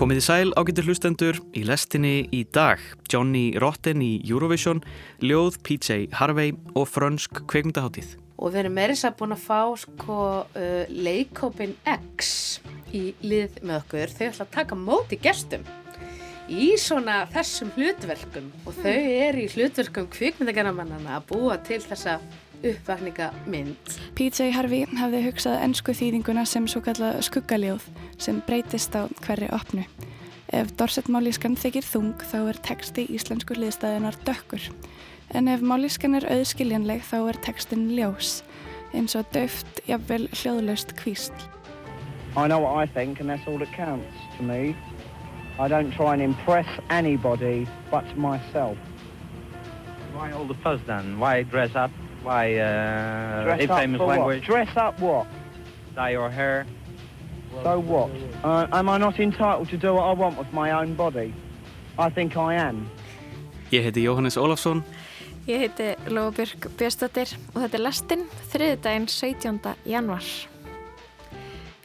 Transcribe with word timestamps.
Komið 0.00 0.16
í 0.16 0.22
sæl 0.24 0.52
ágættur 0.56 0.86
hlustendur 0.88 1.38
í 1.52 1.60
lestinni 1.68 2.22
í 2.32 2.38
dag. 2.56 2.80
Johnny 3.12 3.50
Rotten 3.60 4.00
í 4.00 4.22
Eurovision, 4.24 4.78
Ljóð, 5.20 5.58
PJ 5.60 6.06
Harvey 6.16 6.54
og 6.72 6.86
Frönsk 6.88 7.42
kveikmyndaháttíð. 7.52 8.14
Og 8.40 8.54
við 8.54 8.62
erum 8.62 8.78
meirins 8.78 9.04
að 9.04 9.18
búin 9.18 9.36
að 9.36 9.42
fá 9.44 9.58
sko 9.82 10.16
uh, 10.40 10.88
leikópin 10.88 11.76
X 11.84 12.32
í 12.96 13.10
lið 13.20 13.60
með 13.60 13.82
okkur. 13.82 14.16
Þau 14.16 14.24
ætla 14.30 14.46
að 14.46 14.54
taka 14.56 14.80
móti 14.88 15.20
gestum 15.20 15.68
í 16.48 16.72
svona 16.80 17.26
þessum 17.36 17.76
hlutverkum 17.76 18.48
og 18.64 18.80
þau 18.80 18.96
eru 18.96 19.44
í 19.44 19.50
hlutverkum 19.52 20.08
kvikmyndagarnamannana 20.16 21.18
að 21.18 21.28
búa 21.34 21.60
til 21.60 21.82
þessa 21.84 22.16
uppvakningamynd. 22.64 23.96
PJ 24.18 24.50
Harvey 24.54 24.86
hafði 24.98 25.22
hugsað 25.26 25.60
ennsku 25.64 25.94
þýðinguna 25.96 26.44
sem 26.48 26.66
svo 26.70 26.82
kallað 26.84 27.20
skuggaljóð 27.26 27.86
sem 28.20 28.40
breytist 28.46 28.94
á 28.96 29.08
hverri 29.24 29.48
opnu. 29.54 29.86
Ef 30.52 30.72
Dorset 30.78 31.06
málískan 31.06 31.54
þykir 31.58 31.86
þung 31.86 32.24
þá 32.26 32.38
er 32.50 32.58
texti 32.66 33.06
íslensku 33.14 33.54
liðstæðunar 33.54 34.18
dökkur. 34.26 34.64
En 35.30 35.48
ef 35.48 35.62
málískan 35.62 36.18
er 36.18 36.26
auðskiljanleg 36.26 37.04
þá 37.06 37.16
er 37.20 37.38
textin 37.46 37.86
ljós, 37.94 38.40
eins 38.92 39.14
og 39.14 39.30
döft, 39.34 39.78
jafnvel 39.86 40.26
hljóðlaust 40.34 40.96
kvísl. 40.98 41.36
I 42.36 42.46
know 42.46 42.60
what 42.60 42.76
I 42.76 42.86
think 42.86 43.20
and 43.20 43.30
that's 43.30 43.46
all 43.46 43.58
that 43.58 43.72
counts 43.72 44.10
to 44.36 44.42
me. 44.42 44.74
I 45.58 45.68
don't 45.68 45.92
try 45.92 46.14
and 46.14 46.22
impress 46.22 46.66
anybody 46.90 47.66
but 47.90 48.04
myself. 48.16 48.78
Why 50.14 50.32
all 50.32 50.46
the 50.46 50.54
fuss 50.54 50.80
then? 50.86 51.18
Why 51.18 51.42
dress 51.42 51.74
up? 51.76 51.90
Why 52.22 52.58
uh, 52.58 53.44
Dress 53.44 53.60
in 53.60 53.70
up 53.70 53.78
famous 53.78 53.98
for 53.98 54.06
language? 54.06 54.48
what? 54.48 54.64
Dress 54.64 54.76
up 54.76 55.00
what? 55.00 55.26
Dye 55.94 56.10
your 56.10 56.30
hair? 56.30 56.66
So 57.62 57.80
what? 57.80 58.10
Uh, 58.44 58.66
am 58.72 58.88
I 58.88 58.98
not 58.98 59.18
entitled 59.18 59.68
to 59.70 59.76
do 59.76 59.94
what 59.94 60.04
I 60.04 60.12
want 60.12 60.38
with 60.38 60.52
my 60.52 60.70
own 60.70 60.94
body? 60.94 61.34
I 61.98 62.10
think 62.10 62.36
I 62.36 62.54
am. 62.54 62.88
Ég 63.70 63.82
heiti 63.82 64.02
Jóhannes 64.02 64.36
Ólafsson. 64.36 64.84
Ég 65.46 65.58
heiti 65.58 65.94
Lóabjörg 66.10 66.70
Björnsdóttir 66.76 67.34
og 67.54 67.62
þetta 67.62 67.78
er 67.78 67.84
lastinn 67.84 68.24
þriðdægin 68.52 69.08
17. 69.08 69.60
januar. 69.86 70.24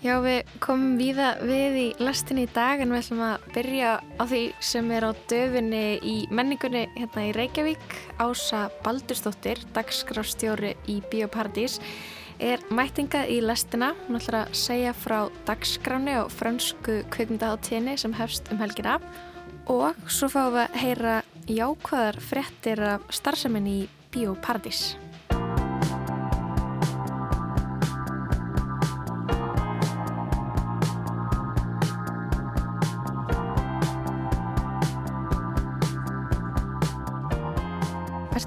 Já, 0.06 0.20
við 0.22 0.50
komum 0.62 1.00
víða 1.00 1.32
við 1.42 1.76
í 1.80 1.86
lastinni 1.98 2.44
í 2.46 2.50
dag 2.54 2.78
en 2.84 2.92
við 2.94 3.00
ætlum 3.00 3.22
að 3.26 3.46
byrja 3.56 3.94
á 4.22 4.24
því 4.30 4.42
sem 4.62 4.90
er 4.94 5.06
á 5.10 5.12
döfinni 5.32 5.80
í 6.06 6.14
menningunni 6.30 6.84
hérna 6.94 7.24
í 7.26 7.32
Reykjavík. 7.34 7.96
Ása 8.22 8.68
Baldurstóttir, 8.86 9.64
dagskrafstjóri 9.74 10.76
í 10.94 11.00
Bíoparadís, 11.10 11.80
er 12.38 12.62
mætingað 12.70 13.32
í 13.34 13.40
lastina. 13.42 13.96
Hún 14.06 14.20
ætlar 14.20 14.44
að 14.44 14.54
segja 14.62 14.94
frá 14.94 15.24
dagskráni 15.50 16.20
og 16.20 16.30
fransku 16.38 17.00
kveikmyndaháttíðinni 17.16 17.96
sem 17.98 18.14
hefst 18.20 18.54
um 18.54 18.62
helgina 18.62 19.00
og 19.66 19.98
svo 20.06 20.30
fáum 20.30 20.54
við 20.54 20.68
að 20.68 20.78
heyra 20.84 21.16
jákvæðar 21.50 22.22
fréttir 22.30 22.86
af 22.92 23.10
starfseminni 23.10 23.80
í 23.80 23.90
Bíoparadís. 24.14 24.92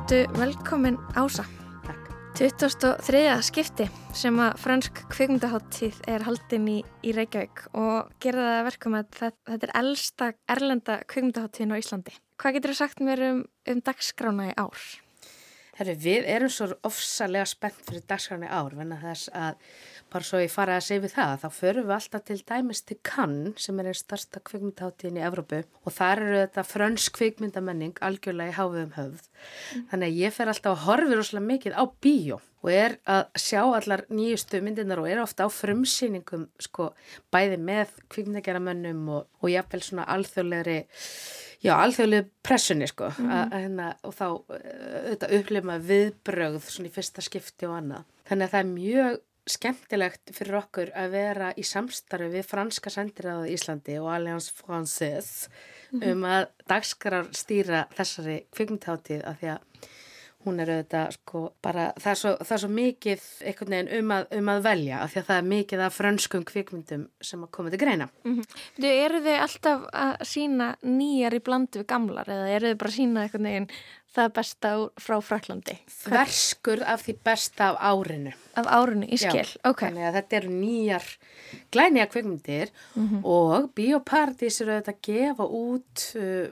Ertu 0.08 0.38
velkomin 0.38 0.96
Ása? 1.14 1.44
Takk. 1.84 2.06
23. 2.38 3.18
skipti 3.44 3.84
sem 4.16 4.38
að 4.40 4.54
fransk 4.62 5.02
kvikmyndaháttíð 5.12 5.98
er 6.08 6.22
haldin 6.24 6.70
í, 6.72 6.76
í 7.04 7.12
Reykjavík 7.12 7.66
og 7.76 8.08
gera 8.24 8.46
það 8.46 8.54
að 8.54 8.68
verkum 8.70 8.96
að 8.96 9.10
þetta, 9.18 9.42
þetta 9.50 9.68
er 9.68 9.74
elsta 9.82 10.30
erlenda 10.56 10.96
kvikmyndaháttíðin 11.12 11.76
á 11.76 11.80
Íslandi. 11.82 12.16
Hvað 12.40 12.56
getur 12.56 12.72
þú 12.72 12.78
sagt 12.80 13.04
mér 13.04 13.24
um, 13.26 13.44
um 13.68 13.84
dagskrána 13.84 14.48
í 14.48 14.56
ár? 14.56 14.88
Herru, 15.78 15.94
við 15.94 16.24
erum 16.26 16.50
svo 16.50 16.66
ofsalega 16.88 17.46
spennt 17.46 17.84
fyrir 17.86 18.02
dagskráni 18.10 18.48
ár, 18.50 18.74
venna 18.74 18.96
þess 18.98 19.30
að 19.30 19.60
bara 20.10 20.26
svo 20.26 20.40
ég 20.42 20.50
fara 20.50 20.78
að 20.78 20.86
segja 20.88 21.04
við 21.04 21.14
það, 21.14 21.34
þá 21.44 21.48
förum 21.54 21.86
við 21.86 21.94
alltaf 21.94 22.24
til 22.26 22.38
dæmis 22.48 22.82
til 22.88 22.98
Cannes 23.06 23.68
sem 23.68 23.78
er 23.78 23.90
einn 23.92 23.98
starsta 24.00 24.42
kvikmyndaháttíðin 24.50 25.20
í 25.20 25.24
Evrópu. 25.28 25.62
Og 25.86 25.94
þar 25.94 26.24
eru 26.24 26.40
þetta 26.42 26.66
frönsk 26.66 27.14
kvikmyndamenning 27.20 28.02
algjörlega 28.02 28.50
í 28.50 28.58
háfiðum 28.58 28.94
höfð. 28.98 29.30
Þannig 29.92 30.08
að 30.08 30.20
ég 30.24 30.34
fer 30.34 30.50
alltaf 30.50 30.74
að 30.74 30.86
horfi 30.88 31.20
rosalega 31.20 31.50
mikið 31.52 31.78
á 31.78 31.84
bíó 32.02 32.40
og 32.62 32.70
er 32.72 32.96
að 33.06 33.26
sjá 33.38 33.60
allar 33.62 34.04
nýjustu 34.10 34.60
myndirnar 34.64 35.02
og 35.02 35.10
er 35.10 35.22
ofta 35.22 35.46
á 35.46 35.48
frumsýningum 35.52 36.48
sko 36.60 36.92
bæði 37.32 37.58
með 37.62 37.92
kvikmyndageramönnum 38.10 39.04
og, 39.14 39.28
og 39.42 39.52
jafnvel 39.52 39.84
svona 39.84 40.08
alþjóðlegri 40.14 40.80
Já, 41.58 41.72
alþjóðlega 41.74 42.28
pressunni 42.46 42.86
sko 42.86 43.08
mm 43.08 43.30
-hmm. 43.30 43.52
hérna, 43.52 43.86
og 44.02 44.14
þá 44.14 44.26
auðvitað 44.26 45.32
upplifma 45.38 45.78
viðbrögð 45.78 46.68
svona 46.70 46.88
í 46.88 46.92
fyrsta 46.94 47.20
skipti 47.22 47.66
og 47.66 47.74
annað. 47.78 48.04
Þannig 48.28 48.44
að 48.44 48.52
það 48.52 48.60
er 48.60 48.70
mjög 48.74 49.18
skemmtilegt 49.48 50.32
fyrir 50.36 50.58
okkur 50.60 50.92
að 50.94 51.10
vera 51.10 51.52
í 51.56 51.64
samstarfi 51.64 52.28
við 52.32 52.46
franska 52.46 52.90
sendiræða 52.90 53.48
í 53.48 53.54
Íslandi 53.56 53.98
og 53.98 54.10
Alliance 54.12 54.52
Française 54.52 55.48
mm 55.90 56.00
-hmm. 56.00 56.12
um 56.12 56.24
að 56.24 56.46
dagskrar 56.68 57.30
stýra 57.32 57.86
þessari 57.96 58.44
kvikmyndháttíð 58.52 59.24
af 59.24 59.40
því 59.40 59.48
að 59.54 59.60
hún 60.48 60.62
er 60.62 60.72
auðvitað 60.72 61.14
sko 61.18 61.42
bara, 61.64 61.90
það 62.00 62.10
er 62.12 62.20
svo, 62.22 62.32
það 62.40 62.54
er 62.56 62.62
svo 62.64 62.70
mikið 62.78 63.26
einhvern 63.50 63.74
veginn 63.74 63.92
um 63.98 64.14
að, 64.16 64.26
um 64.38 64.50
að 64.52 64.62
velja 64.68 65.02
af 65.04 65.12
því 65.12 65.20
að 65.20 65.28
það 65.28 65.40
er 65.42 65.48
mikið 65.52 65.84
af 65.84 65.98
frönskum 65.98 66.46
kvikmyndum 66.48 67.04
sem 67.30 67.44
að 67.44 67.52
koma 67.58 67.72
til 67.72 67.80
greina. 67.82 68.08
Mm 68.24 68.36
-hmm. 68.38 68.88
Eru 68.88 69.22
þið 69.26 69.40
alltaf 69.44 69.86
að 69.92 70.14
sína 70.32 70.68
nýjar 70.82 71.38
í 71.38 71.44
blandu 71.44 71.82
við 71.82 71.86
gamlar 71.94 72.28
eða 72.28 72.48
eru 72.56 72.72
þið 72.72 72.78
bara 72.82 72.90
að 72.90 72.98
sína 72.98 73.22
einhvern 73.22 73.48
veginn 73.50 73.70
það 74.14 74.28
besta 74.38 74.70
frá 75.00 75.16
Fraklandi? 75.24 75.76
Þverskur 75.92 76.82
af 76.86 77.04
því 77.06 77.14
besta 77.28 77.70
af 77.72 77.78
árinu. 77.90 78.32
Af 78.58 78.66
árinu, 78.66 79.06
í 79.06 79.18
skil, 79.20 79.44
Já, 79.44 79.60
ok. 79.68 79.84
Þannig 79.84 80.06
að 80.08 80.16
þetta 80.18 80.38
eru 80.40 80.52
nýjar 80.54 81.08
glænija 81.74 82.06
kvikmyndir 82.12 82.72
Mm 82.94 83.08
-hmm. 83.08 83.20
og 83.24 83.70
Bíóparadís 83.74 84.60
eru 84.60 84.72
auðvitað 84.72 84.94
að 84.94 85.02
gefa 85.02 85.44
út 85.44 85.96
uh, 86.16 86.46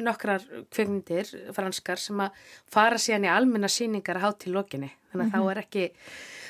nokkrar 0.00 0.42
kvikmyndir 0.70 1.52
franskar 1.52 1.98
sem 1.98 2.20
að 2.20 2.30
fara 2.66 2.98
síðan 2.98 3.24
í 3.24 3.28
almenna 3.30 3.68
síningar 3.68 4.16
að 4.16 4.24
hátt 4.24 4.46
í 4.46 4.50
lokinni. 4.50 4.90
Þannig 5.12 5.26
að 5.26 5.32
þá 5.34 5.50
er 5.50 5.58
ekki, 5.58 5.92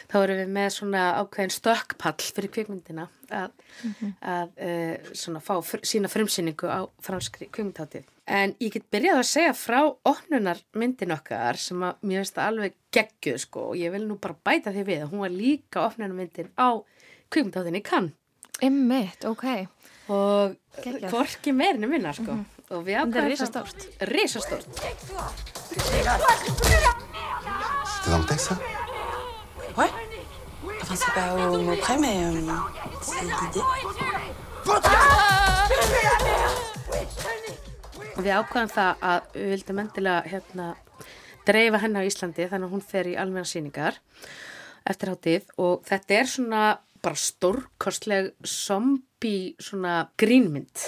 þá 0.08 0.16
erum 0.22 0.36
við 0.36 0.48
með 0.48 0.70
svona 0.70 1.02
ákveðin 1.20 1.50
stökkpall 1.50 2.32
fyrir 2.34 2.50
kvikmyndina 2.50 3.08
að, 3.30 3.50
að 4.20 4.48
uh, 4.56 4.96
svona 5.12 5.40
fá 5.40 5.54
sína 5.82 6.08
frumsýningu 6.08 6.66
á 6.68 6.80
franskri 7.00 7.48
kvikmyndháttið. 7.50 8.04
En 8.24 8.54
ég 8.62 8.72
get 8.72 8.86
byrjað 8.92 9.18
að 9.20 9.28
segja 9.28 9.54
frá 9.58 9.80
opnunar 10.08 10.60
myndin 10.72 11.12
okkar 11.12 11.58
sem 11.60 11.82
að 11.84 12.06
mér 12.08 12.22
finnst 12.22 12.36
það 12.38 12.50
alveg 12.50 12.76
geggjuð 12.96 13.38
sko 13.42 13.64
og 13.70 13.76
ég 13.76 13.92
vil 13.92 14.06
nú 14.08 14.16
bara 14.22 14.38
bæta 14.48 14.72
því 14.72 14.84
við 14.88 15.02
að 15.04 15.10
hún 15.12 15.24
var 15.26 15.34
líka 15.34 15.82
opnunar 15.84 16.16
myndin 16.16 16.48
á 16.56 16.80
kvikmyndháttinni 17.28 17.82
kann 17.84 18.12
Ymmiðt, 18.64 19.26
ok. 19.28 19.44
og 20.14 20.54
Geggjað. 20.78 21.10
hvorki 21.10 21.52
meirinu 21.52 21.90
minna 21.90 22.14
sko 22.16 22.38
og 22.70 22.86
við 22.86 22.94
Þetta 22.96 23.00
er 23.00 23.04
ákvæðum 23.04 23.30
risastórt. 23.34 23.78
Risastórt. 24.08 24.68
C'était 25.74 26.04
dans 28.10 28.38
ça 28.38 28.54
Ouais. 29.76 29.90
Enfin, 30.82 30.96
c'est 30.96 31.14
pas 31.14 31.34
au 31.34 31.60
mot 31.62 31.76
près, 31.76 31.98
mais 31.98 32.24
euh, 32.24 32.52
c'est 33.02 33.22
l'idée. 33.22 33.60
Og 38.14 38.22
við 38.22 38.36
ákvæðum 38.38 38.70
það 38.70 39.04
að 39.10 39.28
við 39.34 39.48
vildum 39.50 39.80
endilega 39.82 40.30
hérna 40.30 40.66
dreifa 41.44 41.80
henni 41.82 42.00
á 42.00 42.08
Íslandi 42.08 42.46
þannig 42.48 42.68
að 42.68 42.74
hún 42.76 42.84
fer 42.86 43.10
í 43.10 43.16
almenna 43.18 43.48
síningar 43.48 43.98
eftir 44.88 45.12
hátíð 45.12 45.50
og 45.60 45.84
þetta 45.88 46.18
er 46.18 46.30
svona 46.30 46.62
bara 47.04 47.20
stórkostleg 47.20 48.32
zombie 48.48 49.54
svona 49.60 50.04
grínmynd 50.20 50.84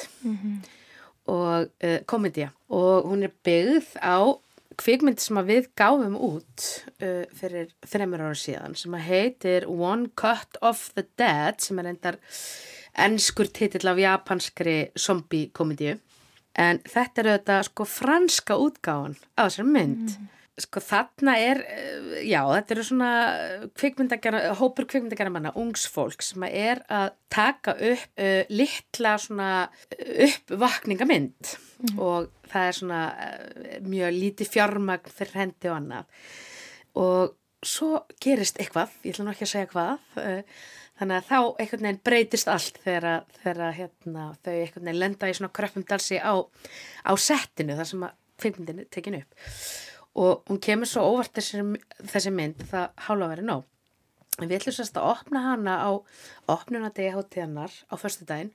og 1.26 1.68
uh, 1.68 2.00
komedía 2.08 2.52
og 2.70 3.10
hún 3.10 3.26
er 3.26 3.34
byggð 3.44 3.96
á 4.00 4.38
kvikmynd 4.76 5.20
sem 5.20 5.40
við 5.48 5.68
gáfum 5.76 6.16
út 6.16 6.64
uh, 7.02 7.24
fyrir 7.36 7.72
þreymur 7.84 8.24
ára 8.28 8.38
síðan 8.38 8.76
sem 8.78 8.96
að 8.96 9.06
heitir 9.10 9.68
One 9.68 10.12
Cut 10.14 10.60
of 10.62 10.90
the 10.94 11.04
Dead 11.18 11.60
sem 11.60 11.78
er 11.82 11.90
endar 11.92 12.20
ennskur 12.96 13.50
titill 13.52 13.88
af 13.90 14.00
japanskri 14.00 14.92
zombie 14.96 15.50
komedíu 15.52 15.98
en 16.56 16.80
þetta 16.88 17.22
er 17.22 17.28
auðvitað 17.32 17.68
sko 17.68 17.86
franska 17.88 18.56
útgáfan 18.60 19.14
á 19.36 19.46
þessari 19.46 19.68
mynd. 19.74 20.16
Sko 20.56 20.80
þarna 20.80 21.34
er, 21.36 21.58
eh, 21.68 22.22
já 22.24 22.40
þetta 22.48 22.72
eru 22.72 22.84
svona 22.88 23.10
kvikmyndagjara, 23.76 24.54
hópur 24.56 24.86
kvikmyndagjara 24.88 25.32
manna, 25.34 25.52
ungsfólk 25.52 26.24
sem 26.24 26.46
er 26.48 26.80
að 26.88 27.10
taka 27.28 27.74
upp 27.76 28.22
uh, 28.24 28.42
litla 28.48 29.18
svona 29.20 29.50
uppvakningamynd 30.00 31.52
og 31.98 32.30
það 32.48 32.70
er 32.70 32.78
svona 32.78 33.02
uh, 33.12 33.76
mjög 33.84 34.16
lítið 34.16 34.54
fjármagn 34.54 35.12
fyrir 35.12 35.42
hendi 35.42 35.68
og 35.68 35.76
annað. 35.76 36.22
Og 36.96 37.36
svo 37.64 38.02
gerist 38.22 38.60
eitthvað, 38.60 38.92
ég 39.04 39.14
ætla 39.14 39.26
nú 39.26 39.32
ekki 39.32 39.46
að 39.46 39.52
segja 39.52 39.70
hvað, 39.72 40.04
uh, 40.20 40.60
þannig 41.00 41.16
að 41.16 41.26
þá 41.30 41.38
einhvern 41.62 41.86
veginn 41.86 42.04
breytist 42.08 42.50
allt 42.52 42.78
þegar, 42.84 43.26
þegar 43.42 43.74
hérna, 43.76 44.28
þau 44.42 44.52
einhvern 44.52 44.88
veginn 44.88 45.02
lenda 45.02 45.30
í 45.30 45.36
svona 45.36 45.56
kröppum 45.56 45.84
dalsi 45.88 46.20
á, 46.20 46.34
á 47.04 47.12
settinu 47.20 47.76
þar 47.76 47.90
sem 47.90 48.06
að 48.06 48.16
kvikmyndin 48.36 48.82
er 48.84 48.88
tekin 48.92 49.18
upp 49.20 49.44
og 50.16 50.48
hún 50.48 50.60
kemur 50.64 50.88
svo 50.88 51.04
óvart 51.04 51.36
þessi, 51.36 51.62
þessi 52.08 52.32
mynd 52.32 52.62
það 52.70 52.86
hálfa 53.06 53.32
verið 53.34 53.48
nóg. 53.50 53.64
En 54.40 54.48
við 54.48 54.58
ætlum 54.58 54.76
sérst 54.76 54.96
að 55.00 55.10
opna 55.12 55.42
hana 55.44 55.74
á 55.80 55.90
opnunadegi 56.52 57.12
hátíðanar 57.12 57.72
á 57.88 57.94
förstu 58.00 58.24
daginn 58.28 58.52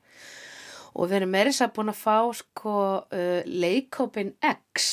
og 0.92 1.08
við 1.08 1.22
erum 1.22 1.34
meirins 1.34 1.62
að 1.64 1.76
búin 1.78 1.94
að 1.94 2.02
fá 2.02 2.18
sko 2.38 2.76
uh, 3.06 3.42
leikópin 3.46 4.34
X 4.42 4.90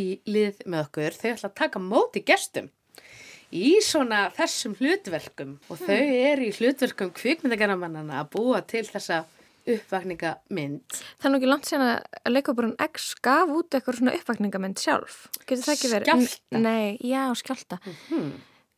í 0.00 0.18
lið 0.28 0.64
með 0.66 0.86
okkur. 0.86 1.16
Þau 1.16 1.30
ætla 1.34 1.50
að 1.52 1.58
taka 1.60 1.82
móti 1.82 2.24
gestum 2.26 2.72
í 3.54 3.78
svona 3.84 4.28
þessum 4.36 4.76
hlutverkum 4.78 5.56
og 5.68 5.80
þau 5.80 5.96
eru 5.96 6.48
í 6.48 6.54
hlutverkum 6.56 7.12
kvikmyndagerðamannana 7.16 8.22
að 8.22 8.30
búa 8.36 8.62
til 8.68 8.84
þessa 8.88 9.24
uppvakningamynd. 9.68 10.98
Það 11.18 11.28
er 11.28 11.32
nú 11.32 11.38
ekki 11.40 11.50
langt 11.50 11.68
síðan 11.68 11.88
að 11.92 12.32
leikóparun 12.32 12.76
X 12.88 13.10
gaf 13.24 13.50
út 13.52 13.76
eitthvað 13.76 13.98
svona 14.00 14.14
uppvakningamynd 14.16 14.80
sjálf. 14.80 15.18
Getur 15.44 15.64
það 15.66 15.74
ekki 15.74 15.90
verið? 15.92 16.08
Skjálta? 16.08 16.62
Nei, 16.64 16.96
já, 17.04 17.22
skjálta. 17.36 17.80
Hmm. 18.08 18.30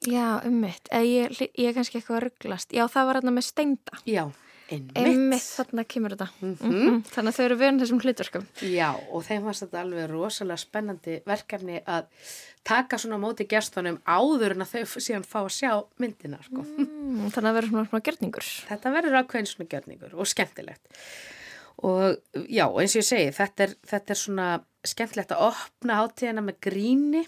Já, 0.08 0.26
ummitt. 0.48 0.88
Ég, 1.04 1.34
ég 1.38 1.70
er 1.70 1.76
kannski 1.76 2.00
eitthvað 2.00 2.18
að 2.18 2.24
rugglast. 2.28 2.72
Já, 2.74 2.86
það 2.90 3.10
var 3.10 3.20
hérna 3.20 3.34
með 3.36 3.46
steinda. 3.50 4.00
Já, 4.08 4.24
einmitt. 4.70 5.44
Þarna 5.44 5.84
kemur 5.88 6.14
þetta. 6.14 6.28
Mm 6.42 7.00
Þannig 7.10 7.32
að 7.32 7.36
þau 7.36 7.44
eru 7.44 7.58
vörn 7.60 7.80
þessum 7.82 8.02
hlutverkum. 8.04 8.46
Já, 8.70 8.88
og 9.10 9.24
þeim 9.26 9.48
fannst 9.48 9.64
þetta 9.66 9.82
alveg 9.82 10.06
rosalega 10.10 10.62
spennandi 10.62 11.16
verkefni 11.26 11.80
að 11.84 12.08
taka 12.66 13.00
svona 13.00 13.18
móti 13.22 13.46
gestunum 13.50 13.98
áður 14.04 14.54
en 14.56 14.64
að 14.66 14.74
þau 14.74 15.00
síðan 15.00 15.26
fá 15.26 15.40
að 15.42 15.52
sjá 15.56 15.72
myndina, 16.02 16.40
sko. 16.46 16.64
Mm, 16.64 17.28
þannig 17.32 17.50
að 17.50 17.58
vera 17.58 17.72
svona 17.72 17.84
svona 17.88 18.06
gerningur. 18.10 18.48
Þetta 18.70 18.94
verður 18.96 19.20
ákveðin 19.20 19.50
svona 19.50 19.70
gjörningur 19.74 20.16
og 20.16 20.30
skemmtilegt. 20.30 21.04
Og 21.80 22.18
já, 22.52 22.66
eins 22.68 22.94
og 22.94 23.00
ég 23.00 23.08
segi, 23.08 23.30
þetta 23.36 23.64
er, 23.64 23.76
þetta 23.88 24.12
er 24.12 24.20
svona 24.20 24.48
skemmtilegt 24.86 25.32
að 25.32 25.46
opna 25.48 26.00
hátíðina 26.02 26.44
með 26.44 26.60
gríni. 26.68 27.24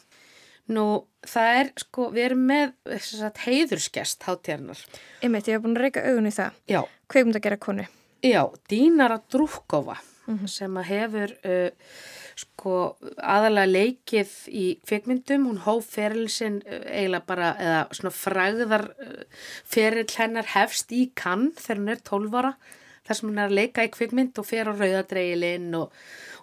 Nú, 0.71 0.85
það 1.27 1.57
er, 1.59 1.73
sko, 1.83 2.07
við 2.15 2.25
erum 2.29 2.47
með 2.47 2.73
sagt, 3.03 3.43
heiðurskest 3.47 4.23
hátíðanar. 4.29 4.79
Einmitt, 5.25 5.49
ég 5.51 5.59
hef 5.59 5.65
búin 5.65 5.75
að 5.77 5.83
reyka 5.89 6.05
augun 6.07 6.31
í 6.31 6.35
það. 6.37 6.63
Já, 6.71 6.81
Kveikmynd 7.11 7.39
að 7.41 7.47
gera 7.49 7.59
konu. 7.67 7.87
já, 8.23 8.43
Dínara 8.71 9.19
Drúkova 9.33 9.99
sem 10.47 10.77
að 10.79 10.85
hefur 10.87 11.33
uh, 11.51 11.95
sko 12.39 12.75
aðalega 13.19 13.67
leikið 13.73 14.35
í 14.55 14.67
kvikmyndum, 14.87 15.49
hún 15.51 15.59
hóf 15.65 15.89
ferilsinn 15.97 16.61
uh, 16.63 16.79
eiginlega 16.87 17.27
bara, 17.27 17.49
eða 17.59 17.81
svona 17.99 18.13
fræðar 18.15 18.85
uh, 19.03 19.43
feril 19.67 20.07
hennar 20.15 20.47
hefst 20.55 20.95
í 20.95 21.09
kann 21.19 21.51
þegar 21.59 21.81
hún 21.83 21.93
er 21.97 22.05
12 22.07 22.39
ára 22.39 22.55
þar 23.03 23.19
sem 23.19 23.29
hún 23.33 23.43
er 23.43 23.51
að 23.51 23.59
leika 23.59 23.85
í 23.85 23.91
kvikmynd 23.93 24.39
og 24.39 24.47
fer 24.47 24.71
á 24.71 24.73
rauðadreilin 24.79 25.69
og, 25.75 25.93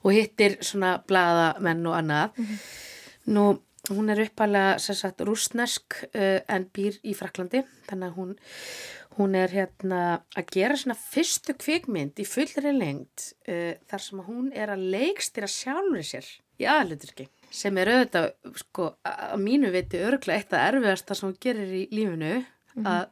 og 0.04 0.12
hittir 0.12 0.60
svona 0.60 0.98
blaðamenn 1.08 1.88
og 1.88 1.96
annað. 2.02 2.44
Nú, 3.32 3.46
hún 3.90 4.14
er 4.14 4.24
uppalega 4.26 5.26
rúsnesk 5.28 6.00
uh, 6.14 6.40
en 6.48 6.70
býr 6.74 7.00
í 7.04 7.16
Fraklandi, 7.18 7.66
þannig 7.90 8.10
að 8.12 8.18
hún 8.22 8.40
Hún 9.20 9.34
er 9.36 9.52
hérna 9.52 10.22
að 10.38 10.52
gera 10.54 10.78
svona 10.80 10.96
fyrstu 10.96 11.52
kvikmynd 11.60 12.22
í 12.22 12.26
fullri 12.30 12.72
lengt 12.72 13.34
uh, 13.50 13.74
þar 13.90 14.04
sem 14.06 14.22
að 14.22 14.30
hún 14.30 14.46
er 14.56 14.72
að 14.72 14.86
leikstýra 14.94 15.50
sjálfur 15.52 16.06
sér 16.08 16.30
í 16.62 16.68
aðluturki 16.70 17.26
sem 17.52 17.78
er 17.82 17.90
auðvitað, 17.92 18.28
sko, 18.62 18.92
að 19.04 19.42
mínu 19.42 19.72
viti 19.74 20.00
örglega 20.06 20.40
eitt 20.40 20.54
af 20.54 20.68
erfiðasta 20.70 21.18
sem 21.18 21.28
hún 21.28 21.40
gerir 21.42 21.74
í 21.74 21.82
lífinu 21.92 22.36
að 22.86 23.10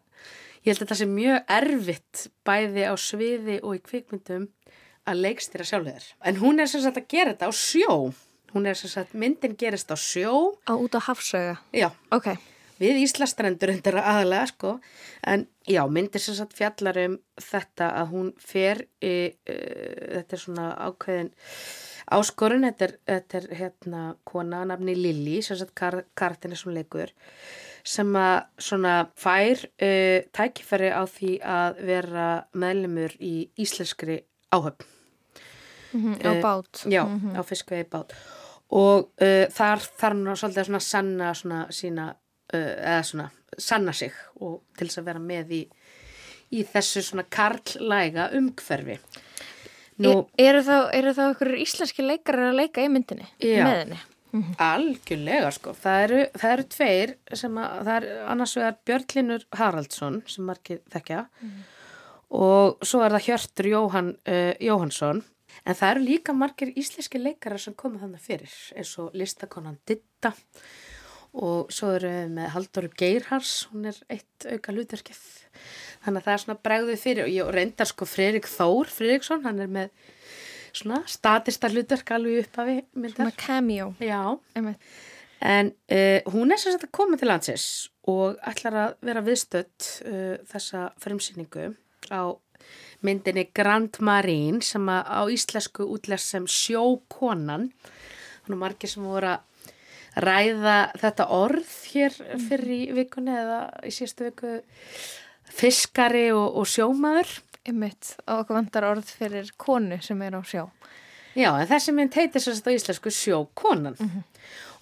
ég 0.64 0.70
held 0.70 0.84
að 0.84 0.92
það 0.92 1.00
sé 1.02 1.08
mjög 1.12 1.52
erfitt 1.58 2.24
bæði 2.48 2.86
á 2.86 2.94
sviði 3.02 3.58
og 3.64 3.76
í 3.78 3.84
kvikmyndum 3.90 4.48
að 5.08 5.22
leikstýra 5.24 5.68
sjálfur 5.68 5.98
þér. 5.98 6.08
En 6.30 6.40
hún 6.42 6.62
er 6.62 6.72
sem 6.72 6.84
sagt 6.84 7.02
að 7.02 7.10
gera 7.12 7.34
þetta 7.34 7.50
á 7.50 7.54
sjó. 7.56 7.98
Hún 8.54 8.68
er 8.70 8.78
sem 8.80 8.90
sagt, 8.90 9.14
myndin 9.14 9.58
gerist 9.60 9.92
á 9.92 9.98
sjó. 10.00 10.56
Á 10.64 10.74
út 10.80 10.96
á 10.96 11.02
hafsauga. 11.04 11.58
Já, 11.74 11.92
Ok. 12.12 12.38
við 12.80 13.00
Íslastrendur 13.02 13.72
undir 13.74 13.96
aðalega 13.98 14.48
sko 14.52 14.80
en 15.26 15.48
já, 15.66 15.82
myndir 15.90 16.22
sem 16.22 16.36
sagt 16.38 16.54
fjallar 16.54 16.98
um 17.08 17.16
þetta 17.42 17.88
að 18.04 18.12
hún 18.14 18.28
fer 18.38 18.84
í, 19.02 19.34
uh, 19.34 20.22
þetta 20.22 20.38
er 20.38 20.42
svona 20.44 20.68
ákveðin 20.86 21.32
áskorun, 22.14 22.68
þetta 22.70 22.86
er, 22.86 22.94
þetta 23.10 23.38
er 23.42 23.48
hérna 23.60 24.04
kona 24.24 24.62
nafni 24.70 24.94
Lili 24.96 25.42
sem 25.42 25.58
sagt 25.58 25.74
kar 25.76 26.04
karakterinn 26.16 26.56
sem 26.60 26.76
leikur 26.76 27.12
sem 27.88 28.14
að 28.20 28.46
svona 28.62 28.94
fær 29.18 29.66
uh, 29.82 30.22
tækifæri 30.38 30.94
á 30.94 31.02
því 31.10 31.32
að 31.42 31.82
vera 31.90 32.28
meðlumur 32.54 33.18
í 33.20 33.50
íslenskri 33.58 34.22
áhöfn 34.54 34.86
Mm 35.94 36.18
á 36.20 36.32
Eh, 36.32 36.42
bát. 36.42 36.84
Já, 36.86 37.04
á 37.08 37.42
fiskvegi 37.48 37.88
bát 37.90 38.14
og 38.70 39.08
uh, 39.22 39.46
þar 39.48 39.80
þarf 39.80 40.28
að 40.28 40.40
svolítið 40.42 40.66
svona 40.68 40.80
sanna 40.84 41.34
svona 41.34 41.60
sína 41.72 42.08
uh, 42.54 42.74
eða 42.84 43.04
svona 43.04 43.30
sanna 43.58 43.94
sig 43.94 44.14
og 44.42 44.62
til 44.78 44.88
þess 44.88 45.00
að 45.00 45.08
vera 45.08 45.20
með 45.20 45.54
í, 45.56 45.62
í 46.52 46.64
þessu 46.68 47.02
svona 47.02 47.24
karlæga 47.30 48.30
umhverfi 48.36 49.00
Nú, 49.98 50.28
E 50.38 50.44
eru 50.46 50.60
þá, 50.62 50.92
eru 50.94 51.10
þá 51.16 51.24
ykkur 51.32 51.56
íslenski 51.58 52.04
leikarar 52.06 52.52
að 52.52 52.60
leika 52.60 52.84
í 52.86 52.90
myndinni? 52.92 53.26
Já. 53.42 53.64
Með 53.66 53.80
henni? 53.80 53.98
algjörlega 54.62 55.50
sko 55.56 55.72
það 55.74 56.02
eru, 56.04 56.20
það 56.38 56.52
eru 56.52 56.66
tveir 56.76 57.14
sem 57.40 57.58
að 57.58 57.80
það 57.88 57.96
er 57.96 58.08
annars 58.34 58.54
vegar 58.58 58.76
Björnlinur 58.86 59.46
Haraldsson 59.58 60.20
sem 60.28 60.46
margir 60.46 60.82
þekkja 60.94 61.24
og 62.38 62.84
svo 62.86 63.02
er 63.06 63.16
það 63.16 63.28
Hjörtur 63.30 63.70
Jóhann, 63.72 64.12
uh, 64.28 64.54
Jóhannsson 64.60 65.24
en 65.66 65.78
það 65.78 65.94
eru 65.94 66.06
líka 66.06 66.36
margir 66.36 66.74
íslenski 66.78 67.22
leikarar 67.22 67.62
sem 67.62 67.76
koma 67.78 68.02
þannig 68.04 68.24
fyrir 68.24 68.60
eins 68.76 68.94
og 69.02 69.16
listakonan 69.18 69.80
Ditta 69.88 70.34
og 71.38 71.74
svo 71.74 71.92
eru 71.98 72.10
við 72.12 72.32
með 72.38 72.52
Halldóru 72.56 72.92
Geirhars 72.98 73.56
hún 73.72 73.90
er 73.92 73.98
eitt 74.14 74.48
auka 74.48 74.74
hlutverkið. 74.74 75.20
Þannig 76.06 76.22
að 76.22 76.28
það 76.28 76.34
er 76.34 76.44
svona 76.44 76.62
bregðið 76.68 77.02
fyrir. 77.02 77.26
Og 77.26 77.34
ég 77.34 77.52
reyndar 77.54 77.90
sko 77.90 78.08
Freirik 78.10 78.48
Þór 78.50 78.90
Freiriksson, 78.94 79.44
hann 79.46 79.62
er 79.64 79.70
með 79.72 79.92
svona 80.78 81.02
statista 81.10 81.70
hlutverk 81.72 82.14
alveg 82.16 82.46
upp 82.46 82.60
af 82.64 82.72
myndar. 82.72 83.20
Svona 83.20 83.38
cameo. 83.38 83.92
Já, 84.02 84.22
Einmitt. 84.58 84.90
En 85.38 85.70
uh, 85.94 86.34
hún 86.34 86.50
er 86.50 86.58
sem 86.58 86.74
sagt 86.74 86.88
að 86.88 86.96
koma 86.98 87.18
til 87.20 87.30
landsins 87.30 87.66
og 88.10 88.40
ætlar 88.50 88.78
að 88.82 88.96
vera 89.06 89.22
viðstödd 89.22 89.90
uh, 90.10 90.38
þessa 90.50 90.88
fremsýningu 91.04 91.68
á 92.10 92.34
myndinni 93.06 93.48
Grand 93.56 94.00
Marine 94.02 94.62
sem 94.66 94.90
á 94.90 95.22
íslensku 95.30 95.86
útlæst 95.86 96.34
sem 96.34 96.48
sjókonan. 96.50 97.70
Þannig 98.46 98.58
að 98.58 98.64
margir 98.64 98.92
sem 98.92 99.06
voru 99.06 99.34
að 99.36 99.46
ræða 100.18 100.78
þetta 100.98 101.28
orð 101.36 101.74
hér 101.92 102.16
fyrir 102.48 102.74
í 102.74 102.82
vikunni 102.98 103.36
eða 103.38 103.60
í 103.86 103.92
síðustu 103.94 104.32
viku 104.32 104.56
fiskari 105.58 106.30
og, 106.34 106.58
og 106.58 106.70
sjómaður. 106.70 107.36
Einmitt. 107.68 108.16
Og 108.26 108.44
okkur 108.44 108.62
vantar 108.62 108.88
orð 108.88 109.12
fyrir 109.20 109.52
konu 109.60 110.00
sem 110.02 110.22
er 110.24 110.40
á 110.40 110.42
sjó. 110.48 110.70
Já, 111.38 111.52
en 111.52 111.68
þessi 111.70 111.94
mynd 111.94 112.16
heitir 112.18 112.42
sagt 112.42 112.66
á 112.66 112.74
íslensku 112.74 113.12
sjókonan 113.14 113.98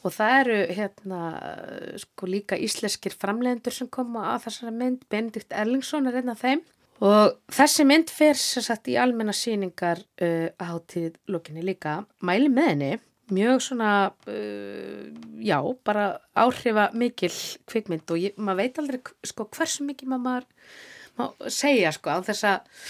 og 0.05 0.13
það 0.13 0.36
eru 0.39 0.58
hérna 0.77 1.20
sko 2.00 2.29
líka 2.29 2.58
íslenskir 2.62 3.15
framlegendur 3.17 3.74
sem 3.74 3.89
koma 3.91 4.27
að 4.36 4.46
þessari 4.46 4.74
mynd, 4.77 5.03
Benedikt 5.10 5.51
Erlingsson 5.51 6.08
er 6.08 6.20
einn 6.22 6.32
af 6.32 6.44
þeim 6.46 6.62
og 7.04 7.36
þessi 7.52 7.86
mynd 7.88 8.14
fer 8.14 8.40
sem 8.40 8.64
sagt 8.64 8.88
í 8.92 8.96
almenna 9.00 9.36
síningar 9.36 10.00
uh, 10.22 10.48
á 10.56 10.64
hátíð 10.72 11.18
lókinni 11.32 11.66
líka, 11.66 12.04
mæli 12.24 12.52
með 12.52 12.72
henni. 12.72 12.94
Mjög 13.34 13.64
svona 13.66 13.92
uh, 14.30 15.06
já, 15.42 15.58
bara 15.88 16.20
áhrifa 16.38 16.92
mikil 16.94 17.34
kvikmynd 17.66 18.12
og 18.14 18.22
ég, 18.22 18.36
maður 18.38 18.62
veit 18.62 18.82
aldrei 18.84 19.00
sko 19.25 19.48
hversu 19.50 19.88
mikið 19.88 20.12
maður 20.14 20.46
má 21.18 21.32
segja 21.50 21.94
sko 21.96 22.14
á 22.14 22.20
þess 22.28 22.46
að 22.52 22.84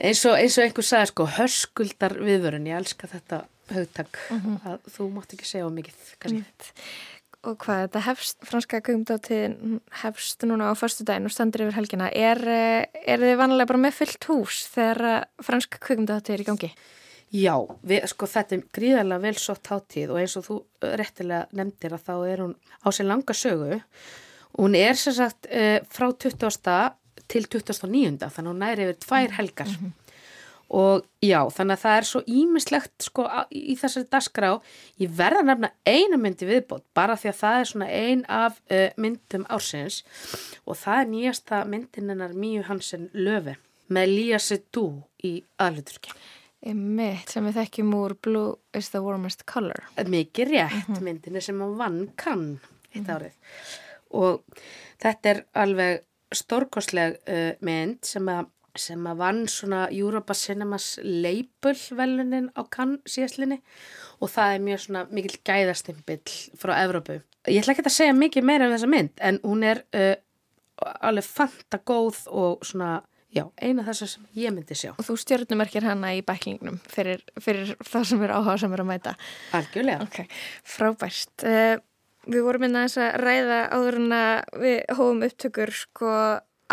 eins 0.00 0.22
og, 0.28 0.36
og 0.36 0.64
einhver 0.64 0.86
sagði 0.86 1.10
sko 1.10 1.26
hörskuldar 1.36 2.16
viðvörun, 2.20 2.68
ég 2.70 2.78
elska 2.78 3.10
þetta 3.10 3.42
hugtak. 3.74 4.20
Að 4.30 4.86
þú 4.94 5.08
mátt 5.14 5.34
ekki 5.36 5.48
segja 5.48 5.70
mikið 5.72 5.98
kannski. 6.22 6.40
Einmitt. 6.40 6.70
Og 7.48 7.56
hvað, 7.62 7.86
þetta 7.86 8.00
hefst, 8.04 8.36
franska 8.44 8.78
kveikmyndatíðin 8.84 9.78
hefst 10.02 10.44
núna 10.44 10.68
á 10.68 10.76
förstu 10.76 11.06
daginn 11.08 11.24
og 11.24 11.32
standir 11.32 11.64
yfir 11.64 11.78
helgina. 11.78 12.10
Er, 12.12 12.40
eh, 12.44 13.00
er 13.08 13.22
þið 13.22 13.38
vanlega 13.40 13.70
bara 13.70 13.80
með 13.80 13.94
fullt 13.96 14.26
hús 14.28 14.58
þegar 14.74 15.00
eh, 15.08 15.22
franska 15.46 15.80
kveikmyndatíð 15.80 16.34
er 16.34 16.42
í 16.44 16.48
gangi? 16.50 16.70
Já, 17.32 17.54
við, 17.80 18.04
sko 18.12 18.28
þetta 18.28 18.56
er 18.58 18.66
gríðarlega 18.76 19.24
vel 19.24 19.34
sott 19.40 19.72
hátíð 19.72 20.12
og 20.12 20.20
eins 20.20 20.36
og 20.36 20.44
þú 20.48 20.56
uh, 20.58 20.92
réttilega 20.98 21.46
nefndir 21.56 21.94
að 21.96 22.06
þá 22.10 22.14
er 22.26 22.42
hún 22.44 22.54
á 22.84 22.88
sér 22.92 23.08
langa 23.08 23.36
sögu. 23.38 23.80
Hún 24.58 24.76
er 24.76 24.98
sem 24.98 25.14
sagt 25.14 25.46
frá 25.94 26.08
20. 26.10 26.50
til 27.30 27.46
29. 27.46 28.18
þannig 28.34 28.50
hún 28.50 28.60
næri 28.60 28.88
yfir 28.88 28.98
tvær 29.04 29.36
helgar 29.38 29.70
og 30.70 31.06
já, 31.24 31.40
þannig 31.50 31.76
að 31.76 31.82
það 31.82 31.96
er 31.98 32.06
svo 32.06 32.20
ímislegt 32.30 33.06
sko 33.06 33.24
í 33.50 33.74
þessari 33.78 34.06
dagskrá. 34.12 34.50
Ég 35.02 35.14
verða 35.18 35.42
nefna 35.48 35.72
eina 35.82 36.18
myndi 36.20 36.46
viðbót 36.46 36.84
bara 36.94 37.16
því 37.18 37.32
að 37.32 37.40
það 37.40 37.60
er 37.60 37.70
svona 37.72 37.88
ein 37.90 38.22
af 38.30 38.60
uh, 38.70 38.86
myndum 39.00 39.46
ársins. 39.50 40.04
Og 40.64 40.78
það 40.78 41.02
er 41.02 41.10
nýjasta 41.14 41.64
myndin 41.66 42.14
hennar 42.14 42.36
Míu 42.38 42.62
Hansen 42.68 43.08
Löfi 43.18 43.56
með 43.90 44.12
Lía 44.14 44.38
Sedú 44.38 44.86
í 45.26 45.40
aðluturki 45.58 46.14
Mitt 46.60 47.32
sem 47.32 47.46
við 47.48 47.56
þekkjum 47.56 47.94
úr 47.96 48.14
Blue 48.20 48.50
is 48.76 48.90
the 48.92 49.00
warmest 49.00 49.46
color. 49.48 49.80
mikið 49.96 50.50
rétt 50.52 51.00
myndinni 51.00 51.40
sem 51.40 51.60
hann 51.60 51.78
vann 51.78 52.00
kann 52.20 52.60
eitt 52.92 53.08
árið. 53.08 53.32
Og 54.12 54.42
þetta 55.00 55.30
er 55.30 55.40
alveg 55.56 56.02
stórkostleg 56.36 57.16
uh, 57.24 57.56
mynd 57.64 58.04
sem 58.04 58.28
að 58.28 58.50
sem 58.78 59.06
að 59.08 59.20
vann 59.20 59.42
svona 59.50 59.86
Europa 59.90 60.34
Cinemas 60.36 60.92
label 61.02 61.76
velunin 61.96 62.50
á 62.54 62.62
kann 62.70 62.98
síðastlinni 63.08 63.60
og 64.20 64.30
það 64.30 64.54
er 64.54 64.64
mjög 64.66 64.82
svona 64.84 65.04
mikil 65.10 65.36
gæðastimpill 65.46 66.38
frá 66.60 66.74
Evrópu. 66.82 67.20
Ég 67.48 67.62
ætla 67.62 67.74
ekki 67.74 67.86
að 67.86 67.96
segja 67.96 68.16
mikið 68.16 68.46
meira 68.46 68.68
um 68.68 68.74
þessa 68.74 68.90
mynd 68.90 69.22
en 69.26 69.40
hún 69.44 69.64
er 69.66 69.82
uh, 69.96 70.14
alveg 71.00 71.26
fanta 71.26 71.80
góð 71.88 72.22
og 72.28 72.66
svona, 72.66 73.00
já, 73.32 73.46
eina 73.60 73.84
þessar 73.86 74.12
sem 74.14 74.26
ég 74.36 74.54
myndi 74.54 74.76
sjá. 74.78 74.92
Og 74.96 75.06
þú 75.06 75.16
stjórnumerkir 75.24 75.86
hana 75.88 76.12
í 76.16 76.24
bæklingnum 76.26 76.80
fyrir, 76.90 77.24
fyrir 77.40 77.74
það 77.80 78.10
sem 78.12 78.26
er 78.26 78.34
áhuga 78.36 78.58
sem 78.60 78.76
er 78.76 78.84
að 78.84 78.90
mæta. 78.92 79.14
Algjörlega. 79.56 80.08
Ok, 80.08 80.42
frábært. 80.76 81.34
Uh, 81.44 81.76
við 82.28 82.44
vorum 82.44 82.68
inn 82.68 82.78
að 82.78 83.00
ræða 83.20 83.60
áður 83.72 83.98
en 84.02 84.14
að 84.20 84.60
við 84.60 84.78
hófum 84.92 85.26
upptökur 85.26 85.74
sko 85.74 86.14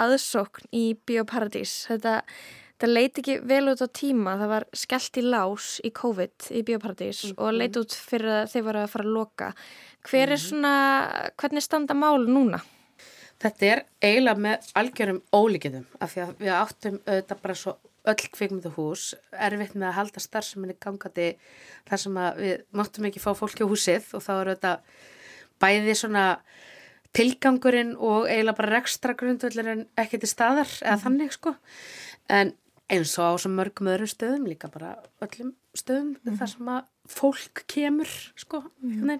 aðsókn 0.03 0.69
í 0.75 0.85
Bíóparadís. 1.07 1.73
Þetta, 1.89 2.21
þetta 2.75 2.89
leit 2.91 3.19
ekki 3.21 3.39
vel 3.49 3.63
út 3.73 3.83
á 3.83 3.87
tíma. 3.89 4.37
Það 4.41 4.53
var 4.53 4.67
skellt 4.83 5.19
í 5.19 5.25
lás 5.25 5.73
í 5.83 5.91
COVID 5.97 6.49
í 6.53 6.63
Bíóparadís 6.67 7.25
og 7.35 7.53
leit 7.55 7.77
út 7.79 7.97
fyrir 7.97 8.43
að 8.43 8.53
þeir 8.53 8.65
voru 8.69 8.83
að 8.83 8.95
fara 8.95 9.07
að 9.07 9.17
loka. 9.19 9.51
Hver 10.07 10.33
er 10.35 10.41
svona, 10.41 10.73
hvernig 11.39 11.65
standa 11.65 11.97
mál 11.97 12.23
núna? 12.27 12.61
Þetta 13.37 13.67
er 13.69 13.83
eiginlega 14.01 14.41
með 14.41 14.71
algjörum 14.81 15.19
ólíkiðum 15.35 15.85
af 16.01 16.13
því 16.13 16.23
að 16.23 16.31
við 16.39 16.55
áttum 16.57 16.95
auðvitað 17.05 17.43
bara 17.43 17.57
svo 17.59 17.73
öll 18.07 18.29
kvikmynduhús 18.33 19.03
erfitt 19.35 19.75
með 19.75 19.89
að 19.89 19.97
halda 19.99 20.23
starfseminni 20.23 20.77
gangandi 20.81 21.27
þar 21.87 22.01
sem 22.03 22.17
að 22.21 22.41
við 22.41 22.63
máttum 22.79 23.07
ekki 23.09 23.21
fá 23.21 23.29
fólki 23.37 23.67
á 23.67 23.69
húsið 23.69 24.07
og 24.17 24.23
þá 24.23 24.31
er 24.33 24.51
auðvitað 24.53 25.03
bæði 25.61 25.95
svona 25.99 26.25
tilgangurinn 27.15 27.95
og 27.95 28.27
eiginlega 28.27 28.57
bara 28.57 28.73
rekstra 28.75 29.15
grundvöldurinn 29.17 29.87
ekki 29.99 30.19
til 30.21 30.31
staðar 30.31 30.71
eða 30.83 30.99
þannig 31.05 31.35
sko. 31.37 31.55
En 32.27 32.53
eins 32.91 33.15
og 33.19 33.31
á 33.31 33.33
svo 33.39 33.51
mörgum 33.51 33.89
öðrum 33.91 34.11
stöðum 34.11 34.47
líka 34.47 34.69
bara 34.71 34.95
öllum 35.23 35.55
stöðum 35.77 36.37
þar 36.39 36.53
sem 36.53 36.69
að 36.71 36.85
fólk 37.17 37.65
kemur 37.71 38.13
sko 38.35 38.63
mm 38.81 39.17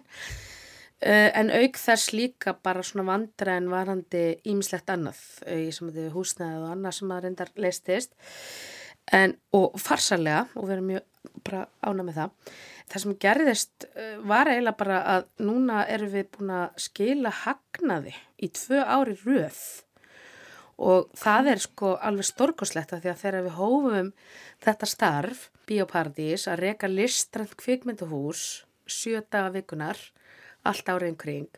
Uh, 0.98 1.30
en 1.38 1.52
auk 1.54 1.76
þess 1.78 2.10
líka 2.10 2.56
bara 2.66 2.82
svona 2.82 3.04
vandra 3.06 3.54
en 3.60 3.68
varandi 3.70 4.22
ímislegt 4.50 4.90
annað 4.90 5.20
uh, 5.46 5.60
í 5.68 5.68
sem 5.70 5.92
þið 5.94 6.08
húsnæðið 6.16 6.64
og 6.64 6.72
annað 6.74 6.96
sem 6.98 7.12
að 7.14 7.20
reyndar 7.22 7.52
leistist 7.54 8.16
en, 9.14 9.36
og 9.54 9.78
farsalega 9.78 10.48
og 10.58 10.66
við 10.66 10.74
erum 10.74 10.90
mjög 10.90 11.30
bara 11.46 11.62
ána 11.86 12.08
með 12.08 12.18
það 12.18 12.56
það 12.88 13.04
sem 13.04 13.18
gerðist 13.24 13.88
uh, 13.90 14.16
var 14.28 14.52
eiginlega 14.52 14.80
bara 14.80 15.02
að 15.16 15.28
núna 15.44 15.84
erum 15.92 16.14
við 16.14 16.32
búin 16.38 16.54
að 16.62 16.80
skila 16.88 17.34
hagnaði 17.44 18.16
í 18.38 18.52
tvö 18.56 18.84
ári 18.84 19.18
röð 19.26 19.62
og 20.78 21.08
það 21.18 21.52
er 21.54 21.62
sko 21.64 21.96
alveg 22.06 22.28
stórkoslegt 22.28 22.94
af 22.94 23.02
því 23.02 23.12
að 23.12 23.22
þegar 23.24 23.46
við 23.48 23.56
hófum 23.58 24.12
þetta 24.64 24.90
starf, 24.90 25.48
Bíóparadís 25.68 26.46
að 26.48 26.62
reka 26.64 26.88
listrand 26.88 27.56
kvikmynduhús 27.60 28.44
sjö 28.88 29.24
daga 29.26 29.50
vikunar 29.58 30.00
allt 30.68 30.88
árið 30.88 31.12
umkring. 31.12 31.50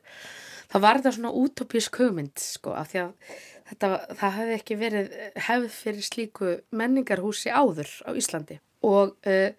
Það 0.70 0.84
var 0.86 1.00
þetta 1.00 1.14
svona 1.18 1.34
útópísk 1.38 2.00
hugmynd 2.02 2.42
sko 2.42 2.74
af 2.78 2.92
því 2.92 3.02
að 3.04 3.36
þetta, 3.70 3.90
það 4.22 4.36
hefði 4.38 4.56
ekki 4.58 4.78
verið 4.80 5.12
hefð 5.48 5.68
fyrir 5.76 6.08
slíku 6.08 6.56
menningarhúsi 6.74 7.54
áður 7.54 7.92
á 8.06 8.12
Íslandi 8.18 8.60
og 8.86 9.16
uh, 9.30 9.52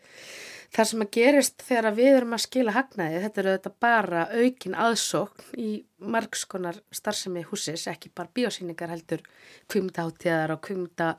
það 0.70 0.88
sem 0.90 1.04
að 1.04 1.10
gerist 1.16 1.64
þegar 1.66 1.96
við 1.98 2.10
erum 2.14 2.34
að 2.36 2.42
skila 2.44 2.74
hagnaði, 2.76 3.20
þetta 3.24 3.42
eru 3.42 3.54
þetta 3.56 3.72
bara 3.86 4.24
aukin 4.30 4.78
aðsókn 4.86 5.60
í 5.60 5.70
margskonar 6.14 6.80
starfsemi 6.94 7.44
húsis, 7.50 7.86
ekki 7.90 8.12
bara 8.14 8.32
biosýningar 8.34 8.94
heldur 8.94 9.24
kvimdaháttíðar 9.70 10.54
og 10.56 10.62
kvimda 10.66 11.12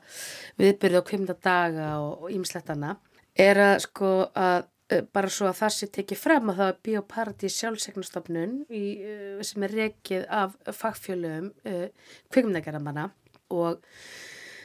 viðbyrði 0.60 1.00
og 1.00 1.08
kvimdadaga 1.10 1.88
og 2.02 2.28
ímislegt 2.32 2.72
annað, 2.72 3.00
er 3.38 3.62
að 3.62 3.78
sko 3.86 4.12
að 4.32 4.68
bara 5.12 5.30
svo 5.32 5.48
að 5.48 5.58
það 5.60 5.74
sé 5.76 5.88
tekið 5.94 6.20
fram 6.20 6.50
að 6.52 6.58
það 6.58 6.70
er 6.70 6.80
Bíóparadís 6.86 7.56
sjálfsegnastofnun 7.60 8.58
uh, 8.66 9.40
sem 9.46 9.64
er 9.66 9.76
rekið 9.78 10.26
af 10.28 10.56
fagfjölum 10.76 11.48
uh, 11.68 11.86
kvikmyndagerðamanna 12.32 13.08
og 13.56 13.80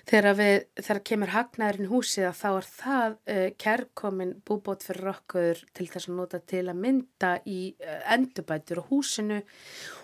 þegar 0.07 0.37
við, 0.37 0.57
þegar 0.79 1.01
kemur 1.09 1.33
hagnaðurinn 1.33 1.89
húsið 1.91 2.27
að 2.29 2.37
þá 2.39 2.47
er 2.49 2.67
það 2.71 3.15
uh, 3.15 3.47
kærkomin 3.63 4.35
búbót 4.47 4.85
fyrir 4.87 5.11
okkur 5.11 5.63
til 5.75 5.87
þess 5.91 6.09
að 6.09 6.19
nota 6.19 6.39
til 6.53 6.63
að 6.67 6.79
mynda 6.85 7.33
í 7.47 7.59
uh, 7.83 7.97
endurbætur 8.15 8.83
á 8.83 8.89
húsinu 8.89 9.41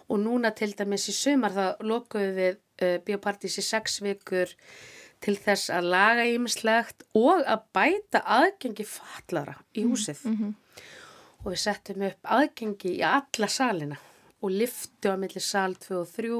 og 0.09 0.19
núna 0.23 0.51
til 0.57 0.73
dæmis 0.75 1.07
í 1.11 1.15
sumar 1.15 1.55
það 1.55 1.87
lokuðu 1.91 2.33
við 2.39 2.59
uh, 2.59 2.97
Bíóparadís 3.05 3.59
í 3.61 3.65
sex 3.65 4.01
vikur 4.03 4.51
til 5.23 5.37
þess 5.39 5.71
að 5.71 5.91
laga 5.93 6.25
ímislegt 6.27 7.05
og 7.15 7.45
að 7.47 7.63
bæta 7.75 8.23
aðgengi 8.27 8.85
fallara 8.87 9.55
í 9.71 9.85
húsið. 9.87 10.25
Mm 10.27 10.35
-hmm. 10.39 10.53
Og 11.43 11.51
við 11.51 11.59
settum 11.59 12.03
upp 12.07 12.27
aðgengi 12.27 12.97
í 12.97 13.03
alla 13.07 13.47
salina 13.47 13.97
og 14.43 14.51
liftu 14.51 15.11
á 15.11 15.15
milli 15.15 15.39
sal 15.39 15.75
2 15.75 15.95
og 16.01 16.09
3 16.11 16.31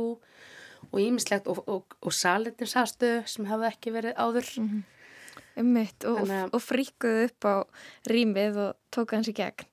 og 0.92 1.00
ímislegt 1.02 1.48
og, 1.52 1.64
og, 1.68 1.96
og 2.02 2.16
salinninsastöðu 2.16 3.24
sem 3.30 3.48
hafa 3.50 3.72
ekki 3.72 3.94
verið 3.96 4.18
áður. 4.18 4.50
Mm 4.60 4.70
-hmm. 4.70 4.84
Ummitt 5.54 6.06
og, 6.10 6.30
og 6.54 6.62
fríkuðu 6.62 7.26
upp 7.28 7.46
á 7.46 7.56
rýmið 8.10 8.56
og 8.58 8.72
tóka 8.90 9.16
hans 9.16 9.30
í 9.30 9.36
gegn. 9.38 9.68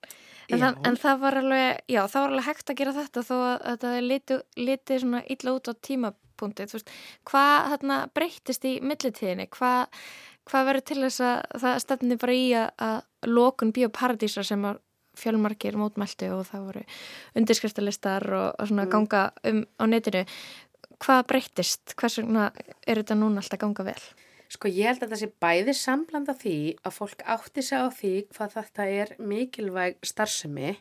En, 0.51 0.59
það, 0.59 0.81
en 0.89 0.97
það 0.97 1.21
var 1.23 1.37
alveg, 1.41 1.79
já, 1.89 2.01
það 2.11 2.23
var 2.23 2.33
alveg 2.33 2.49
hægt 2.49 2.71
að 2.71 2.79
gera 2.81 2.97
þetta 2.97 3.23
þó 3.23 3.37
að, 3.37 3.57
að 3.71 3.79
það 3.85 4.01
liti, 4.05 4.39
liti 4.57 4.99
svona 4.99 5.23
illa 5.35 5.55
út 5.55 5.71
á 5.71 5.73
tímapunktið. 5.89 6.75
Hvað 7.31 7.71
þarna 7.73 7.99
breyttist 8.15 8.67
í 8.69 8.75
millitíðinni? 8.83 9.47
Hvað, 9.57 10.03
hvað 10.51 10.69
verður 10.71 10.87
til 10.91 11.01
þess 11.05 11.21
að 11.21 11.61
það 11.65 11.83
stefni 11.87 12.21
bara 12.25 12.37
í 12.37 12.47
að, 12.59 12.71
að 12.91 13.31
lokun 13.31 13.75
bíóparadísar 13.77 14.49
sem 14.51 14.65
að 14.65 14.81
fjölmarkir 15.21 15.77
mótmæltu 15.79 16.31
og 16.35 16.47
það 16.49 16.67
voru 16.69 16.83
undirskriftalistar 17.39 18.27
og, 18.31 18.49
og 18.57 18.71
svona 18.71 18.89
ganga 18.91 19.29
um 19.47 19.65
á 19.79 19.85
netinu. 19.91 20.25
Hvað 21.01 21.23
breyttist? 21.31 21.95
Hvers 21.97 22.19
vegna 22.21 22.51
er 22.85 23.01
þetta 23.01 23.17
núna 23.17 23.41
alltaf 23.41 23.63
ganga 23.63 23.87
vel? 23.87 24.03
Sko 24.51 24.69
ég 24.69 24.91
held 24.91 25.05
að 25.05 25.13
það 25.15 25.21
sé 25.23 25.29
bæði 25.41 25.75
samblanda 25.79 26.35
því 26.37 26.57
að 26.83 26.97
fólk 26.97 27.25
átti 27.37 27.65
sig 27.65 27.81
á 27.81 27.89
því 27.95 28.15
hvað 28.35 28.55
þetta 28.57 28.87
er 28.99 29.13
mikilvæg 29.23 30.01
starfsemi 30.11 30.75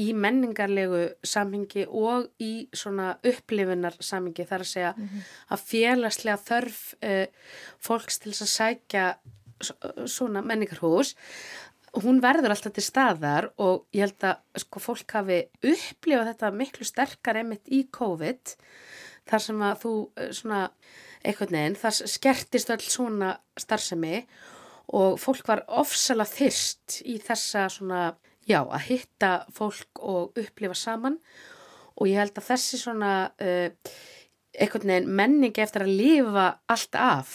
í 0.00 0.06
menningarlegu 0.18 1.02
samhengi 1.26 1.84
og 1.86 2.30
í 2.42 2.66
svona 2.74 3.12
upplifunar 3.26 3.98
samhengi 4.02 4.46
þar 4.48 4.64
að 4.64 4.70
segja 4.70 4.94
að 5.54 5.66
félagslega 5.68 6.40
þörf 6.48 6.80
uh, 6.98 7.26
fólks 7.82 8.18
til 8.22 8.32
að 8.34 8.50
sækja 8.54 9.04
svona 10.10 10.42
menningarhús 10.42 11.14
hún 12.02 12.18
verður 12.22 12.54
alltaf 12.54 12.74
til 12.74 12.84
staðar 12.84 13.52
og 13.62 13.84
ég 13.94 14.08
held 14.08 14.26
að 14.26 14.64
sko 14.64 14.82
fólk 14.82 15.14
hafi 15.14 15.44
upplifað 15.62 16.30
þetta 16.32 16.54
miklu 16.58 16.88
sterkar 16.88 17.38
einmitt 17.38 17.70
í 17.70 17.84
COVID 17.94 18.54
þar 19.30 19.44
sem 19.46 19.64
að 19.64 19.78
þú 19.84 19.94
eh, 20.16 20.30
svona 20.36 20.60
einhvern 21.24 21.56
veginn, 21.56 21.78
það 21.80 22.00
skertist 22.12 22.72
öll 22.74 22.84
svona 22.84 23.30
starfsemi 23.60 24.24
og 24.94 25.16
fólk 25.20 25.48
var 25.48 25.64
ofsalega 25.80 26.28
þyrst 26.28 26.98
í 27.08 27.16
þessa 27.24 27.68
svona, 27.72 28.02
já, 28.44 28.60
að 28.60 28.88
hitta 28.90 29.30
fólk 29.56 30.02
og 30.04 30.36
upplifa 30.36 30.76
saman. 30.76 31.16
Og 31.96 32.10
ég 32.10 32.20
held 32.20 32.36
að 32.36 32.50
þessi 32.50 32.80
svona 32.82 33.12
uh, 33.40 33.70
einhvern 34.52 34.90
veginn 34.90 35.14
menningi 35.16 35.62
eftir 35.64 35.86
að 35.86 35.94
lifa 35.96 36.48
allt 36.68 36.98
af 37.00 37.34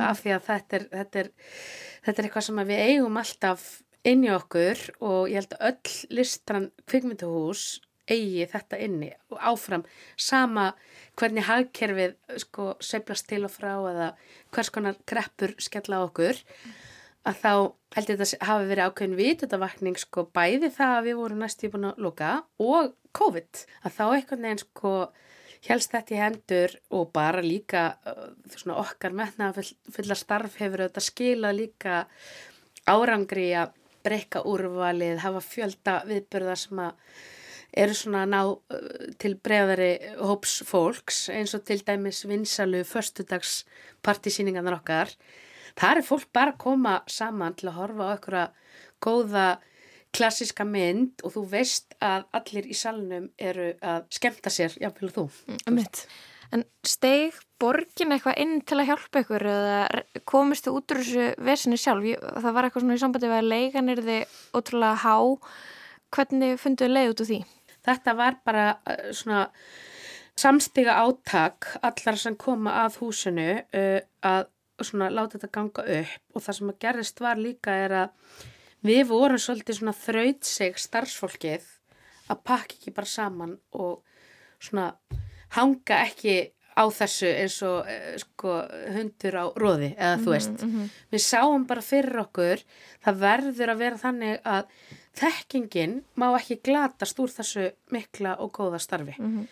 af 0.00 0.22
því 0.22 0.34
að 0.36 0.44
þetta 0.48 0.76
er, 0.76 0.84
þetta 0.92 1.22
er, 1.22 1.30
þetta 2.04 2.20
er 2.20 2.28
eitthvað 2.28 2.46
sem 2.46 2.60
við 2.68 2.84
eigum 2.86 3.18
alltaf 3.20 3.66
inn 4.08 4.24
í 4.26 4.30
okkur 4.34 4.80
og 5.04 5.30
ég 5.30 5.42
held 5.42 5.56
að 5.58 5.66
öll 5.70 6.16
listran 6.18 6.68
kvikmynduhús 6.90 7.64
eigi 8.10 8.46
þetta 8.50 8.78
inni 8.82 9.10
og 9.32 9.42
áfram. 9.52 9.84
Sama 10.16 10.72
hvernig 11.18 11.46
hagkerfið 11.48 12.16
sko 12.42 12.72
sveiflast 12.82 13.28
til 13.30 13.44
og 13.46 13.52
frá 13.54 13.74
eða 13.76 14.08
hvers 14.54 14.72
konar 14.74 14.98
kreppur 15.08 15.54
skella 15.62 16.02
okkur 16.06 16.40
að 17.28 17.38
þá 17.38 17.52
held 17.94 18.10
ég 18.10 18.22
þetta 18.22 18.46
hafi 18.48 18.70
verið 18.70 18.88
ákveðin 18.88 19.18
vitundavakning 19.18 19.98
sko 20.00 20.24
bæði 20.34 20.72
það 20.74 20.94
að 20.96 21.04
við 21.08 21.18
vorum 21.20 21.44
næstu 21.44 21.70
búin 21.70 21.90
að 21.92 22.00
loka 22.02 22.30
og 22.62 22.94
COVID 23.14 23.66
að 23.84 23.98
þá 23.98 24.04
einhvern 24.08 24.46
veginn 24.48 24.62
sko 24.64 24.94
helst 25.68 25.92
þetta 25.94 26.14
í 26.16 26.18
hendur 26.18 26.74
og 26.96 27.12
bara 27.14 27.44
líka 27.44 27.84
uh, 28.08 28.32
svona 28.56 28.80
okkar 28.82 29.14
full, 29.54 29.68
fulla 29.94 30.16
starf 30.18 30.58
hefur 30.58 30.88
þetta 30.88 31.04
skilað 31.04 31.60
líka 31.60 32.00
árangri 32.90 33.52
að 33.54 33.76
breyka 34.02 34.42
úrvalið, 34.48 35.20
hafa 35.22 35.42
fjölda 35.44 36.00
viðbörða 36.08 36.56
sem 36.58 36.80
að 36.82 36.96
eru 37.72 37.96
svona 37.96 38.24
ná 38.28 38.40
uh, 38.44 38.56
til 39.22 39.36
bregðari 39.40 39.92
hóps 40.20 40.60
fólks 40.68 41.26
eins 41.32 41.54
og 41.56 41.64
til 41.68 41.80
dæmis 41.86 42.24
vinsalu 42.28 42.84
förstudags 42.84 43.62
partísýningarnar 44.04 44.80
okkar. 44.80 45.12
Það 45.78 46.02
er 46.02 46.06
fólk 46.06 46.32
bara 46.34 46.52
að 46.52 46.62
koma 46.66 46.96
saman 47.08 47.54
til 47.56 47.70
að 47.70 47.78
horfa 47.78 48.08
á 48.08 48.12
einhverja 48.12 48.48
góða 49.02 49.46
klassiska 50.12 50.66
mynd 50.68 51.22
og 51.24 51.32
þú 51.36 51.46
veist 51.54 51.96
að 52.04 52.26
allir 52.36 52.68
í 52.68 52.76
salnum 52.76 53.30
eru 53.40 53.72
að 53.80 54.04
skemta 54.12 54.52
sér, 54.52 54.76
jáfnvel 54.80 55.12
þú. 55.14 55.24
Mitt. 55.72 56.04
En 56.52 56.66
steg 56.84 57.38
borgin 57.62 58.12
eitthvað 58.12 58.40
inn 58.42 58.58
til 58.68 58.76
að 58.82 58.90
hjálpa 58.90 59.22
ykkur 59.22 59.46
eða 59.48 60.02
komist 60.28 60.66
þið 60.66 60.74
út 60.76 60.92
úr 60.92 61.00
þessu 61.00 61.28
vesinu 61.48 61.78
sjálf? 61.80 62.08
Það 62.44 62.56
var 62.58 62.68
eitthvað 62.68 62.84
svona 62.84 62.98
í 62.98 63.00
sambandi 63.00 63.30
að 63.32 63.48
leigan 63.48 63.88
er 63.88 64.02
þið 64.04 64.36
ótrúlega 64.58 65.00
há. 65.06 65.16
Hvernig 66.12 66.60
funduðu 66.60 66.92
leið 66.92 67.12
út 67.14 67.24
úr 67.24 67.30
því? 67.30 67.40
Þetta 67.86 68.14
var 68.18 68.38
bara 68.44 68.66
uh, 68.76 69.10
svona 69.12 69.46
samstiga 70.38 70.96
áttak 71.02 71.68
allar 71.82 72.18
sem 72.18 72.36
koma 72.40 72.78
að 72.84 73.02
húsinu 73.02 73.50
uh, 73.60 74.00
að 74.22 74.48
svona 74.82 75.10
láta 75.12 75.36
þetta 75.36 75.52
ganga 75.52 75.84
upp 75.98 76.36
og 76.36 76.42
það 76.44 76.58
sem 76.58 76.72
að 76.72 76.80
gerist 76.84 77.20
var 77.22 77.38
líka 77.38 77.74
er 77.84 77.96
að 78.04 78.40
við 78.82 79.04
vorum 79.10 79.38
svolítið 79.38 79.78
svona 79.78 79.94
þrautseg 79.94 80.80
starfsfólkið 80.80 81.68
að 82.32 82.42
pakka 82.48 82.78
ekki 82.78 82.94
bara 82.96 83.10
saman 83.10 83.54
og 83.78 84.00
svona 84.62 84.92
hanga 85.56 86.00
ekki 86.06 86.36
á 86.72 86.84
þessu 86.88 87.28
eins 87.28 87.58
og 87.68 87.84
uh, 87.84 88.14
sko, 88.20 88.56
hundur 88.94 89.36
á 89.36 89.44
róði 89.60 89.92
eða 89.92 90.16
mm 90.16 90.18
-hmm, 90.18 90.24
þú 90.24 90.30
veist. 90.32 90.62
Mm 90.62 90.70
-hmm. 90.72 90.88
Við 91.12 91.22
sáum 91.22 91.66
bara 91.66 91.82
fyrir 91.82 92.18
okkur 92.18 92.58
það 93.04 93.20
verður 93.28 93.68
að 93.70 93.78
vera 93.78 93.96
þannig 93.96 94.40
að 94.44 94.64
þekkingin 95.18 96.00
má 96.16 96.30
ekki 96.38 96.60
glatast 96.64 97.18
úr 97.20 97.32
þessu 97.32 97.68
mikla 97.92 98.36
og 98.40 98.52
góða 98.56 98.80
starfi. 98.80 99.14
Mm 99.18 99.38
-hmm. 99.38 99.46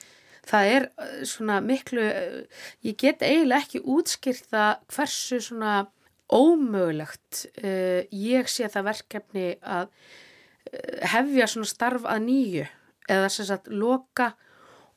Það 0.51 0.67
er 0.75 0.83
uh, 0.99 1.25
svona 1.25 1.61
miklu, 1.61 2.01
uh, 2.01 2.43
ég 2.83 2.97
get 2.97 3.23
eiginlega 3.23 3.61
ekki 3.61 3.81
útskýrta 3.81 4.81
hversu 4.89 5.41
svona 5.41 5.87
ómögulegt 6.33 7.47
uh, 7.65 8.03
ég 8.11 8.49
sé 8.49 8.69
það 8.69 8.85
verkefni 8.85 9.47
að 9.63 9.89
uh, 9.89 11.09
hefja 11.13 11.47
svona 11.47 11.67
starf 11.67 12.05
að 12.05 12.23
nýju 12.25 12.67
eða 13.11 13.29
sem 13.29 13.47
sagt 13.47 13.69
loka 13.69 14.33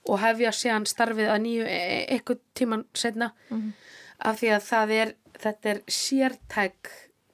og 0.10 0.20
hefja 0.20 0.52
séðan 0.52 0.86
starfið 0.86 1.32
að 1.32 1.44
nýju 1.46 1.66
e, 1.66 1.78
e 1.78 2.00
eitthvað 2.16 2.40
tíman 2.54 2.86
setna 2.94 3.32
mm 3.50 3.58
-hmm. 3.58 3.72
af 4.20 4.40
því 4.40 4.50
að 4.56 4.64
það 4.72 4.92
er, 4.92 5.16
þetta 5.40 5.70
er 5.70 5.80
sértæk 5.88 6.92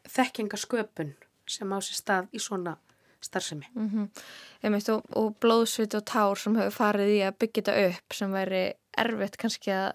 þekkingasköpun 0.09 1.15
sem 1.47 1.73
á 1.73 1.77
sér 1.81 1.97
stað 1.97 2.25
í 2.31 2.39
svona 2.39 2.77
starfsemi. 3.25 3.67
Mm 3.75 3.89
-hmm. 3.89 4.91
og, 4.93 5.03
og 5.15 5.35
blóðsvit 5.39 5.95
og 5.95 6.05
tár 6.05 6.35
sem 6.37 6.55
hefur 6.55 6.71
farið 6.71 7.09
í 7.15 7.21
að 7.27 7.39
byggja 7.39 7.63
þetta 7.63 7.87
upp 7.87 8.13
sem 8.13 8.31
væri 8.31 8.73
erfitt 8.97 9.37
kannski 9.37 9.71
að, 9.71 9.91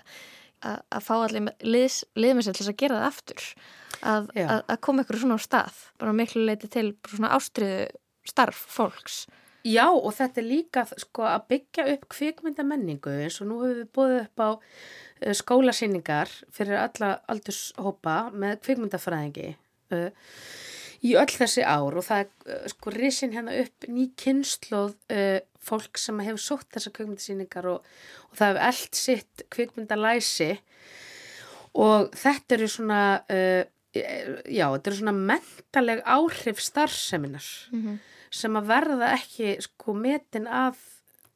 að, 0.63 0.79
að 0.91 1.03
fá 1.03 1.15
allir 1.15 1.49
liðmessel 2.15 2.55
til 2.55 2.69
að 2.69 2.77
gera 2.77 3.01
það 3.01 3.07
aftur 3.07 3.43
að, 4.03 4.29
að 4.69 4.81
koma 4.81 5.03
ykkur 5.05 5.21
svona 5.23 5.39
á 5.39 5.47
stað 5.47 5.81
bara 5.99 6.13
miklu 6.13 6.45
leiti 6.45 6.69
til 6.69 6.95
svona 7.09 7.33
ástriðu 7.37 7.89
starf 8.29 8.67
fólks. 8.77 9.25
Já 9.65 9.87
og 9.89 10.11
þetta 10.13 10.41
er 10.43 10.45
líka 10.49 10.85
sko 11.01 11.25
að 11.25 11.47
byggja 11.49 11.87
upp 11.95 12.09
kvikmyndamenningu 12.13 13.15
eins 13.25 13.41
og 13.41 13.49
nú 13.49 13.63
hefur 13.63 13.79
við 13.79 13.91
búið 13.97 14.17
upp 14.19 14.43
á 14.45 14.51
uh, 14.53 15.35
skólasýningar 15.41 16.33
fyrir 16.53 16.83
alla 16.83 17.15
aldurshópa 17.33 18.17
með 18.37 18.61
kvikmyndafræðingi 18.67 19.55
uh, 19.97 20.11
í 21.05 21.15
öll 21.21 21.31
þessi 21.31 21.65
ár 21.67 21.99
og 21.99 22.07
það 22.07 22.25
er 22.25 22.31
uh, 22.57 22.69
sko 22.73 22.95
risin 22.95 23.35
hérna 23.35 23.57
upp 23.65 23.89
ný 23.91 24.09
kynnslóð 24.21 24.95
uh, 25.13 25.41
fólk 25.65 26.01
sem 26.01 26.21
hefur 26.25 26.43
sótt 26.43 26.71
þessa 26.77 26.93
kvikmyndasýningar 26.95 27.69
og, 27.73 27.85
og 28.31 28.39
það 28.39 28.51
hefur 28.51 28.67
allt 28.69 28.99
sitt 29.01 29.45
kvikmyndalæsi 29.55 30.51
og 31.85 32.11
þetta 32.17 32.59
eru 32.59 32.71
svona 32.71 33.03
uh, 33.29 33.63
já, 33.95 34.67
þetta 34.67 34.91
eru 34.91 34.99
svona 34.99 35.17
mentaleg 35.17 36.03
áhrif 36.05 36.61
starfseminar 36.63 37.47
mm 37.71 37.83
-hmm. 37.83 37.99
sem 38.31 38.57
að 38.57 38.69
verða 38.73 39.13
ekki 39.15 39.57
sko 39.63 39.95
metin 39.95 40.47
af 40.47 40.79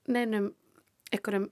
neinum 0.09 0.53
einhverjum 1.13 1.51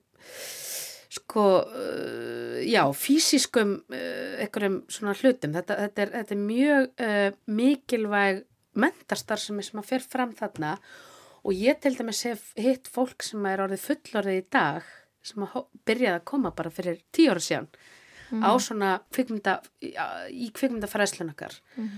sko, 1.17 1.47
uh, 1.65 2.59
já, 2.67 2.83
fysiskum 2.97 3.79
uh, 3.81 4.37
einhverjum 4.45 4.83
svona 4.93 5.17
hlutum. 5.17 5.57
Þetta, 5.57 5.81
þetta, 5.85 6.05
er, 6.05 6.15
þetta 6.21 6.37
er 6.37 6.45
mjög 6.45 6.89
uh, 7.09 7.29
mikilvæg 7.59 8.45
mentastar 8.77 9.41
sem 9.41 9.61
að 9.63 9.89
fer 9.89 10.05
fram 10.05 10.35
þarna 10.37 10.77
og 11.47 11.55
ég 11.55 11.79
til 11.81 11.95
dæmis 11.97 12.25
hef 12.27 12.51
hitt 12.59 12.91
fólk 12.91 13.25
sem 13.25 13.45
er 13.49 13.63
orðið 13.65 13.85
fullorðið 13.87 14.41
í 14.41 14.47
dag 14.53 14.89
sem 15.27 15.45
að 15.47 15.63
byrjaði 15.87 16.19
að 16.19 16.27
koma 16.29 16.53
bara 16.55 16.73
fyrir 16.75 17.01
tíu 17.15 17.31
ára 17.33 17.43
síðan 17.43 17.69
mm. 18.31 18.43
á 18.43 18.51
svona 18.63 18.91
kvikmynda, 19.15 19.57
í 19.83 20.51
kvikmyndafræðslunakar 20.55 21.57
mm. 21.79 21.93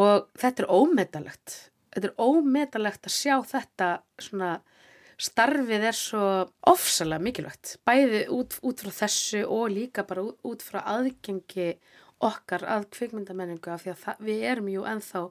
og 0.00 0.28
þetta 0.40 0.64
er 0.64 0.72
ómetalegt. 0.72 1.56
Þetta 1.92 2.08
er 2.08 2.20
ómetalegt 2.20 3.08
að 3.08 3.16
sjá 3.16 3.34
þetta 3.48 3.90
svona 4.20 4.54
starfið 5.20 5.86
er 5.88 5.96
svo 5.96 6.26
ofsalega 6.70 7.22
mikilvægt, 7.22 7.76
bæði 7.86 8.24
út, 8.32 8.58
út 8.62 8.84
frá 8.84 8.92
þessu 9.02 9.42
og 9.46 9.72
líka 9.74 10.06
bara 10.08 10.24
út, 10.28 10.38
út 10.46 10.64
frá 10.64 10.82
aðgengi 10.96 11.72
okkar 12.22 12.64
að 12.70 12.88
kvikmyndamenningu 12.94 13.72
af 13.72 13.82
því 13.84 13.92
að 13.92 14.02
það, 14.04 14.22
við 14.28 14.46
erum 14.52 14.70
jú 14.70 14.86
enþá 14.86 15.24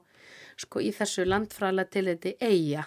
sko 0.62 0.82
í 0.84 0.92
þessu 0.94 1.26
landfræðilega 1.26 1.92
til 1.92 2.04
þetta 2.10 2.34
eiga, 2.44 2.86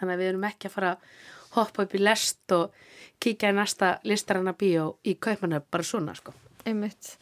þannig 0.00 0.14
að 0.14 0.22
við 0.22 0.30
erum 0.32 0.48
ekki 0.48 0.68
að 0.68 0.76
fara 0.76 0.92
að 0.94 1.06
hoppa 1.52 1.84
upp 1.84 1.96
í 1.96 2.00
lest 2.00 2.54
og 2.56 2.76
kíkja 3.22 3.52
í 3.52 3.56
næsta 3.56 3.94
listaranna 4.08 4.54
bíó 4.58 4.94
í 5.04 5.14
kaupmanöf 5.20 5.68
bara 5.70 5.86
svona 5.86 6.14
sko. 6.16 6.34
Einmitt, 6.66 7.16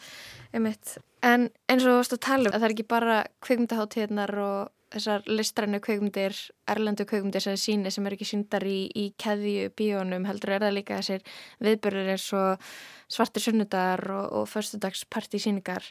einmitt. 0.55 0.99
En 1.25 1.49
eins 1.69 1.85
og 1.85 1.91
þú 1.91 1.97
veist 1.99 2.15
að 2.17 2.23
tala 2.27 2.49
um 2.49 2.55
að 2.55 2.61
það 2.61 2.69
er 2.69 2.75
ekki 2.77 2.89
bara 2.89 3.17
kvikmyndaháttíðnar 3.45 4.35
og 4.45 4.71
þessar 4.91 5.27
listrænu 5.31 5.81
kveikmyndir, 5.85 6.37
erlendu 6.71 7.07
kveikmyndir 7.09 7.45
sem 7.45 7.55
er 7.57 7.63
síni 7.63 7.93
sem 7.95 8.07
er 8.07 8.17
ekki 8.17 8.29
síndar 8.29 8.67
í, 8.67 8.89
í 8.91 9.11
keðju 9.21 9.71
bíónum 9.79 10.27
heldur 10.29 10.57
er 10.57 10.65
það 10.67 10.77
líka 10.79 10.99
þessir 10.99 11.23
viðbörður 11.63 12.11
eins 12.15 12.27
og 12.37 12.73
svartir 13.11 13.45
sunnudagar 13.47 14.03
og, 14.17 14.27
og 14.41 14.51
förstudagsparti 14.51 15.43
síningar. 15.43 15.87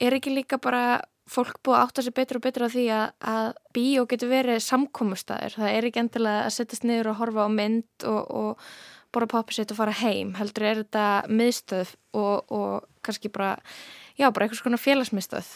Er 0.00 0.16
ekki 0.16 0.32
líka 0.34 0.60
bara 0.60 1.00
fólk 1.30 1.60
búið 1.64 1.78
að 1.78 1.84
átta 1.84 2.04
sig 2.04 2.14
betur 2.16 2.40
og 2.40 2.44
betur 2.44 2.66
á 2.66 2.70
því 2.72 2.86
að, 2.94 3.04
að 3.32 3.50
bíó 3.76 4.06
getur 4.10 4.32
verið 4.32 4.62
samkómustæður. 4.66 5.56
Það 5.60 5.74
er 5.76 5.88
ekki 5.88 6.02
endilega 6.02 6.46
að 6.46 6.54
setjast 6.56 6.86
niður 6.88 7.12
og 7.12 7.20
horfa 7.20 7.46
á 7.46 7.50
mynd 7.54 8.06
og, 8.10 8.22
og 8.40 8.70
bora 9.14 9.28
popisitt 9.30 9.72
og 9.74 9.80
fara 9.80 9.96
heim. 10.02 10.34
Heldur 10.38 10.66
er 10.66 10.82
þetta 10.82 11.06
miðstöð 11.30 11.94
og, 12.18 12.50
og 12.50 13.04
kannski 13.06 13.30
bara, 13.32 13.56
já, 14.18 14.28
bara 14.30 14.46
eitthvað 14.46 14.64
svona 14.64 14.80
félagsmiðstöð. 14.80 15.52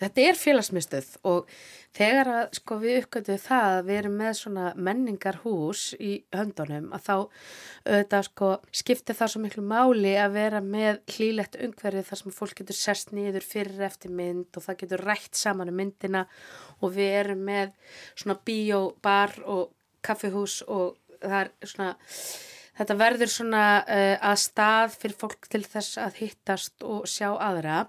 Þetta 0.00 0.22
er 0.24 0.38
félagsmyndstöð 0.40 1.08
og 1.28 1.50
þegar 1.96 2.30
að, 2.32 2.44
sko, 2.56 2.76
við 2.80 2.98
uppgötuðum 3.02 3.42
það 3.44 3.66
að 3.70 3.80
við 3.88 3.98
erum 4.00 4.14
með 4.20 4.30
svona 4.38 4.66
menningarhús 4.88 5.82
í 6.00 6.12
höndunum 6.32 6.86
að 6.96 7.04
þá 7.04 7.14
auðvitað, 7.18 8.26
sko, 8.30 8.50
skiptir 8.80 9.18
það 9.18 9.32
svo 9.34 9.42
miklu 9.44 9.64
máli 9.66 10.14
að 10.20 10.36
vera 10.38 10.62
með 10.64 11.02
hlýlegt 11.16 11.58
umhverfið 11.60 12.08
þar 12.08 12.22
sem 12.22 12.36
fólk 12.38 12.56
getur 12.62 12.80
sest 12.80 13.12
nýður 13.16 13.48
fyrir 13.50 13.84
eftir 13.90 14.14
mynd 14.14 14.56
og 14.56 14.64
það 14.64 14.80
getur 14.84 15.04
rætt 15.10 15.36
saman 15.36 15.72
um 15.72 15.80
myndina 15.82 16.24
og 16.80 16.96
við 16.96 17.18
erum 17.20 17.44
með 17.50 17.74
svona 18.14 18.38
bíóbar 18.48 19.36
og 19.44 19.68
kaffihús 20.06 20.62
og 20.64 20.96
það 21.20 21.40
er 21.42 21.52
svona 21.74 21.94
þetta 22.80 22.96
verður 23.02 23.32
svona 23.32 23.64
uh, 23.84 24.16
að 24.30 24.38
stað 24.46 24.94
fyrir 24.96 25.18
fólk 25.20 25.48
til 25.52 25.66
þess 25.68 26.00
að 26.00 26.22
hittast 26.22 26.86
og 26.86 27.08
sjá 27.10 27.34
aðra 27.34 27.82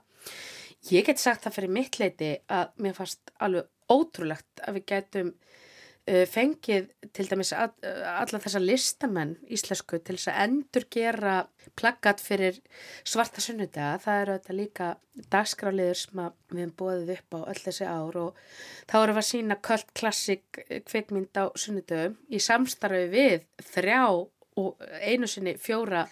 Ég 0.89 1.05
get 1.05 1.21
sagt 1.21 1.43
það 1.45 1.57
fyrir 1.59 1.73
mitt 1.75 1.99
leiti 2.01 2.31
að 2.49 2.71
mér 2.81 2.95
fannst 2.97 3.29
alveg 3.37 3.67
ótrúlegt 3.91 4.61
að 4.65 4.79
við 4.79 4.85
getum 4.89 5.27
uh, 5.29 6.23
fengið 6.25 6.87
til 7.13 7.25
dæmis 7.29 7.51
að, 7.53 7.75
uh, 7.85 8.07
alla 8.15 8.39
þessa 8.41 8.61
listamenn 8.63 9.35
íslensku 9.45 9.99
til 10.01 10.15
þess 10.15 10.31
að 10.31 10.39
endur 10.47 10.87
gera 10.95 11.35
plaggat 11.77 12.23
fyrir 12.23 12.57
svarta 13.03 13.43
sunnudaga. 13.45 13.99
Það 14.01 14.21
eru 14.23 14.37
þetta 14.39 14.55
líka 14.57 14.87
dagskráliður 15.35 15.99
sem 16.01 16.23
við 16.23 16.63
hefum 16.63 16.73
bóðið 16.81 17.13
upp 17.17 17.37
á 17.37 17.39
öll 17.53 17.61
þessi 17.61 17.91
ár 17.91 18.17
og 18.23 18.41
þá 18.89 18.95
erum 19.03 19.19
við 19.19 19.21
að 19.21 19.29
sína 19.29 19.59
kvöld 19.69 19.93
klassik 20.01 20.61
kvikmynd 20.89 21.37
á 21.37 21.45
sunnudagum 21.53 22.17
í 22.31 22.41
samstarfi 22.41 23.05
við 23.13 23.45
þrjá 23.69 24.01
og 24.61 24.81
einu 25.05 25.29
sinni 25.29 25.53
fjóra 25.61 26.07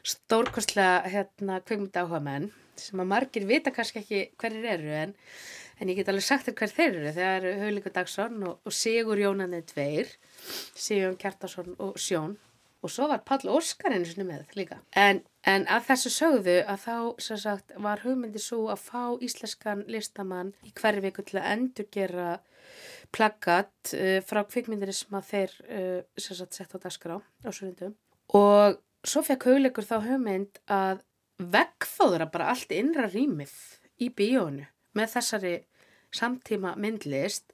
stórkostlega 0.00 1.04
hérna, 1.12 1.60
kvikmynd 1.60 2.00
áhuga 2.00 2.24
menn 2.24 2.48
sem 2.78 3.02
að 3.02 3.10
margir 3.12 3.48
vita 3.48 3.72
kannski 3.74 4.02
ekki 4.02 4.20
hverjir 4.40 4.68
eru 4.74 4.92
en, 5.04 5.14
en 5.80 5.90
ég 5.90 5.98
get 6.00 6.12
alveg 6.12 6.26
sagt 6.26 6.48
þér 6.48 6.58
hver 6.60 6.76
þeir 6.76 7.00
eru 7.00 7.24
eru 7.30 7.56
Haulingur 7.64 7.96
Dagsson 7.96 8.38
og, 8.44 8.60
og 8.64 8.76
Sigur 8.76 9.20
Jónanni 9.20 9.62
Dveir 9.72 10.12
Sigur 10.74 11.18
Kjartason 11.20 11.74
og 11.78 11.98
Sjón 12.00 12.38
og 12.80 12.92
svo 12.92 13.10
var 13.10 13.24
Pall 13.28 13.50
Óskar 13.52 13.92
einu 13.92 14.08
sinni 14.08 14.24
með 14.24 14.54
líka. 14.56 14.78
En, 14.96 15.20
en 15.48 15.66
að 15.68 15.90
þessu 15.90 16.12
sögðu 16.14 16.54
að 16.64 16.84
þá 16.86 16.94
sagt 17.36 17.74
var 17.76 18.00
hugmyndi 18.06 18.40
svo 18.40 18.70
að 18.72 18.86
fá 18.86 19.02
íslenskan 19.20 19.84
listamann 19.90 20.54
í 20.64 20.72
hverju 20.72 21.04
viku 21.04 21.24
til 21.28 21.40
að 21.42 21.50
endurgera 21.54 22.30
plaggat 23.14 23.92
uh, 23.96 24.20
frá 24.24 24.44
kvikmyndir 24.46 24.94
sem 24.96 25.16
að 25.18 25.28
þeir 25.32 25.56
uh, 25.66 26.00
sagt 26.16 26.56
sett 26.56 26.76
á 26.76 26.78
dagskrá 26.78 27.18
á 27.18 27.50
sunnundum 27.50 27.96
og 28.36 28.78
svo 29.02 29.22
fekk 29.26 29.48
hugleikur 29.50 29.86
þá 29.86 29.96
hugmynd 30.04 30.60
að 30.70 31.02
veggfóðra 31.40 32.28
bara 32.32 32.50
allt 32.52 32.72
innra 32.72 33.08
rýmið 33.10 33.52
í 34.00 34.10
bíónu 34.16 34.66
með 34.96 35.12
þessari 35.14 35.54
samtíma 36.14 36.74
myndlist. 36.80 37.52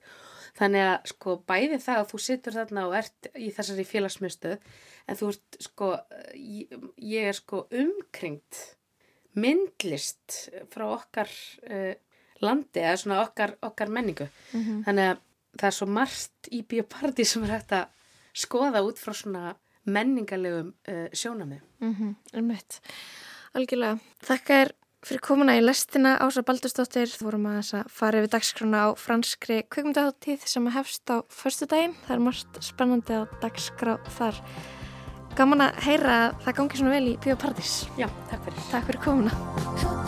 Þannig 0.57 0.87
að 0.89 1.11
sko 1.11 1.35
bæði 1.45 1.79
það 1.85 1.99
að 2.01 2.09
þú 2.11 2.19
sittur 2.25 2.55
þarna 2.57 2.87
og 2.89 2.95
ert 2.97 3.29
í 3.37 3.51
þessari 3.53 3.85
félagsmyndstöð 3.85 4.57
en 5.07 5.19
þú 5.19 5.29
ert 5.35 5.59
sko 5.61 5.91
ég, 6.33 6.73
ég 6.97 7.29
er 7.29 7.37
sko 7.37 7.67
umkringt 7.69 8.63
myndlist 9.37 10.49
frá 10.73 10.87
okkar 10.95 11.29
uh, 11.69 11.93
landi 12.41 12.81
eða 12.81 12.97
svona 13.03 13.21
okkar, 13.27 13.53
okkar 13.69 13.93
menningu. 13.93 14.31
Þannig 14.87 15.11
að 15.11 15.21
það 15.57 15.69
er 15.69 15.77
svo 15.77 15.87
margt 15.87 16.51
í 16.53 16.63
bioparti 16.69 17.25
sem 17.29 17.45
er 17.45 17.55
hægt 17.59 17.77
að 17.77 17.87
skoða 18.37 18.83
út 18.85 18.99
frá 19.01 19.13
svona 19.17 19.55
menningarlegum 19.85 20.73
uh, 20.89 21.09
sjónamið 21.13 21.61
Mm 21.81 21.95
-hmm, 21.95 22.15
Algjörlega. 23.57 23.99
Þakka 24.27 24.59
er 24.65 24.73
fyrir 25.07 25.23
komuna 25.25 25.55
í 25.57 25.63
lestina 25.63 26.17
Ása 26.21 26.43
Baldursdóttir. 26.47 27.11
Þú 27.13 27.29
vorum 27.29 27.47
að 27.51 27.59
þess 27.61 27.77
að 27.79 27.93
fara 27.99 28.23
yfir 28.23 28.33
dagskrona 28.35 28.83
á 28.85 28.89
franskri 29.01 29.61
kvikmyndaháttíð 29.73 30.49
sem 30.51 30.67
að 30.69 30.77
hefst 30.81 31.13
á 31.13 31.17
förstu 31.33 31.69
daginn. 31.71 31.95
Það 32.07 32.17
er 32.17 32.25
margt 32.27 32.61
spennandi 32.65 33.21
á 33.21 33.23
dagskrá 33.45 33.97
þar. 34.19 34.43
Gaman 35.37 35.69
að 35.69 35.81
heyra 35.85 36.19
að 36.27 36.43
það 36.47 36.59
gangi 36.61 36.83
svona 36.83 36.97
vel 36.97 37.07
í 37.13 37.17
Bíópartís. 37.25 37.79
Já, 38.01 38.11
takk 38.33 38.45
fyrir. 38.49 38.69
Takk 38.73 38.91
fyrir 38.91 39.03
komuna. 39.05 40.06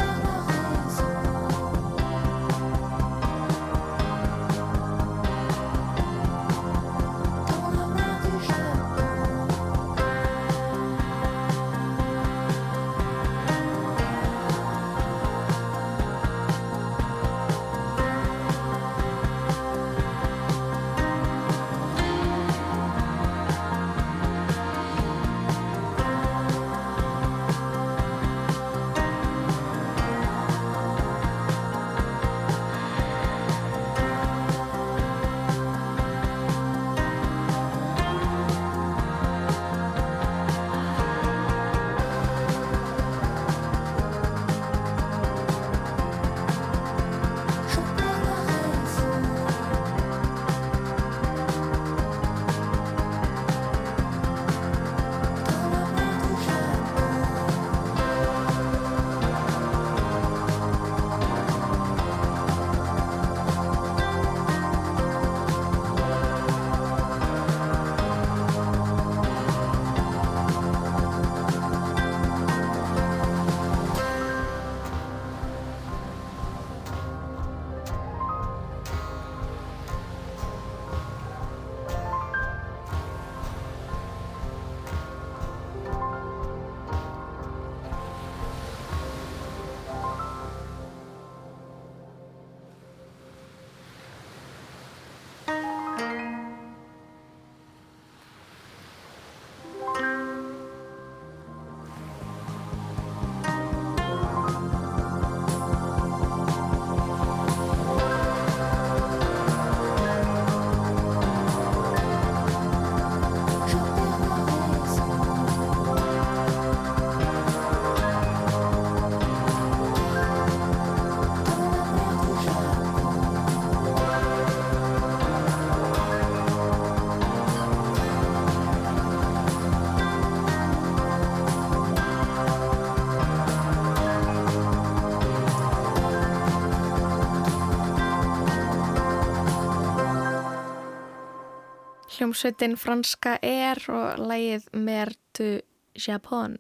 Hljómsveitin 142.19 142.73
franska 142.75 143.37
er 143.47 143.79
og 143.95 144.19
lægið 144.19 144.65
Mer 144.75 145.13
du 145.39 145.61
Japon. 145.95 146.57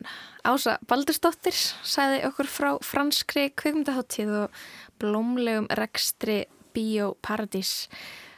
Ása 0.46 0.76
Baldursdóttir 0.86 1.56
sæði 1.82 2.20
okkur 2.28 2.46
frá 2.46 2.68
franskri 2.84 3.48
kvikmyndaháttíð 3.58 4.30
og 4.44 4.60
blómlegum 5.02 5.66
rekstri 5.80 6.44
Bíóparadís 6.76 7.88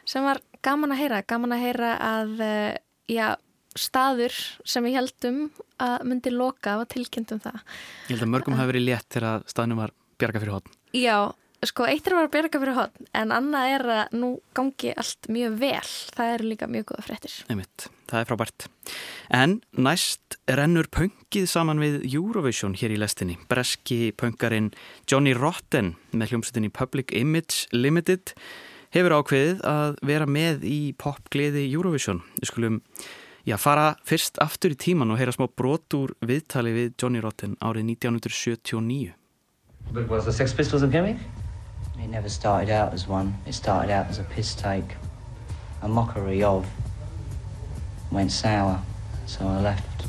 sem 0.08 0.24
var 0.24 0.40
gaman 0.64 0.94
að 0.94 1.02
heyra, 1.02 1.20
gaman 1.28 1.52
að 1.58 1.64
heyra 1.66 1.90
að 2.00 2.40
eh, 2.46 2.80
já, 3.12 3.36
staður 3.76 4.36
sem 4.64 4.88
við 4.88 4.96
heldum 5.02 5.42
að 5.76 6.08
myndi 6.08 6.32
loka 6.32 6.78
var 6.80 6.88
tilkynnt 6.88 7.36
um 7.36 7.42
það. 7.44 7.60
Ég 8.08 8.14
held 8.14 8.24
að 8.30 8.32
mörgum 8.32 8.56
hafi 8.56 8.72
verið 8.72 8.88
létt 8.88 9.12
þegar 9.12 9.44
staðnum 9.50 9.84
var 9.84 9.92
bjarga 10.20 10.40
fyrir 10.40 10.56
hotn. 10.56 10.78
Já, 10.96 11.18
sko 11.68 11.84
eitt 11.84 12.06
er 12.08 12.14
að 12.14 12.22
vera 12.22 12.32
bjarga 12.32 12.60
fyrir 12.62 12.76
hotn 12.78 13.08
en 13.20 13.32
annað 13.36 13.72
er 13.74 13.84
að 13.94 14.14
nú 14.16 14.30
gangi 14.56 14.94
allt 14.96 15.28
mjög 15.32 15.58
vel. 15.60 15.90
Það 16.16 16.32
eru 16.34 16.48
líka 16.48 16.68
mjög 16.70 16.86
góða 16.90 17.04
fréttir. 17.04 17.34
Einmitt, 17.52 17.86
það 18.08 18.22
er 18.22 18.30
frábært. 18.30 18.66
En 19.36 19.58
næst 19.76 20.38
rennur 20.48 20.88
pöngið 20.92 21.46
saman 21.50 21.82
við 21.82 22.00
Eurovision 22.08 22.76
hér 22.80 22.94
í 22.96 22.98
lestinni. 23.00 23.36
Breski 23.50 24.10
pöngarinn 24.16 24.72
Johnny 25.10 25.34
Rotten 25.36 25.94
með 26.14 26.32
hljómsveitinni 26.32 26.72
Public 26.72 27.12
Image 27.16 27.68
Limited 27.76 28.34
hefur 28.94 29.18
ákveðið 29.20 29.64
að 29.68 29.98
vera 30.06 30.26
með 30.26 30.64
í 30.66 30.80
popgliði 30.98 31.66
Eurovision. 31.68 32.24
Við 32.40 32.50
skulum 32.50 32.80
já, 33.44 33.56
fara 33.60 33.92
fyrst 34.08 34.40
aftur 34.42 34.74
í 34.74 34.80
tíman 34.80 35.12
og 35.12 35.20
heyra 35.20 35.34
smá 35.36 35.46
brot 35.46 35.92
úr 35.98 36.16
viðtali 36.24 36.72
við 36.74 36.96
Johnny 36.96 37.22
Rotten 37.22 37.58
árið 37.60 37.92
1979. 38.00 39.14
But 39.92 40.08
was 40.08 40.24
the 40.24 40.32
Sex 40.32 40.54
Pistols 40.54 40.82
a 40.82 40.88
gimmick? 40.88 41.18
It 42.02 42.08
never 42.08 42.28
started 42.28 42.70
out 42.70 42.92
as 42.94 43.06
one. 43.06 43.36
It 43.46 43.54
started 43.54 43.90
out 43.90 44.08
as 44.08 44.18
a 44.18 44.24
piss 44.24 44.54
take, 44.54 44.96
a 45.82 45.88
mockery 45.88 46.42
of. 46.42 46.66
Went 48.10 48.32
sour, 48.32 48.82
so 49.26 49.46
I 49.46 49.60
left. 49.60 50.06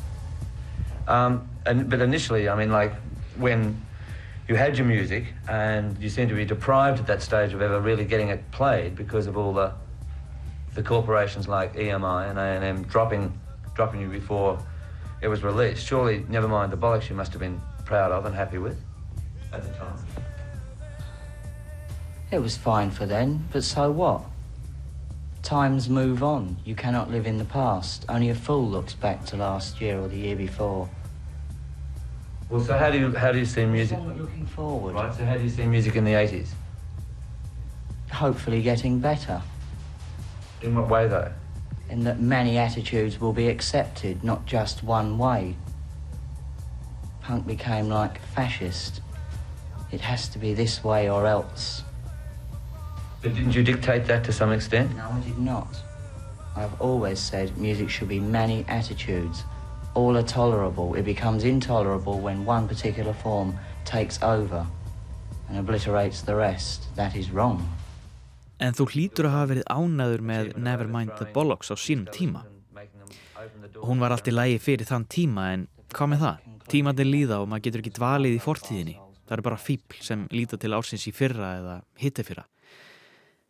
Um, 1.08 1.48
and, 1.66 1.90
but 1.90 2.02
initially, 2.02 2.50
I 2.50 2.56
mean, 2.56 2.72
like 2.72 2.94
when 3.38 3.80
you 4.48 4.56
had 4.56 4.78
your 4.78 4.88
music 4.88 5.26
and 5.48 5.98
you 6.00 6.10
seemed 6.10 6.30
to 6.30 6.36
be 6.36 6.46
deprived 6.46 7.00
at 7.00 7.08
that 7.08 7.22
stage 7.22 7.54
of 7.54 7.62
ever 7.62 7.80
really 7.80 8.06
getting 8.06 8.30
it 8.30 8.50
played 8.52 8.96
because 8.96 9.28
of 9.28 9.38
all 9.38 9.54
the 9.54 9.74
the 10.74 10.82
corporations 10.82 11.50
like 11.50 11.76
EMI 11.76 12.30
and 12.30 12.40
A&M 12.40 12.84
dropping 12.84 13.38
dropping 13.76 14.02
you 14.02 14.08
before 14.08 14.58
it 15.22 15.28
was 15.28 15.44
released. 15.44 15.86
Surely, 15.86 16.26
never 16.30 16.48
mind 16.48 16.72
the 16.72 16.78
bollocks 16.78 17.10
you 17.10 17.16
must 17.16 17.32
have 17.34 17.42
been 17.42 17.62
proud 17.86 18.12
of 18.12 18.26
and 18.26 18.34
happy 18.34 18.58
with 18.58 18.80
at 19.54 19.64
the 19.64 19.74
time. 19.74 19.98
It 22.32 22.42
was 22.42 22.56
fine 22.56 22.92
for 22.92 23.06
then, 23.06 23.48
but 23.52 23.64
so 23.64 23.92
what? 23.92 24.24
Times 25.44 25.90
move 25.90 26.24
on. 26.24 26.58
You 26.64 26.76
cannot 26.76 27.12
live 27.12 27.28
in 27.28 27.38
the 27.38 27.46
past. 27.46 28.06
Only 28.08 28.30
a 28.30 28.36
fool 28.36 28.70
looks 28.70 28.94
back 28.94 29.26
to 29.26 29.36
last 29.36 29.82
year 29.82 30.00
or 30.00 30.08
the 30.08 30.16
year 30.16 30.38
before. 30.38 30.90
Well, 32.50 32.62
so 32.62 32.78
how 32.78 32.90
do 32.90 33.00
you 33.00 33.14
how 33.14 33.34
do 33.34 33.40
you 33.40 33.46
see 33.46 33.66
music? 33.66 34.00
Looking 34.00 34.46
forward. 34.46 34.94
Right. 34.94 35.14
So 35.14 35.26
how 35.26 35.36
do 35.36 35.44
you 35.44 35.50
see 35.50 35.66
music 35.66 35.96
in 35.98 36.06
the 36.06 36.14
eighties? 36.14 36.54
Hopefully 38.12 38.62
getting 38.62 39.00
better. 39.00 39.42
In 40.62 40.76
what 40.76 40.90
way, 40.90 41.08
though? 41.08 41.32
In 41.90 42.04
that 42.06 42.22
many 42.22 42.58
attitudes 42.58 43.20
will 43.20 43.34
be 43.34 43.50
accepted, 43.50 44.24
not 44.24 44.46
just 44.46 44.84
one 44.84 45.18
way. 45.18 45.56
Punk 47.22 47.46
became 47.46 47.90
like 47.90 48.22
fascist. 48.22 49.02
It 49.92 50.02
has 50.02 50.30
to 50.30 50.40
be 50.40 50.54
this 50.54 50.84
way 50.84 51.10
or 51.10 51.28
else. 51.28 51.84
But 53.22 53.36
didn't 53.36 53.54
you 53.56 53.64
dictate 53.64 54.06
that 54.08 54.24
to 54.26 54.32
some 54.32 54.52
extent? 54.52 54.96
No, 54.96 55.10
I 55.12 55.20
did 55.20 55.38
not. 55.38 55.70
I've 56.56 56.82
always 56.82 57.20
said 57.20 57.56
music 57.58 57.90
should 57.90 58.10
be 58.10 58.20
many 58.20 58.66
attitudes. 58.68 59.44
All 59.94 60.18
are 60.18 60.24
tolerable. 60.24 60.96
It 60.96 61.06
becomes 61.06 61.44
intolerable 61.44 62.20
when 62.20 62.46
one 62.46 62.68
particular 62.68 63.14
form 63.14 63.58
takes 63.86 64.22
over 64.24 64.66
and 65.50 65.58
obliterates 65.60 66.22
the 66.22 66.36
rest. 66.36 66.88
That 66.96 67.16
is 67.16 67.30
wrong. 67.32 67.62
En 68.60 68.74
þú 68.78 68.86
hlýtur 68.94 69.26
að 69.26 69.36
hafa 69.36 69.50
verið 69.52 69.70
ánaður 69.74 70.24
með 70.26 70.50
Nevermind 70.62 71.16
the 71.18 71.26
Bollocks 71.34 71.72
á 71.74 71.76
sínum 71.78 72.10
tíma. 72.14 72.44
Hún 73.82 74.02
var 74.02 74.14
allt 74.14 74.30
í 74.30 74.34
lægi 74.34 74.60
fyrir 74.62 74.90
þann 74.90 75.08
tíma 75.10 75.48
en 75.56 75.68
hvað 75.94 76.12
með 76.14 76.26
það? 76.26 76.50
Tímandi 76.72 77.06
líða 77.08 77.42
og 77.42 77.50
maður 77.50 77.66
getur 77.68 77.84
ekki 77.84 77.96
dvalið 77.98 78.38
í 78.38 78.44
fortíðinni. 78.44 78.96
Það 79.26 79.36
eru 79.38 79.48
bara 79.48 79.62
fíbl 79.62 80.02
sem 80.06 80.28
líta 80.30 80.60
til 80.62 80.74
ársins 80.78 81.08
í 81.10 81.14
fyrra 81.16 81.56
eða 81.58 81.76
hitti 82.02 82.26
fyrra. 82.28 82.46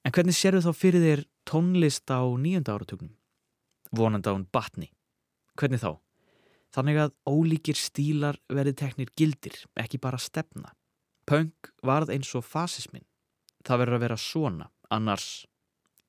En 0.02 0.14
hvernig 0.16 0.38
sérðu 0.38 0.64
þá 0.66 0.72
fyrir 0.78 1.04
þér 1.06 1.26
tónlist 1.46 2.10
á 2.10 2.22
nýjönda 2.26 2.74
áratugnum? 2.74 3.14
Vonandi 3.94 4.32
á 4.32 4.34
hún 4.34 4.48
batni. 4.50 4.90
Hvernig 5.60 5.82
þá? 5.84 6.00
Þannig 6.72 6.98
að 7.04 7.14
ólíkir 7.28 7.78
stílar 7.78 8.40
verði 8.48 8.74
teknir 8.80 9.12
gildir, 9.20 9.58
ekki 9.76 10.00
bara 10.02 10.18
stefna. 10.18 10.72
Punk 11.28 11.70
varð 11.86 12.14
eins 12.16 12.32
og 12.36 12.46
fasismin. 12.48 13.06
Það 13.68 13.84
verður 13.84 13.98
að 13.98 14.04
vera 14.06 14.18
svona, 14.18 14.70
annars. 14.90 15.46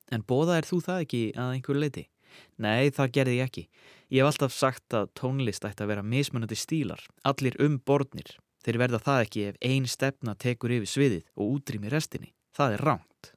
En 0.09 0.23
bóða 0.23 0.57
er 0.57 0.67
þú 0.67 0.79
það 0.87 1.03
ekki 1.05 1.21
að 1.35 1.53
einhver 1.57 1.79
leiti? 1.79 2.05
Nei, 2.57 2.89
það 2.89 3.13
gerði 3.17 3.35
ég 3.37 3.51
ekki. 3.51 3.63
Ég 4.09 4.23
hef 4.23 4.31
alltaf 4.31 4.55
sagt 4.55 4.95
að 4.97 5.11
tónlist 5.19 5.67
ætti 5.67 5.85
að 5.85 5.91
vera 5.93 6.05
mismunandi 6.05 6.57
stílar, 6.57 7.03
allir 7.27 7.59
um 7.61 7.77
borðnir. 7.77 8.37
Þeir 8.63 8.79
verða 8.79 9.03
það 9.03 9.23
ekki 9.27 9.45
ef 9.49 9.61
ein 9.67 9.87
stefna 9.91 10.35
tekur 10.39 10.73
yfir 10.77 10.89
sviðið 10.89 11.23
og 11.35 11.57
útrými 11.57 11.91
restinni. 11.91 12.31
Það 12.55 12.77
er 12.77 12.85
ránt. 12.87 13.33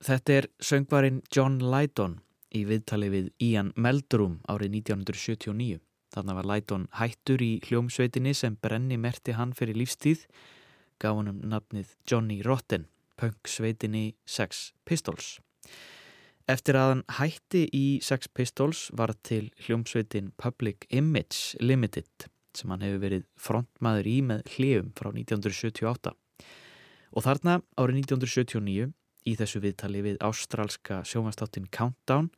Þetta 0.00 0.32
er 0.32 0.46
söngvarinn 0.64 1.20
John 1.28 1.58
Lydon 1.60 2.14
í 2.56 2.62
viðtali 2.64 3.10
við 3.12 3.26
Ian 3.44 3.74
Meldrum 3.76 4.38
árið 4.48 4.78
1979. 4.80 5.80
Þannig 6.10 6.36
var 6.38 6.46
Lydon 6.48 6.86
hættur 6.96 7.42
í 7.44 7.50
hljómsveitinni 7.66 8.32
sem 8.34 8.56
brenni 8.64 8.96
merti 8.96 9.34
hann 9.36 9.52
fyrir 9.54 9.76
lífstíð, 9.76 10.22
gaf 10.96 11.18
hann 11.18 11.28
um 11.34 11.42
nafnið 11.52 11.92
Johnny 12.08 12.40
Rotten, 12.46 12.86
punksveitinni 13.20 14.14
Sex 14.24 14.70
Pistols. 14.88 15.36
Eftir 16.48 16.78
að 16.80 16.94
hann 16.94 17.04
hætti 17.20 17.66
í 17.76 17.84
Sex 18.02 18.32
Pistols 18.32 18.86
var 18.96 19.12
til 19.22 19.50
hljómsveitin 19.66 20.32
Public 20.40 20.88
Image 20.88 21.60
Limited 21.60 22.30
sem 22.56 22.72
hann 22.72 22.82
hefur 22.82 23.04
verið 23.04 23.28
frontmaður 23.38 24.08
í 24.10 24.16
með 24.26 24.48
hljum 24.56 24.88
frá 24.96 25.12
1978. 25.12 26.16
Og 27.14 27.26
þarna 27.26 27.60
árið 27.78 28.00
1979 28.00 28.88
í 29.28 29.36
þessu 29.38 29.60
viðtali 29.64 30.02
við 30.04 30.22
ástrálska 30.24 31.02
sjómanstáttin 31.08 31.68
Countdown 31.74 32.30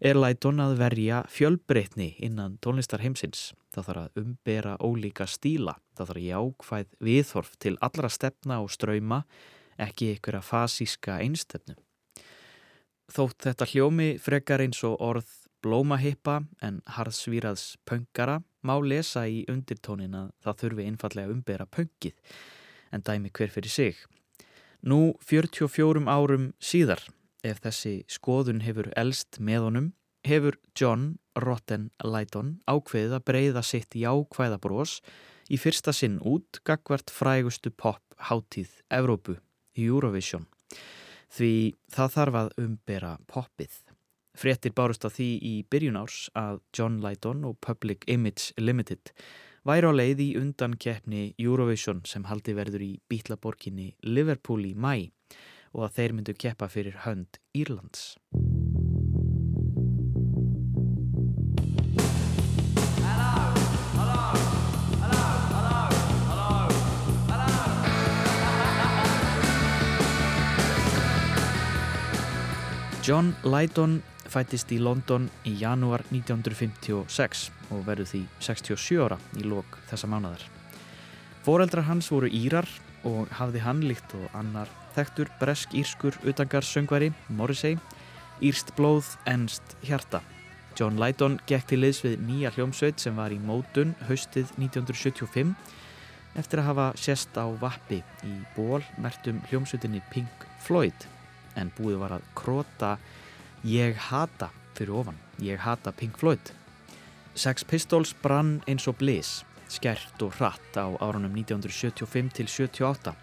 er 0.00 0.18
Læton 0.18 0.60
að 0.60 0.76
verja 0.80 1.22
fjölbreytni 1.32 2.14
innan 2.22 2.58
tónlistar 2.64 3.02
heimsins. 3.04 3.52
Það 3.72 3.88
þarf 3.88 4.02
að 4.02 4.20
umbera 4.22 4.76
ólíka 4.84 5.26
stíla, 5.28 5.76
það 5.96 6.10
þarf 6.10 6.26
jákvæð 6.26 6.92
viðhorf 7.08 7.56
til 7.62 7.74
allra 7.84 8.10
stefna 8.12 8.60
og 8.64 8.70
ströyma, 8.72 9.22
ekki 9.80 10.14
ykkur 10.16 10.38
að 10.40 10.48
fasíska 10.50 11.18
einstefnu. 11.24 11.76
Þótt 13.12 13.46
þetta 13.46 13.68
hljómi 13.70 14.08
frekar 14.18 14.64
eins 14.64 14.82
og 14.84 14.96
orð 15.04 15.28
blómahippa 15.64 16.40
en 16.64 16.80
harðsvíraðs 16.96 17.76
pöngara 17.88 18.40
má 18.66 18.74
lesa 18.82 19.24
í 19.30 19.44
undirtónin 19.50 20.16
að 20.18 20.32
það 20.44 20.60
þurfi 20.62 20.86
einfallega 20.90 21.32
umbera 21.32 21.66
pöngið 21.70 22.36
en 22.92 23.04
dæmi 23.06 23.32
hver 23.34 23.52
fyrir 23.54 23.72
sig. 23.72 24.02
Nú 24.82 25.16
44 25.24 26.04
árum 26.10 26.50
síðar, 26.60 27.00
ef 27.46 27.62
þessi 27.64 27.94
skoðun 28.10 28.64
hefur 28.66 28.90
elst 28.96 29.40
með 29.40 29.68
honum, 29.68 29.88
hefur 30.26 30.58
John 30.78 31.16
Rotten 31.38 31.90
Lighton 32.04 32.58
ákveðið 32.66 33.16
að 33.16 33.24
breyða 33.30 33.62
sitt 33.64 33.96
jákvæða 33.96 34.58
brós 34.62 35.00
í 35.52 35.58
fyrsta 35.60 35.94
sinn 35.94 36.18
út 36.26 36.60
gagvart 36.66 37.12
frægustu 37.12 37.70
pop 37.70 38.02
hátíð 38.28 38.72
Evrópu, 38.90 39.36
Eurovision. 39.76 40.46
Því 41.30 41.76
það 41.92 42.14
þarf 42.16 42.40
að 42.40 42.54
umbera 42.62 43.12
poppið. 43.30 43.74
Frettir 44.36 44.74
bárust 44.76 45.04
á 45.06 45.10
því 45.10 45.28
í 45.40 45.54
byrjunárs 45.70 46.26
að 46.36 46.60
John 46.76 47.00
Lighton 47.04 47.44
og 47.48 47.58
Public 47.64 48.04
Image 48.10 48.52
Limited 48.60 49.12
væri 49.66 49.88
á 49.90 49.92
leið 49.92 50.20
í 50.22 50.28
undan 50.38 50.76
keppni 50.78 51.32
Eurovision 51.42 52.04
sem 52.06 52.26
haldi 52.30 52.54
verður 52.54 52.84
í 52.86 52.92
bítlaborginni 53.10 53.88
Liverpool 54.06 54.62
í 54.68 54.74
mæ 54.78 55.10
og 55.74 55.88
að 55.88 55.96
þeir 55.96 56.14
myndu 56.14 56.34
keppa 56.38 56.68
fyrir 56.70 57.02
hönd 57.02 57.40
Írlands. 57.50 58.14
John 73.06 73.34
Lydon 73.46 74.00
fættist 74.36 74.68
í 74.74 74.76
London 74.76 75.30
í 75.48 75.54
janúar 75.62 76.02
1956 76.10 77.46
og 77.72 77.86
verður 77.86 78.10
því 78.10 78.18
67 78.44 78.98
ára 79.00 79.16
í 79.40 79.46
lok 79.48 79.78
þessa 79.88 80.10
mánadar. 80.12 80.42
Fóreldrar 81.46 81.86
hans 81.88 82.10
voru 82.12 82.28
Írar 82.28 82.68
og 83.08 83.30
hafði 83.38 83.62
hann 83.64 83.80
líkt 83.86 84.12
og 84.18 84.26
annar 84.36 84.68
þekktur 84.96 85.30
bresk-írskur 85.40 86.20
utangar 86.28 86.66
söngvari 86.68 87.12
Morrissey, 87.28 87.78
Írst 88.44 88.74
blóð, 88.76 89.14
ennst 89.24 89.78
hjarta. 89.86 90.20
John 90.76 91.00
Lydon 91.00 91.38
gekk 91.48 91.70
til 91.70 91.80
liðs 91.80 92.02
við 92.04 92.20
nýja 92.28 92.52
hljómsveit 92.52 93.00
sem 93.00 93.16
var 93.16 93.32
í 93.32 93.40
mótun 93.40 93.94
haustið 94.10 94.50
1975 94.60 95.54
eftir 96.36 96.60
að 96.60 96.68
hafa 96.74 96.90
sérst 97.00 97.38
á 97.40 97.48
vappi 97.56 98.02
í 98.28 98.34
ból 98.52 98.82
mertum 99.00 99.40
hljómsveitinni 99.48 100.04
Pink 100.12 100.44
Floyd 100.60 101.08
en 101.56 101.72
búið 101.78 102.02
var 102.02 102.18
að 102.18 102.34
króta 102.36 102.98
Ég 103.66 103.96
hata 103.98 104.52
fyrir 104.76 104.94
ofan, 104.94 105.16
ég 105.42 105.58
hata 105.58 105.90
Pink 105.90 106.14
Floyd. 106.20 106.52
Sex 107.34 107.64
Pistols 107.66 108.12
brann 108.22 108.60
eins 108.70 108.86
og 108.86 108.94
bliss, 109.00 109.40
skert 109.66 110.22
og 110.22 110.36
hratt 110.38 110.78
á 110.78 110.86
árunum 111.02 111.34
1975 111.34 112.30
til 112.38 112.46
78. 112.46 113.16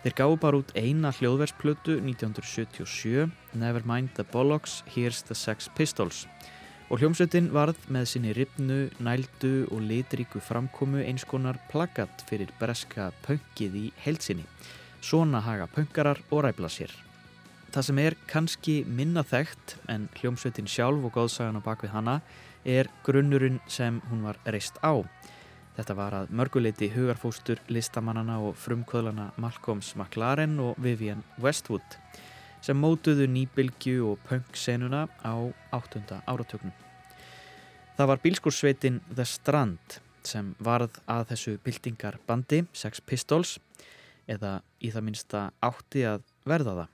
Þeir 0.00 0.16
gáðu 0.16 0.40
bara 0.40 0.62
út 0.62 0.72
eina 0.72 1.12
hljóðversplötu 1.12 1.98
1977, 2.00 3.28
Nevermind 3.60 4.16
the 4.16 4.24
Bollocks, 4.24 4.80
Here's 4.88 5.20
the 5.28 5.36
Sex 5.36 5.68
Pistols. 5.76 6.24
Og 6.88 7.04
hljómsveitin 7.04 7.52
varð 7.52 7.76
með 7.92 8.08
sinni 8.08 8.32
ripnu, 8.32 8.86
nældu 9.04 9.66
og 9.68 9.84
litríku 9.84 10.40
framkomu 10.40 11.04
eins 11.04 11.28
konar 11.28 11.60
plaggat 11.68 12.24
fyrir 12.30 12.56
breska 12.56 13.12
pöngið 13.28 13.82
í 13.84 13.88
heilsinni. 14.06 14.48
Svona 15.04 15.44
haga 15.44 15.68
pöngarar 15.68 16.24
og 16.30 16.48
ræfla 16.48 16.72
sér. 16.72 17.04
Það 17.74 17.86
sem 17.88 17.98
er 17.98 18.14
kannski 18.30 18.72
minna 18.86 19.24
þekkt 19.26 19.72
en 19.90 20.04
hljómsveitin 20.20 20.68
sjálf 20.70 21.08
og 21.08 21.16
góðsagan 21.16 21.56
á 21.58 21.66
bakvið 21.66 21.90
hana 21.90 22.12
er 22.62 22.86
grunnurinn 23.02 23.56
sem 23.66 23.96
hún 24.12 24.20
var 24.22 24.38
reist 24.46 24.78
á. 24.78 25.02
Þetta 25.74 25.96
var 25.98 26.14
að 26.20 26.30
mörguleiti 26.38 26.92
hugarfóstur 26.94 27.58
listamannana 27.66 28.36
og 28.46 28.54
frumkvöðlana 28.62 29.32
Malcolms 29.42 29.90
McLaren 29.98 30.54
og 30.62 30.78
Vivian 30.78 31.26
Westwood 31.42 31.98
sem 32.62 32.78
mótuðu 32.78 33.26
nýbylgju 33.34 34.06
og 34.12 34.22
punk-senuna 34.30 35.08
á 35.26 35.34
áttunda 35.74 36.22
áratöknum. 36.30 36.70
Það 37.98 38.10
var 38.12 38.22
bílskursveitin 38.22 39.02
The 39.10 39.26
Strand 39.26 39.98
sem 40.22 40.54
varð 40.62 41.02
að 41.10 41.32
þessu 41.34 41.58
byltingarbandi 41.66 42.68
Sex 42.70 43.02
Pistols 43.02 43.58
eða 44.30 44.60
í 44.78 44.94
það 44.94 45.10
minsta 45.10 45.48
átti 45.58 46.06
að 46.06 46.22
verða 46.46 46.84
það. 46.84 46.93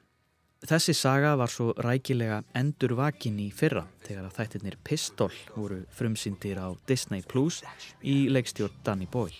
Þessi 0.60 0.92
saga 0.92 1.38
var 1.40 1.48
svo 1.48 1.70
rækilega 1.72 2.42
endur 2.52 2.92
vakin 2.98 3.38
í 3.40 3.46
fyrra 3.48 3.86
þegar 4.04 4.26
að 4.28 4.34
þættirnir 4.36 4.74
Pistol 4.84 5.32
voru 5.54 5.78
frumsýndir 5.96 6.60
á 6.60 6.76
Disney 6.84 7.24
Plus 7.24 7.62
í 8.04 8.28
leikstjórn 8.28 8.68
Danny 8.84 9.08
Boyle. 9.08 9.32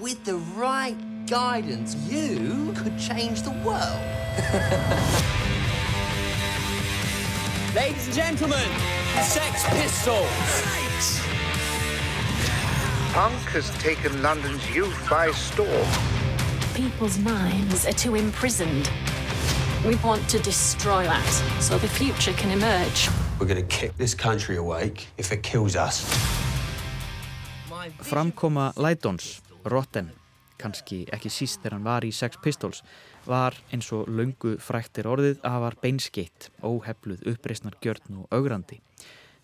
With 0.00 0.24
the 0.24 0.40
right 0.56 0.96
guidance, 1.28 1.92
you 2.08 2.72
could 2.80 2.96
change 2.98 3.42
the 3.42 3.52
world. 3.60 4.00
Ladies 7.76 8.06
and 8.06 8.16
gentlemen, 8.16 8.70
Sex 9.20 9.68
Pistols. 9.68 10.24
Punk 13.12 13.36
has 13.52 13.68
taken 13.82 14.22
London's 14.22 14.64
youth 14.74 14.96
by 15.10 15.30
storm. 15.32 15.88
People's 16.74 17.18
minds 17.18 17.86
are 17.86 17.92
too 17.92 18.14
imprisoned. 18.14 18.88
We 19.84 19.96
want 19.96 20.26
to 20.30 20.38
destroy 20.38 21.04
that 21.04 21.60
so 21.60 21.76
the 21.76 21.88
future 21.88 22.32
can 22.32 22.50
emerge. 22.50 23.10
We're 23.38 23.46
going 23.46 23.60
to 23.60 23.76
kick 23.76 23.94
this 23.98 24.14
country 24.14 24.56
awake 24.56 25.08
if 25.18 25.30
it 25.30 25.42
kills 25.42 25.76
us. 25.76 26.06
Framkoma 28.00 28.72
Lydons, 28.76 29.42
Rotten, 29.64 30.08
kannski 30.56 31.02
ekki 31.12 31.28
síst 31.28 31.60
þegar 31.60 31.76
hann 31.76 31.84
var 31.84 32.06
í 32.08 32.12
Sex 32.16 32.40
Pistols, 32.40 32.80
var 33.28 33.52
eins 33.76 33.90
og 33.92 34.08
laungu 34.08 34.54
fræktir 34.56 35.04
orðið 35.04 35.44
afar 35.44 35.76
beinskeitt, 35.82 36.48
óhefluð, 36.64 37.20
uppreysnar 37.34 37.76
gjörn 37.84 38.22
og 38.22 38.32
augrandi 38.32 38.80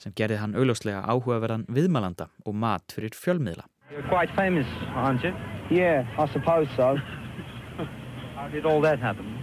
sem 0.00 0.14
gerði 0.16 0.40
hann 0.40 0.56
augljóslega 0.56 1.04
áhugaverðan 1.04 1.66
viðmælanda 1.68 2.30
og 2.46 2.56
mat 2.56 2.96
fyrir 2.96 3.12
fjölmiðla. 3.12 3.68
You're 3.92 4.08
quite 4.08 4.32
famous, 4.34 4.66
aren't 4.94 5.20
you? 5.22 5.34
Yeah, 5.68 6.08
I 6.16 6.32
suppose 6.32 6.72
so. 6.76 6.96
How 8.36 8.48
did 8.48 8.64
all 8.64 8.80
that 8.80 8.98
happen? 8.98 9.39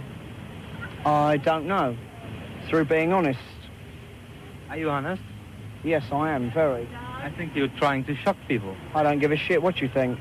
I 1.08 1.38
don't 1.38 1.66
know. 1.66 1.96
Through 2.68 2.84
being 2.84 3.14
honest. 3.14 3.40
Are 4.68 4.76
you 4.76 4.90
honest? 4.90 5.22
Yes, 5.82 6.04
I 6.12 6.32
am, 6.32 6.52
very. 6.52 6.86
I 6.92 7.32
think 7.34 7.56
you're 7.56 7.72
trying 7.78 8.04
to 8.04 8.16
shock 8.16 8.36
people. 8.46 8.76
I 8.94 9.02
don't 9.02 9.18
give 9.18 9.32
a 9.32 9.36
shit 9.36 9.62
what 9.62 9.80
you 9.80 9.88
think. 9.88 10.18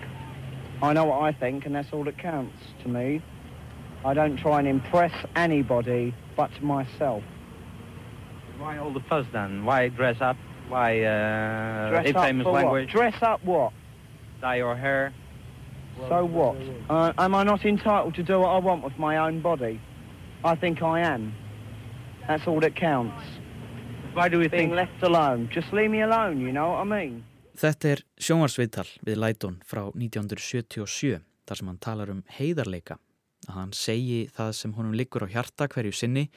I 0.82 0.94
know 0.94 1.06
what 1.06 1.22
I 1.24 1.34
think, 1.34 1.66
and 1.66 1.76
that's 1.76 1.92
all 1.92 2.06
that 2.06 2.18
counts 2.18 2.56
to 2.84 2.90
me. 2.90 3.22
I 4.06 4.14
don't 4.14 4.38
try 4.38 4.60
and 4.60 4.68
impress 4.68 5.12
anybody 5.36 6.16
but 6.38 6.62
myself. 6.62 7.24
Why 8.58 8.78
all 8.78 8.94
the 8.94 9.02
fuss 9.02 9.26
then? 9.34 9.66
Why 9.66 9.90
dress 9.90 10.22
up? 10.22 10.38
Why 10.70 11.02
uh, 11.02 11.90
Dress 11.90 12.16
up 12.16 12.46
language? 12.46 12.88
what? 12.88 12.88
Dress 12.88 13.16
up 13.22 13.44
what? 13.44 13.74
Dye 14.40 14.58
your 14.58 14.76
hair? 14.76 15.14
so 16.08 16.24
what? 16.26 16.56
Uh, 16.90 17.12
am 17.18 17.36
I 17.36 17.44
not 17.44 17.66
entitled 17.66 18.16
to 18.16 18.24
do 18.24 18.40
what 18.40 18.50
I 18.50 18.60
want 18.60 18.84
with 18.84 18.98
my 18.98 19.18
own 19.18 19.42
body? 19.42 19.82
I 20.48 20.56
think 20.56 20.82
I 20.82 21.02
am. 21.02 21.34
That's 22.28 22.48
all 22.48 22.62
that 22.62 22.76
counts. 22.76 23.24
Why 24.14 24.30
do 24.30 24.40
we 24.40 24.48
Being 24.48 24.70
think... 24.70 24.76
left 24.76 25.04
alone. 25.04 25.50
Just 25.54 25.74
leave 25.74 25.92
me 25.92 26.02
alone, 26.02 26.40
you 26.40 26.52
know 26.52 26.72
what 26.72 26.82
I 26.82 26.90
mean? 26.90 27.24
Þetta 27.58 27.90
er 27.90 28.02
sjónvarsviðtal 28.22 28.86
við 29.06 29.18
Læton 29.18 29.58
frá 29.66 29.88
1977 29.90 31.20
þar 31.48 31.60
sem 31.60 31.70
hann 31.72 31.80
talar 31.82 32.12
um 32.14 32.22
heiðarleika 32.38 33.00
að 33.48 33.56
hann 33.56 33.74
segi 33.74 34.28
það 34.36 34.52
sem 34.60 34.76
honum 34.78 34.96
liggur 34.98 35.26
á 35.26 35.32
hjarta 35.32 35.68
hverju 35.72 35.96
sinni 35.96 36.28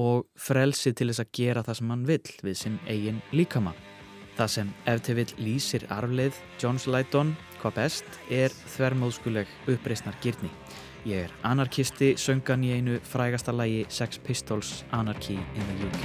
og 0.00 0.24
frelsi 0.40 0.94
til 0.96 1.10
þess 1.10 1.22
að 1.22 1.34
gera 1.38 1.62
það 1.66 1.78
sem 1.80 1.92
hann 1.94 2.06
vill 2.08 2.32
við 2.48 2.56
sinn 2.58 2.78
eigin 2.88 3.20
líkama. 3.36 3.74
Það 4.34 4.50
sem 4.56 4.72
ef 4.90 5.04
til 5.06 5.18
vill 5.20 5.34
lýsir 5.38 5.84
arfleið 5.94 6.40
Johns 6.58 6.88
Læton 6.90 7.36
hvað 7.60 7.76
best 7.78 8.18
er 8.32 8.56
þvermóðskuleg 8.74 9.52
uppreysnar 9.70 10.16
gyrni. 10.24 10.50
Ég 11.04 11.26
er 11.26 11.32
anarkisti, 11.44 12.14
söngan 12.16 12.62
í 12.64 12.70
einu 12.72 12.94
frægasta 13.04 13.52
lægi 13.52 13.82
Sex 13.92 14.16
Pistols 14.24 14.84
Anarchy 14.90 15.36
in 15.36 15.66
the 15.68 15.86
UK. 15.86 16.02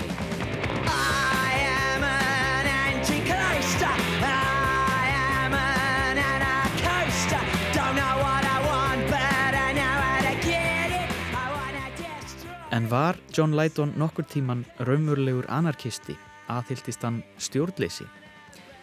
En 12.72 12.90
var 12.92 13.16
John 13.38 13.56
Lydon 13.56 13.94
nokkur 13.96 14.28
tíman 14.28 14.66
raumurlegur 14.80 15.46
anarkisti 15.48 16.18
aðhyldist 16.52 17.02
hann 17.08 17.24
stjórnleysi? 17.40 18.06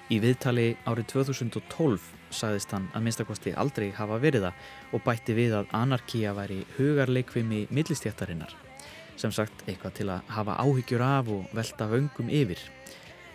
Í 0.08 0.16
viðtali 0.24 0.76
árið 0.88 1.12
2012 1.12 2.00
sagðist 2.34 2.72
hann 2.74 2.90
að 2.94 3.06
minnstakosti 3.06 3.54
aldrei 3.56 3.90
hafa 3.96 4.20
verið 4.22 4.48
það 4.48 4.94
og 4.96 5.04
bætti 5.06 5.36
við 5.36 5.58
að 5.60 5.74
anarkía 5.76 6.34
væri 6.36 6.62
hugarleikvimi 6.76 7.66
millistjættarinnar 7.70 8.56
sem 9.20 9.32
sagt 9.32 9.64
eitthvað 9.66 9.94
til 9.96 10.08
að 10.12 10.32
hafa 10.36 10.56
áhyggjur 10.60 11.04
af 11.04 11.30
og 11.32 11.52
velta 11.56 11.88
vöngum 11.90 12.30
yfir. 12.32 12.60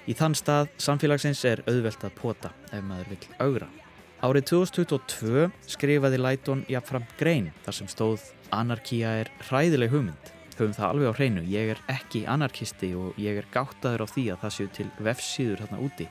Í 0.10 0.16
þann 0.18 0.36
stað 0.38 0.70
samfélagsins 0.82 1.44
er 1.50 1.64
auðvelt 1.70 2.04
að 2.06 2.18
pota 2.18 2.52
ef 2.72 2.84
maður 2.86 3.14
vill 3.14 3.40
augra. 3.42 3.70
Árið 4.22 4.52
2022 4.52 5.48
skrifaði 5.70 6.20
Lydon 6.22 6.62
jafnframt 6.70 7.16
grein 7.18 7.50
þar 7.66 7.78
sem 7.78 7.90
stóð 7.90 8.28
anarkía 8.54 9.16
er 9.24 9.32
hræðileg 9.48 9.94
hugmynd. 9.94 10.32
Höfum 10.60 10.76
það 10.78 10.90
alveg 10.92 11.10
á 11.10 11.18
hreinu, 11.18 11.44
ég 11.50 11.72
er 11.74 11.80
ekki 11.90 12.26
anarkisti 12.30 12.92
og 12.98 13.18
ég 13.22 13.40
er 13.40 13.48
gáttaður 13.54 14.06
á 14.06 14.08
því 14.12 14.26
að 14.34 14.44
það 14.44 14.56
séu 14.58 14.72
til 14.76 14.88
vefsíður 15.02 15.64
þarna 15.64 15.82
úti, 15.88 16.08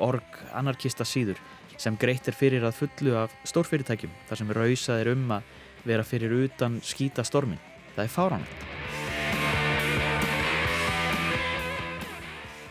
.org 0.00 0.38
anarkistasíður 0.58 1.38
sem 1.80 1.96
greitt 2.00 2.28
er 2.28 2.36
fyrir 2.36 2.64
að 2.66 2.78
fullu 2.82 3.16
af 3.20 3.34
stórfyrirtækjum 3.48 4.12
þar 4.28 4.40
sem 4.40 4.52
rausað 4.58 5.02
er 5.02 5.12
um 5.14 5.36
að 5.38 5.50
vera 5.88 6.04
fyrir 6.06 6.34
utan 6.44 6.80
skýta 6.84 7.24
stormin. 7.26 7.60
Það 7.96 8.04
er 8.04 8.12
fáránlegt. 8.12 8.68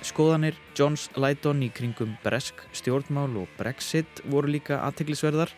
Skoðanir 0.02 0.58
Johns 0.76 1.06
Lydon 1.16 1.62
í 1.64 1.70
kringum 1.72 2.16
bresk 2.24 2.64
stjórnmál 2.76 3.36
og 3.44 3.52
Brexit 3.60 4.24
voru 4.28 4.50
líka 4.52 4.82
aðteglisverðar. 4.88 5.54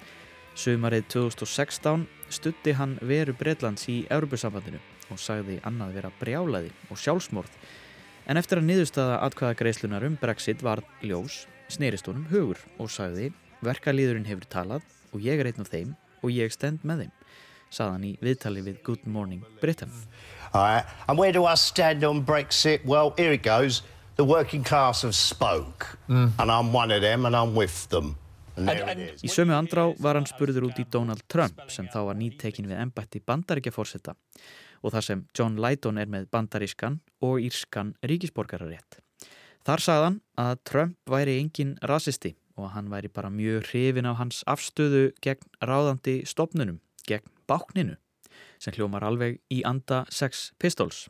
Sumarið 0.54 1.08
2016 1.16 2.04
stutti 2.30 2.76
hann 2.78 2.98
veru 3.02 3.34
Breitlands 3.34 3.88
í 3.90 4.04
Europasambandinu 4.12 4.82
og 5.14 5.22
sagði 5.22 5.58
annað 5.66 5.96
vera 5.98 6.12
brjálaði 6.20 6.70
og 6.92 7.00
sjálfsmorð. 7.00 7.56
En 8.30 8.40
eftir 8.40 8.62
að 8.62 8.68
niðurstaða 8.70 9.18
atkvæða 9.26 9.58
greiðslunar 9.60 10.06
um 10.08 10.20
Brexit 10.22 10.62
var 10.64 10.84
ljós, 11.02 11.44
snerist 11.74 12.08
honum 12.10 12.28
hugur 12.32 12.60
og 12.78 12.92
sagði 12.94 13.32
verkalýðurinn 13.66 14.28
hefur 14.30 14.48
talað 14.52 14.86
og 15.14 15.24
ég 15.24 15.42
er 15.42 15.50
einn 15.52 15.64
af 15.64 15.72
þeim 15.72 15.96
og 16.24 16.32
ég 16.32 16.54
stend 16.54 16.84
með 16.88 17.06
þeim, 17.06 17.14
saðan 17.74 18.08
í 18.08 18.14
viðtali 18.24 18.64
við 18.66 18.82
Good 18.86 19.08
Morning 19.10 19.44
Britain. 19.62 19.92
Alright, 20.54 20.86
and 21.08 21.18
where 21.20 21.34
do 21.34 21.46
I 21.46 21.56
stand 21.56 22.04
on 22.04 22.24
Brexit? 22.24 22.86
Well, 22.86 23.14
here 23.18 23.34
it 23.34 23.44
goes. 23.44 23.82
The 24.16 24.26
working 24.26 24.64
class 24.64 25.02
have 25.02 25.16
spoke, 25.16 25.98
and 26.08 26.52
I'm 26.52 26.72
one 26.72 26.92
of 26.92 27.02
them, 27.02 27.26
and 27.26 27.36
I'm 27.36 27.56
with 27.56 27.90
them. 27.90 28.16
Í 28.54 29.30
sömu 29.34 29.56
andrá 29.58 29.88
var 29.98 30.14
hann 30.14 30.28
spurður 30.30 30.68
út 30.68 30.78
í 30.78 30.86
Donald 30.94 31.24
Trump 31.26 31.64
sem 31.74 31.88
þá 31.90 32.04
var 32.12 32.20
nýtekin 32.20 32.68
við 32.70 32.84
embætti 32.84 33.24
bandaríkjaforsetta 33.26 34.14
og 34.84 34.94
þar 34.94 35.06
sem 35.08 35.24
John 35.34 35.58
Lydon 35.58 35.98
er 35.98 36.12
með 36.12 36.28
bandarískan 36.30 37.00
og 37.26 37.42
írskan 37.42 37.96
ríkisborgararétt. 38.06 39.00
Þar 39.64 39.80
sagðan 39.80 40.16
að 40.36 40.58
Trump 40.68 40.96
væri 41.08 41.38
engin 41.40 41.78
rasisti 41.88 42.34
og 42.58 42.66
að 42.68 42.74
hann 42.76 42.90
væri 42.92 43.10
bara 43.16 43.30
mjög 43.32 43.70
hrifin 43.70 44.10
á 44.12 44.14
hans 44.20 44.42
afstöðu 44.50 45.14
gegn 45.24 45.46
ráðandi 45.64 46.18
stopnunum, 46.28 46.82
gegn 47.08 47.30
bákninu, 47.48 47.96
sem 48.60 48.76
hljómar 48.76 49.06
alveg 49.08 49.40
í 49.48 49.62
anda 49.64 50.04
Sex 50.12 50.52
Pistols. 50.60 51.08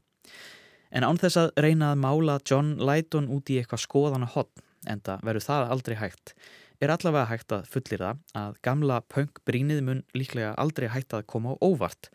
En 0.94 1.02
án 1.02 1.18
þess 1.18 1.40
að 1.42 1.50
reyna 1.66 1.96
að 1.96 2.04
mála 2.06 2.38
John 2.46 2.76
Lydon 2.78 3.32
út 3.34 3.50
í 3.50 3.58
eitthvað 3.58 3.88
skoðana 3.88 4.30
hotn, 4.30 4.62
enda 4.86 5.18
verður 5.26 5.48
það 5.48 5.74
aldrei 5.74 5.98
hægt, 5.98 6.36
er 6.78 6.94
allavega 6.94 7.32
hægt 7.32 7.56
að 7.58 7.70
fullir 7.74 8.06
það 8.06 8.22
að 8.38 8.60
gamla 8.68 9.00
punk 9.10 9.42
brínið 9.50 9.82
mun 9.88 10.04
líklega 10.14 10.54
aldrei 10.62 10.92
hægt 10.94 11.18
að 11.18 11.26
koma 11.34 11.58
á 11.58 11.62
óvart. 11.66 12.12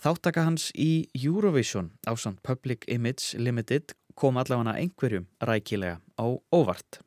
Þáttaka 0.00 0.44
hans 0.44 0.68
í 0.76 1.08
Eurovision 1.16 1.90
á 2.04 2.12
samt 2.20 2.44
Public 2.44 2.84
Image 2.88 3.40
Limited 3.40 3.96
kom 4.20 4.36
allavega 4.36 4.76
einhverjum 4.76 5.24
rækilega 5.40 6.00
á 6.20 6.26
óvart. 6.52 7.00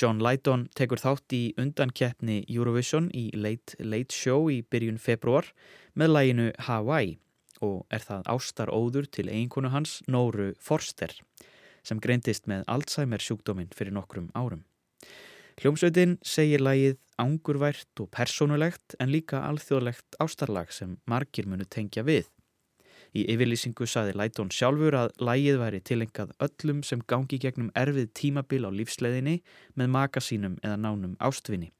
John 0.00 0.20
Lydon 0.24 0.66
tekur 0.76 1.00
þátt 1.00 1.32
í 1.36 1.42
undankeppni 1.60 2.42
Eurovision 2.48 3.08
í 3.16 3.30
Late 3.36 3.78
Late 3.80 4.12
Show 4.12 4.50
í 4.52 4.60
byrjun 4.64 5.00
februar 5.00 5.48
með 5.96 6.12
læginu 6.16 6.48
Hawaii 6.66 7.16
og 7.62 7.86
er 7.94 8.04
það 8.04 8.28
ástar 8.34 8.72
óður 8.72 9.08
til 9.08 9.28
eiginkonu 9.30 9.70
hans 9.72 10.00
Nóru 10.10 10.52
Forster 10.60 11.14
sem 11.86 12.00
greindist 12.02 12.48
með 12.50 12.66
Alzheimer 12.70 13.22
sjúkdóminn 13.22 13.72
fyrir 13.74 13.94
nokkrum 13.96 14.28
árum. 14.38 14.62
Hljómsveitin 15.60 16.18
segir 16.24 16.62
lægið 16.64 16.98
ángurvært 17.20 18.00
og 18.02 18.10
persónulegt 18.14 18.96
en 19.00 19.12
líka 19.12 19.42
alþjóðlegt 19.48 20.20
ástarlag 20.22 20.72
sem 20.72 20.96
margir 21.10 21.48
munu 21.48 21.66
tengja 21.68 22.04
við. 22.06 22.28
Í 23.12 23.26
yfirlýsingu 23.28 23.84
saði 23.84 24.14
Lætón 24.16 24.48
sjálfur 24.54 24.94
að 24.96 25.10
lægið 25.20 25.58
væri 25.60 25.80
tilengað 25.84 26.30
öllum 26.46 26.80
sem 26.86 27.02
gangi 27.04 27.38
gegnum 27.42 27.68
erfið 27.76 28.08
tímabil 28.16 28.64
á 28.64 28.70
lífsleðinni 28.72 29.42
með 29.76 29.90
maka 29.92 30.22
sínum 30.24 30.56
eða 30.64 30.78
nánum 30.80 31.18
ástvinni 31.20 31.72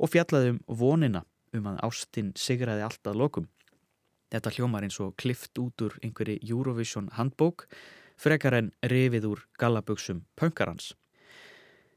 og 0.00 0.08
fjallaði 0.14 0.54
um 0.54 0.60
vonina 0.80 1.24
um 1.52 1.66
að 1.68 1.82
ástin 1.84 2.30
sigraði 2.38 2.86
allt 2.86 3.10
að 3.10 3.18
lokum. 3.20 3.48
Þetta 4.30 4.52
hljómar 4.56 4.86
eins 4.86 5.00
og 5.02 5.16
klift 5.20 5.58
út 5.60 5.84
úr 5.84 5.96
einhverju 6.00 6.38
Eurovision 6.46 7.10
handbók 7.16 7.66
frekar 8.20 8.56
en 8.56 8.70
rifið 8.86 9.26
úr 9.30 9.44
gallaböksum 9.60 10.24
pönkarans. 10.38 10.94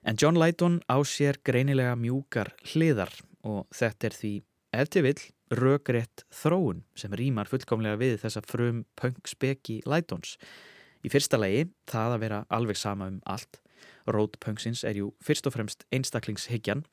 En 0.03 0.17
John 0.19 0.39
Lydon 0.39 0.81
á 0.91 0.99
sér 1.07 1.39
greinilega 1.45 1.95
mjúkar 1.95 2.51
hliðar 2.73 3.13
og 3.47 3.67
þetta 3.71 4.09
er 4.09 4.17
því 4.17 4.34
eftir 4.73 5.05
vill 5.05 5.21
rökrétt 5.58 6.24
þróun 6.34 6.84
sem 6.97 7.14
rýmar 7.14 7.49
fullkomlega 7.49 7.99
við 8.01 8.20
þessa 8.24 8.43
frum 8.45 8.84
punk-speki 8.99 9.82
Lydons. 9.89 10.38
Í 11.04 11.12
fyrsta 11.12 11.39
lagi, 11.39 11.68
það 11.89 12.16
að 12.16 12.24
vera 12.24 12.39
alveg 12.54 12.80
sama 12.80 13.10
um 13.12 13.20
allt. 13.28 13.60
Rótpunksins 14.08 14.84
er 14.88 14.99
jú 14.99 15.12
fyrst 15.24 15.47
og 15.47 15.56
fremst 15.56 15.84
einstaklingshyggjan. 15.95 16.86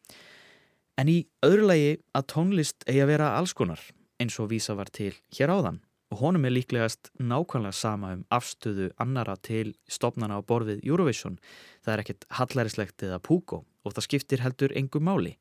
En 0.99 1.11
í 1.11 1.23
öðru 1.47 1.69
lagi 1.71 1.93
að 2.17 2.27
tónlist 2.35 2.85
eigi 2.89 3.05
að 3.05 3.13
vera 3.15 3.31
allskonar 3.39 3.85
eins 4.21 4.37
og 4.43 4.51
vísa 4.51 4.77
var 4.77 4.91
til 4.93 5.15
hér 5.37 5.55
áðan. 5.55 5.81
Og 6.11 6.25
honum 6.25 6.45
er 6.49 6.57
líklegast 6.57 7.13
nákvæmlega 7.23 7.77
sama 7.77 8.11
um 8.17 8.25
afstöðu 8.35 8.91
annara 8.99 9.37
til 9.39 9.77
stopnana 9.87 10.41
á 10.43 10.43
borðið 10.43 10.83
Eurovision. 10.83 11.39
Það 11.87 11.95
er 11.95 12.03
ekkert 12.03 12.27
hallærislegt 12.41 13.07
eða 13.07 13.23
púko 13.23 13.63
og 13.87 13.95
það 13.95 14.09
skiptir 14.09 14.43
heldur 14.43 14.75
engum 14.77 15.07
máli. 15.07 15.37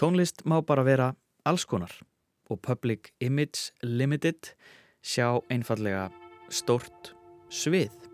Tónlist 0.00 0.42
má 0.48 0.62
bara 0.64 0.84
vera 0.88 1.12
allskonar 1.44 1.92
og 2.50 2.60
Public 2.62 3.12
Image 3.20 3.72
Limited 3.82 4.52
sjá 5.02 5.38
einfallega 5.50 6.08
stort 6.50 7.14
svið. 7.50 8.05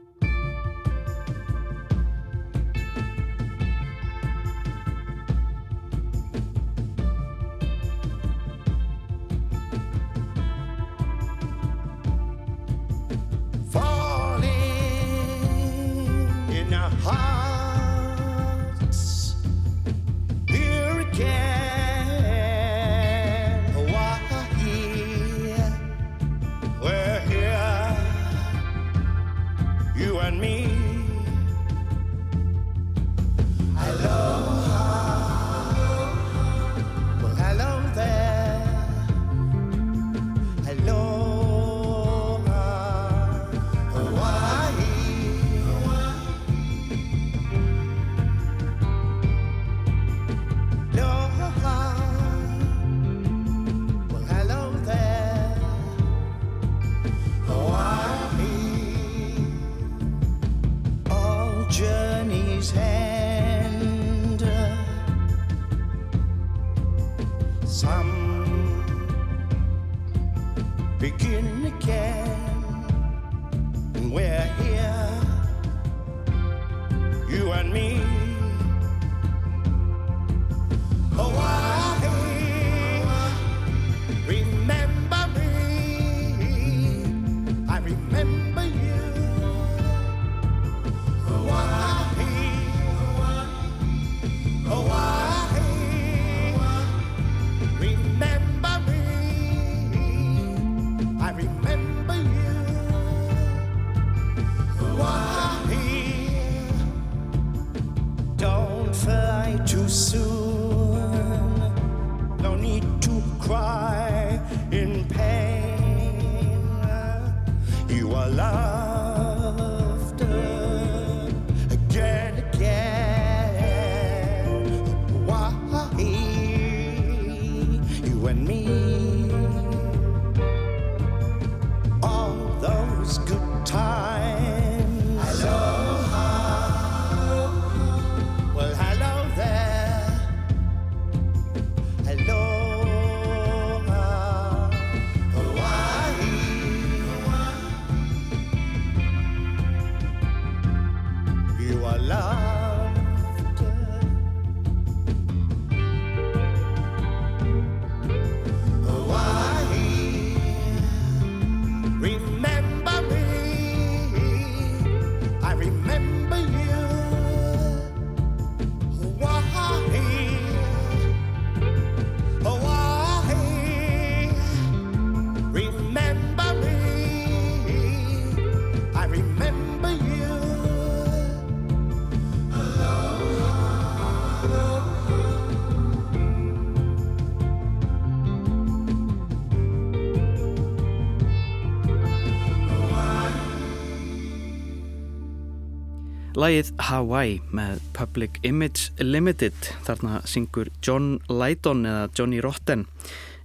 Lægið 196.43 196.73
Hawaii 196.89 197.35
með 197.55 197.83
Public 197.95 198.41
Image 198.43 198.89
Limited. 198.99 199.55
Þarna 199.87 200.17
syngur 200.27 200.73
John 200.83 201.21
Lydon 201.31 201.85
eða 201.87 202.09
Johnny 202.19 202.41
Rotten 202.43 202.83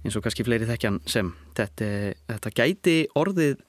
eins 0.02 0.16
og 0.18 0.24
kannski 0.24 0.42
fleiri 0.42 0.66
þekkjan 0.66 0.98
sem. 1.06 1.28
Þetta, 1.54 1.90
þetta 2.32 2.52
gæti 2.58 2.96
orðið 3.20 3.60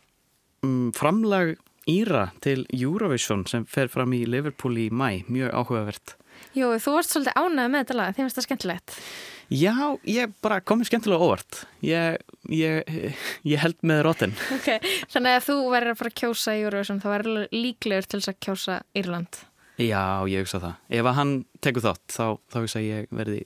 um, 0.66 0.90
framlag 0.98 1.60
Íra 1.90 2.32
til 2.42 2.64
Eurovision 2.74 3.46
sem 3.50 3.68
fer 3.70 3.92
fram 3.94 4.16
í 4.18 4.24
Liverpool 4.26 4.82
í 4.82 4.88
mæ, 4.90 5.22
mjög 5.30 5.54
áhugavert. 5.62 6.16
Jú, 6.58 6.72
þú 6.82 6.96
varst 6.96 7.14
svolítið 7.14 7.38
ánægð 7.38 7.70
með 7.70 7.84
þetta 7.84 8.00
lag, 8.00 8.16
þið 8.16 8.24
finnst 8.24 8.40
það 8.40 8.48
skemmtilegt 8.48 8.98
Já, 9.50 9.98
ég 10.06 10.34
bara 10.46 10.60
komið 10.62 10.92
skemmtilega 10.92 11.26
óvart. 11.26 11.64
Ég, 11.82 12.20
ég, 12.54 13.16
ég 13.50 13.62
held 13.62 13.80
með 13.82 14.04
rótin. 14.06 14.36
Ok, 14.60 14.68
þannig 15.10 15.38
að 15.38 15.46
þú 15.48 15.56
verður 15.74 15.94
að 15.94 16.02
fara 16.02 16.12
að 16.12 16.20
kjósa 16.22 16.54
í 16.54 16.64
Eurovision, 16.68 17.00
þá 17.02 17.08
verður 17.10 17.48
líklegur 17.56 18.10
til 18.10 18.20
þess 18.20 18.32
að 18.32 18.40
kjósa 18.46 18.76
Írland. 19.02 19.40
Já, 19.80 20.04
ég 20.30 20.46
hugsa 20.46 20.62
það. 20.62 20.76
Ef 21.00 21.10
að 21.10 21.18
hann 21.18 21.34
tekur 21.66 21.86
þátt, 21.88 22.06
þá, 22.14 22.26
þá 22.52 22.58
hugsa 22.60 22.84
ég 22.86 23.10
verði, 23.16 23.44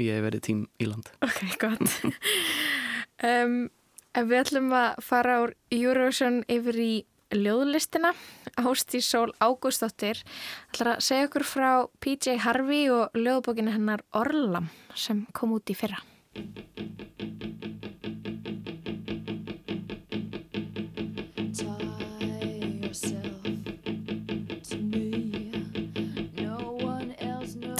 ég 0.00 0.24
verði 0.24 0.42
tím 0.48 0.66
Írland. 0.80 1.10
Ok, 1.26 1.40
gott. 1.60 1.98
um, 3.34 3.58
við 4.16 4.36
ætlum 4.40 4.72
að 4.80 5.02
fara 5.04 5.40
úr 5.44 5.56
Eurovision 5.74 6.40
yfir 6.48 6.80
í 6.80 6.92
ljóðlistina. 7.32 8.12
Ástí 8.60 9.00
Sól 9.02 9.32
Ágústóttir 9.42 10.20
ætlar 10.70 10.94
að 10.94 11.04
segja 11.06 11.28
okkur 11.28 11.46
frá 11.48 11.70
PJ 12.02 12.38
Harvey 12.44 12.90
og 12.92 13.14
ljóðbókinu 13.18 13.74
hennar 13.74 14.04
Orlam 14.14 14.70
sem 14.94 15.24
kom 15.34 15.56
út 15.56 15.70
í 15.70 15.78
fyrra. 15.78 16.02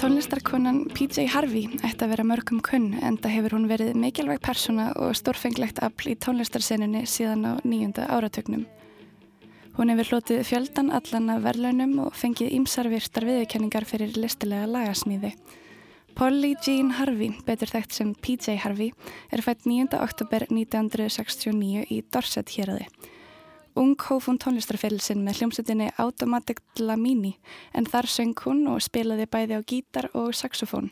Tónlistarkonan 0.05 0.83
PJ 0.93 1.25
Harvey 1.33 1.65
ætti 1.81 2.05
að 2.05 2.11
vera 2.11 2.25
mörgum 2.27 2.59
kunn 2.61 2.91
en 3.01 3.17
það 3.17 3.33
hefur 3.39 3.55
hún 3.57 3.65
verið 3.71 3.95
mikilvæg 3.97 4.43
persóna 4.45 4.91
og 5.01 5.15
stórfenglegt 5.17 5.81
afl 5.81 6.11
í 6.11 6.19
tónlistarsenunni 6.21 7.07
síðan 7.09 7.47
á 7.49 7.51
nýjunda 7.65 8.05
áratögnum 8.13 8.67
Hún 9.75 9.89
hefur 9.91 10.07
hlotið 10.07 10.45
fjöldan 10.47 10.87
allan 10.95 11.33
af 11.33 11.41
verðlaunum 11.43 11.97
og 12.05 12.13
fengið 12.15 12.53
ímsar 12.55 12.87
virtar 12.87 13.25
viðurkenningar 13.27 13.83
fyrir 13.83 14.13
listilega 14.15 14.69
lagasmíði. 14.71 15.33
Polly 16.15 16.53
Jean 16.63 16.93
Harvey, 16.95 17.33
betur 17.43 17.67
þekkt 17.67 17.97
sem 17.97 18.13
PJ 18.23 18.55
Harvey, 18.63 18.93
er 19.35 19.43
fætt 19.43 19.67
9. 19.67 19.97
oktober 19.99 20.45
1969 20.47 21.83
í 21.91 21.97
Dorset 22.07 22.55
héræði. 22.55 22.87
Ung 23.75 23.99
hóf 23.99 24.29
hún 24.29 24.39
tónlistarfell 24.39 25.01
sinn 25.03 25.25
með 25.27 25.41
hljómsutinni 25.41 25.89
Automatic 25.99 26.63
Dlamini 26.79 27.33
en 27.75 27.83
þar 27.83 28.07
söng 28.07 28.31
hún 28.45 28.63
og 28.71 28.79
spilaði 28.79 29.27
bæði 29.27 29.59
á 29.59 29.61
gítar 29.67 30.07
og 30.15 30.31
saxofón. 30.31 30.87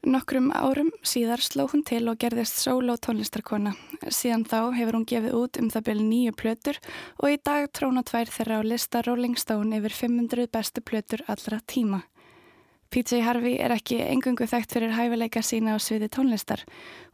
Nokkrum 0.00 0.46
árum 0.56 0.88
síðar 1.04 1.42
sló 1.44 1.66
hún 1.68 1.82
til 1.84 2.06
og 2.08 2.16
gerðist 2.22 2.56
solo 2.56 2.94
tónlistarkona. 2.96 3.74
Síðan 4.08 4.46
þá 4.48 4.72
hefur 4.72 4.96
hún 4.96 5.04
gefið 5.04 5.34
út 5.36 5.58
um 5.60 5.68
það 5.68 5.84
byrju 5.90 6.06
nýju 6.06 6.36
plötur 6.40 6.78
og 7.20 7.34
í 7.34 7.36
dag 7.44 7.66
tróna 7.76 8.00
tvær 8.08 8.32
þeirra 8.32 8.60
á 8.60 8.62
lista 8.64 9.02
Rolling 9.04 9.36
Stone 9.36 9.76
yfir 9.76 9.92
500 9.98 10.48
bestu 10.56 10.80
plötur 10.80 11.20
allra 11.28 11.60
tíma. 11.68 12.00
PJ 12.88 13.20
Harvey 13.26 13.60
er 13.60 13.76
ekki 13.76 14.00
engungu 14.00 14.48
þekkt 14.48 14.72
fyrir 14.72 14.96
hæfileika 14.96 15.44
sína 15.44 15.76
á 15.76 15.78
sviði 15.78 16.08
tónlistar. 16.08 16.64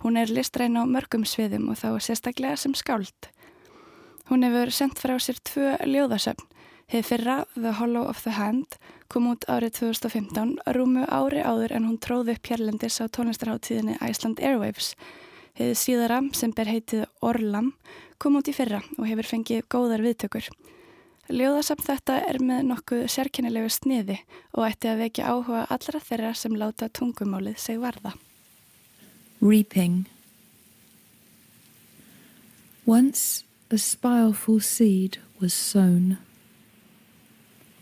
Hún 0.06 0.14
er 0.22 0.30
listræn 0.30 0.78
á 0.78 0.86
mörgum 0.86 1.26
sviðum 1.26 1.66
og 1.74 1.82
þá 1.82 1.98
sérstaklega 1.98 2.54
sem 2.54 2.78
skáld. 2.78 3.32
Hún 4.30 4.46
hefur 4.46 4.70
sendt 4.70 5.02
frá 5.02 5.18
sér 5.18 5.42
tvö 5.42 5.74
ljóðasöfn. 5.82 6.46
Hið 6.86 7.02
fyrra, 7.02 7.36
The 7.58 7.74
Hollow 7.80 8.06
of 8.06 8.22
the 8.22 8.38
Hand, 8.38 8.78
kom 9.12 9.28
út 9.30 9.46
árið 9.50 9.78
2015 9.80 10.56
rúmu 10.76 11.04
ári 11.06 11.42
áður 11.44 11.76
en 11.76 11.86
hún 11.88 11.98
tróði 12.02 12.34
upp 12.36 12.50
hérlendis 12.50 12.98
á 13.02 13.06
tónlistarháttíðinni 13.08 13.98
Iceland 14.02 14.42
Airwaves. 14.42 14.94
Hefði 15.56 15.76
síðara 15.80 16.20
sem 16.36 16.52
ber 16.52 16.70
heitið 16.70 17.06
Orlam 17.24 17.72
kom 18.22 18.38
út 18.40 18.48
í 18.50 18.54
fyrra 18.56 18.82
og 18.98 19.06
hefur 19.08 19.30
fengið 19.30 19.64
góðar 19.72 20.04
viðtökur. 20.04 20.50
Ljóðasamt 21.26 21.82
þetta 21.86 22.20
er 22.28 22.36
með 22.38 22.68
nokkuð 22.68 23.06
sérkennilegu 23.10 23.70
sniði 23.72 24.20
og 24.54 24.68
ætti 24.68 24.92
að 24.92 25.00
vekja 25.06 25.32
áhuga 25.32 25.64
allra 25.74 26.02
þeirra 26.02 26.34
sem 26.38 26.54
láta 26.54 26.86
tungumálið 26.86 27.58
seg 27.58 27.80
varða. 27.82 28.14
Reaping 29.40 30.06
Once 32.86 33.42
a 33.70 33.78
spireful 33.78 34.60
seed 34.60 35.18
was 35.40 35.52
sown 35.52 36.18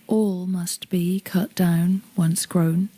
all 0.07 0.47
must 0.47 0.91
be 0.91 1.21
cut 1.21 1.55
down 1.55 2.03
once 2.17 2.47
grown. 2.47 2.89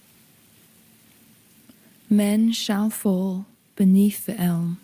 Men 2.09 2.53
shall 2.53 2.91
fall 2.91 3.47
beneath 3.75 4.27
the 4.27 4.41
elm, 4.41 4.79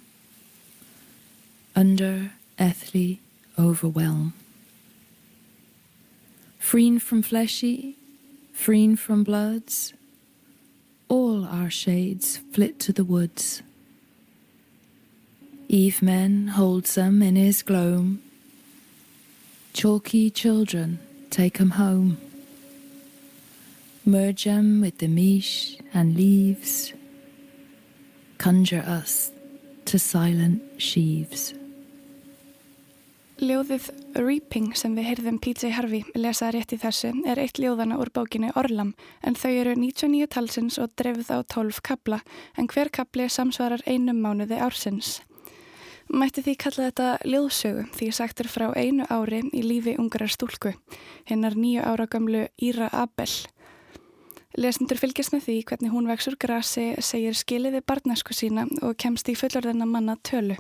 under 1.75 2.33
earthly 2.61 3.21
overwhelm. 3.59 4.35
Freen 6.59 6.99
from 6.99 7.23
fleshy, 7.23 7.97
freen 8.53 8.97
from 8.97 9.25
bloods, 9.25 9.93
all 11.09 11.45
our 11.45 11.71
shades 11.71 12.39
flit 12.53 12.79
to 12.81 12.93
the 12.93 13.05
woods. 13.05 13.63
Eve 15.69 16.03
men 16.03 16.49
holds 16.49 16.95
them 16.95 17.23
in 17.23 17.37
his 17.37 17.63
gloam, 17.63 18.23
chalky 19.73 20.31
children 20.31 20.99
take 21.33 21.61
'em 21.61 21.71
home. 21.71 22.19
Merge 24.05 24.47
'em 24.47 24.81
with 24.83 24.99
the 24.99 25.09
mish 25.09 25.79
and 25.95 26.15
leaves. 26.15 26.93
Conjure 28.39 28.85
us 29.01 29.33
to 29.87 29.99
silent 29.99 30.61
sheaves. 30.77 31.55
Ljóðið 33.43 33.91
Reaping 34.15 34.75
sem 34.77 34.95
við 34.95 35.09
heyrðum 35.09 35.39
PJ 35.43 35.73
Harvey 35.75 36.05
lesa 36.15 36.51
rétt 36.53 36.75
í 36.77 36.79
þessu 36.79 37.11
er 37.27 37.41
eitt 37.43 37.59
ljóðana 37.59 37.99
úr 37.99 38.11
bókinu 38.15 38.53
Orlam 38.55 38.95
en 39.23 39.35
þau 39.35 39.51
eru 39.51 39.75
99 39.75 40.29
talsins 40.31 40.79
og 40.79 40.93
drefð 41.01 41.33
á 41.33 41.39
12 41.43 41.81
kabla 41.83 42.21
en 42.57 42.69
hver 42.69 42.91
kabli 42.91 43.27
samsvarar 43.29 43.83
einum 43.87 44.21
mánuði 44.23 44.61
ársins. 44.61 45.23
Mætti 46.13 46.43
því 46.45 46.53
kalla 46.61 46.87
þetta 46.91 47.07
ljóðsögu 47.25 47.83
því 47.97 48.07
sagtur 48.13 48.49
frá 48.53 48.67
einu 48.77 49.07
ári 49.09 49.39
í 49.49 49.63
lífi 49.65 49.95
ungarar 49.97 50.29
stúlku, 50.29 50.75
hennar 51.25 51.57
nýju 51.57 51.87
ára 51.89 52.05
gamlu 52.05 52.43
Íra 52.61 52.91
Abel. 52.93 53.31
Lesendur 54.61 55.01
fylgjast 55.01 55.33
með 55.33 55.47
því 55.47 55.55
hvernig 55.71 55.95
hún 55.95 56.11
vexur 56.11 56.37
grasi, 56.37 56.91
segir 57.01 57.33
skiliði 57.33 57.81
barnasku 57.81 58.37
sína 58.37 58.67
og 58.85 58.99
kemst 59.01 59.31
í 59.33 59.37
fullorðina 59.41 59.89
manna 59.89 60.19
tölu. 60.21 60.59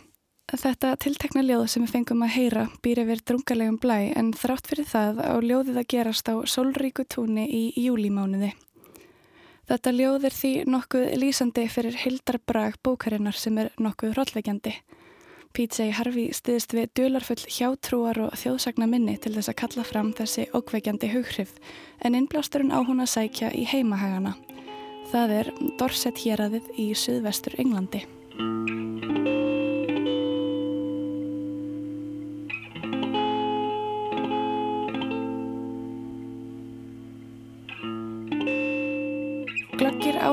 Þetta 0.48 0.94
tiltekna 1.00 1.44
ljóð 1.44 1.66
sem 1.68 1.84
við 1.84 1.92
fengum 1.98 2.24
að 2.24 2.32
heyra 2.38 2.64
býr 2.84 3.02
yfir 3.04 3.20
drungalegum 3.28 3.76
blæ 3.80 3.98
en 4.16 4.32
þrátt 4.32 4.72
fyrir 4.72 4.88
það 4.88 5.20
á 5.20 5.36
ljóðið 5.36 5.82
að 5.82 5.88
gerast 5.92 6.32
á 6.32 6.34
sólríku 6.48 7.04
túni 7.04 7.44
í 7.44 7.62
júlímánuði. 7.76 8.54
Þetta 9.68 9.94
ljóð 10.00 10.26
er 10.28 10.36
því 10.40 10.54
nokkuð 10.72 11.06
lýsandi 11.20 11.68
fyrir 11.68 12.00
hildarbrag 12.06 12.80
bókarinnar 12.84 13.36
sem 13.36 13.60
er 13.60 13.70
nokkuð 13.76 14.16
hróllveikjandi. 14.16 14.74
PJ 15.52 15.90
Harvey 15.98 16.32
stiðist 16.32 16.72
við 16.76 16.92
dularfull 16.96 17.40
hjátrúar 17.44 18.20
og 18.24 18.36
þjóðsagna 18.40 18.88
minni 18.88 19.18
til 19.20 19.34
þess 19.36 19.52
að 19.52 19.58
kalla 19.62 19.84
fram 19.84 20.12
þessi 20.16 20.46
ókveikjandi 20.56 21.12
hughrif 21.12 21.52
en 22.00 22.16
innblásturinn 22.18 22.72
á 22.72 22.80
hún 22.80 23.04
að 23.04 23.12
sækja 23.16 23.52
í 23.52 23.66
heimahagana. 23.68 24.34
Það 25.12 25.36
er 25.40 25.52
Dorset 25.80 26.24
héradið 26.24 26.72
í 26.80 26.92
suðvestur 26.96 27.58
Englandi. 27.60 28.06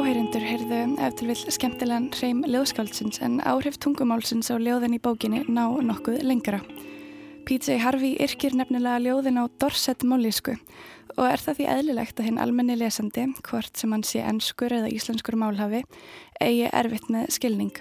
Glöggir 0.10 0.24
áheyrindur 0.24 0.42
heyrðu 0.42 0.78
eftir 1.06 1.28
vill 1.30 1.52
skemmtilegan 1.54 2.06
hreim 2.18 2.40
ljóðskáldsins 2.50 3.20
en 3.22 3.36
áhrif 3.46 3.76
tungumálsins 3.78 4.50
á 4.50 4.58
ljóðin 4.58 4.96
í 4.98 5.00
bókinni 5.06 5.44
ná 5.46 5.68
nokkuð 5.86 6.24
lengra. 6.26 6.64
PJ 7.46 7.78
Harvey 7.84 8.16
yrkir 8.18 8.58
nefnilega 8.58 9.04
ljóðin 9.04 9.38
á 9.38 9.46
Dorset 9.62 10.02
mólísku 10.02 10.58
og 11.14 11.24
er 11.28 11.46
það 11.46 11.60
því 11.60 11.70
eðlilegt 11.76 12.18
að 12.18 12.26
hinn 12.26 12.42
almenni 12.42 12.80
lesandi, 12.82 13.28
hvort 13.46 13.78
sem 13.78 13.94
hann 13.94 14.02
sé 14.02 14.26
ennskur 14.26 14.74
eða 14.80 14.90
íslenskur 14.90 15.38
málhafi, 15.38 15.86
eigi 16.42 16.66
erfitt 16.74 17.06
með 17.14 17.30
skilning. 17.38 17.78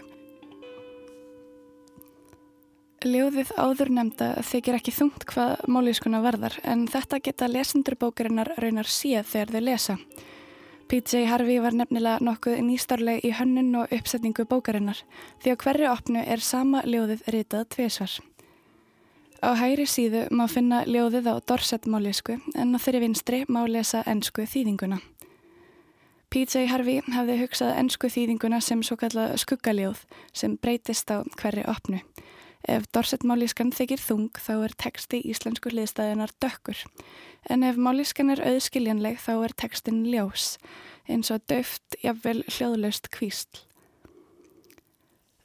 Ljóðið 3.09 3.57
áður 3.57 3.97
nefnda 4.03 4.35
þykir 4.45 4.83
ekki 4.83 5.01
þungt 5.01 5.25
hvað 5.33 5.63
mólískuna 5.65 6.21
varðar 6.21 6.61
en 6.61 6.91
þetta 6.93 7.25
geta 7.25 7.49
lesendur 7.49 7.97
bókarinnar 7.97 8.59
raunar 8.61 8.99
síð 9.01 9.25
þegar 9.33 9.57
þau 9.57 9.65
lesa. 9.73 10.05
PJ 10.89 11.27
Harvey 11.29 11.59
var 11.61 11.75
nefnilega 11.77 12.17
nokkuð 12.25 12.63
nýstarleg 12.65 13.21
í 13.29 13.35
hönnun 13.37 13.75
og 13.77 13.91
uppsetningu 13.93 14.47
bókarinnar 14.49 15.03
því 15.43 15.53
á 15.53 15.57
hverju 15.61 15.91
opnu 15.91 16.23
er 16.25 16.41
sama 16.41 16.81
ljóðið 16.89 17.27
ritað 17.35 17.67
tviðsvar. 17.75 18.15
Á 19.45 19.53
hægri 19.61 19.85
síðu 19.85 20.23
má 20.33 20.47
finna 20.49 20.79
ljóðið 20.89 21.29
á 21.29 21.35
Dorset-málísku 21.45 22.39
en 22.57 22.73
á 22.73 22.79
þeirri 22.81 23.03
vinstri 23.05 23.43
má 23.53 23.61
lesa 23.69 24.01
ennsku 24.09 24.49
þýðinguna. 24.49 25.03
PJ 26.33 26.65
Harvey 26.73 27.05
hafði 27.13 27.37
hugsað 27.43 27.77
ennsku 27.83 28.09
þýðinguna 28.09 28.63
sem 28.65 28.81
svo 28.81 28.97
kallað 28.97 29.37
skuggaljóð 29.45 30.07
sem 30.33 30.57
breytist 30.57 31.13
á 31.13 31.21
hverju 31.37 31.69
opnu. 31.69 32.01
Ef 32.69 32.85
Dorset-málískan 32.93 33.71
þykir 33.73 34.03
þung 34.03 34.29
þá 34.37 34.53
er 34.67 34.75
teksti 34.85 35.23
íslensku 35.33 35.71
hliðstæðinar 35.73 36.35
dökkur 36.43 36.83
en 37.49 37.65
ef 37.65 37.79
málískan 37.81 38.35
er 38.35 38.43
auðskiljanleg 38.45 39.17
þá 39.25 39.33
er 39.37 39.55
tekstin 39.57 40.03
ljós 40.13 40.59
eins 41.09 41.33
og 41.33 41.47
döft, 41.49 41.97
jafnvel 42.05 42.43
hljóðlaust 42.45 43.09
kvísl. 43.15 43.63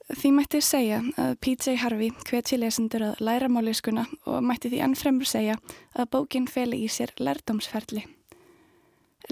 Því 0.04 0.30
mætti 0.36 0.60
segja 0.60 0.98
að 1.16 1.38
PJ 1.40 1.78
Harvey 1.80 2.12
hvetji 2.28 2.58
lesendur 2.60 3.06
að 3.06 3.22
læra 3.24 3.48
málískuna 3.48 4.04
og 4.28 4.44
mætti 4.44 4.68
því 4.68 4.82
ennfremur 4.84 5.28
segja 5.28 5.56
að 5.96 6.10
bókin 6.12 6.44
feli 6.50 6.82
í 6.84 6.90
sér 6.92 7.14
lærdomsferli. 7.16 8.04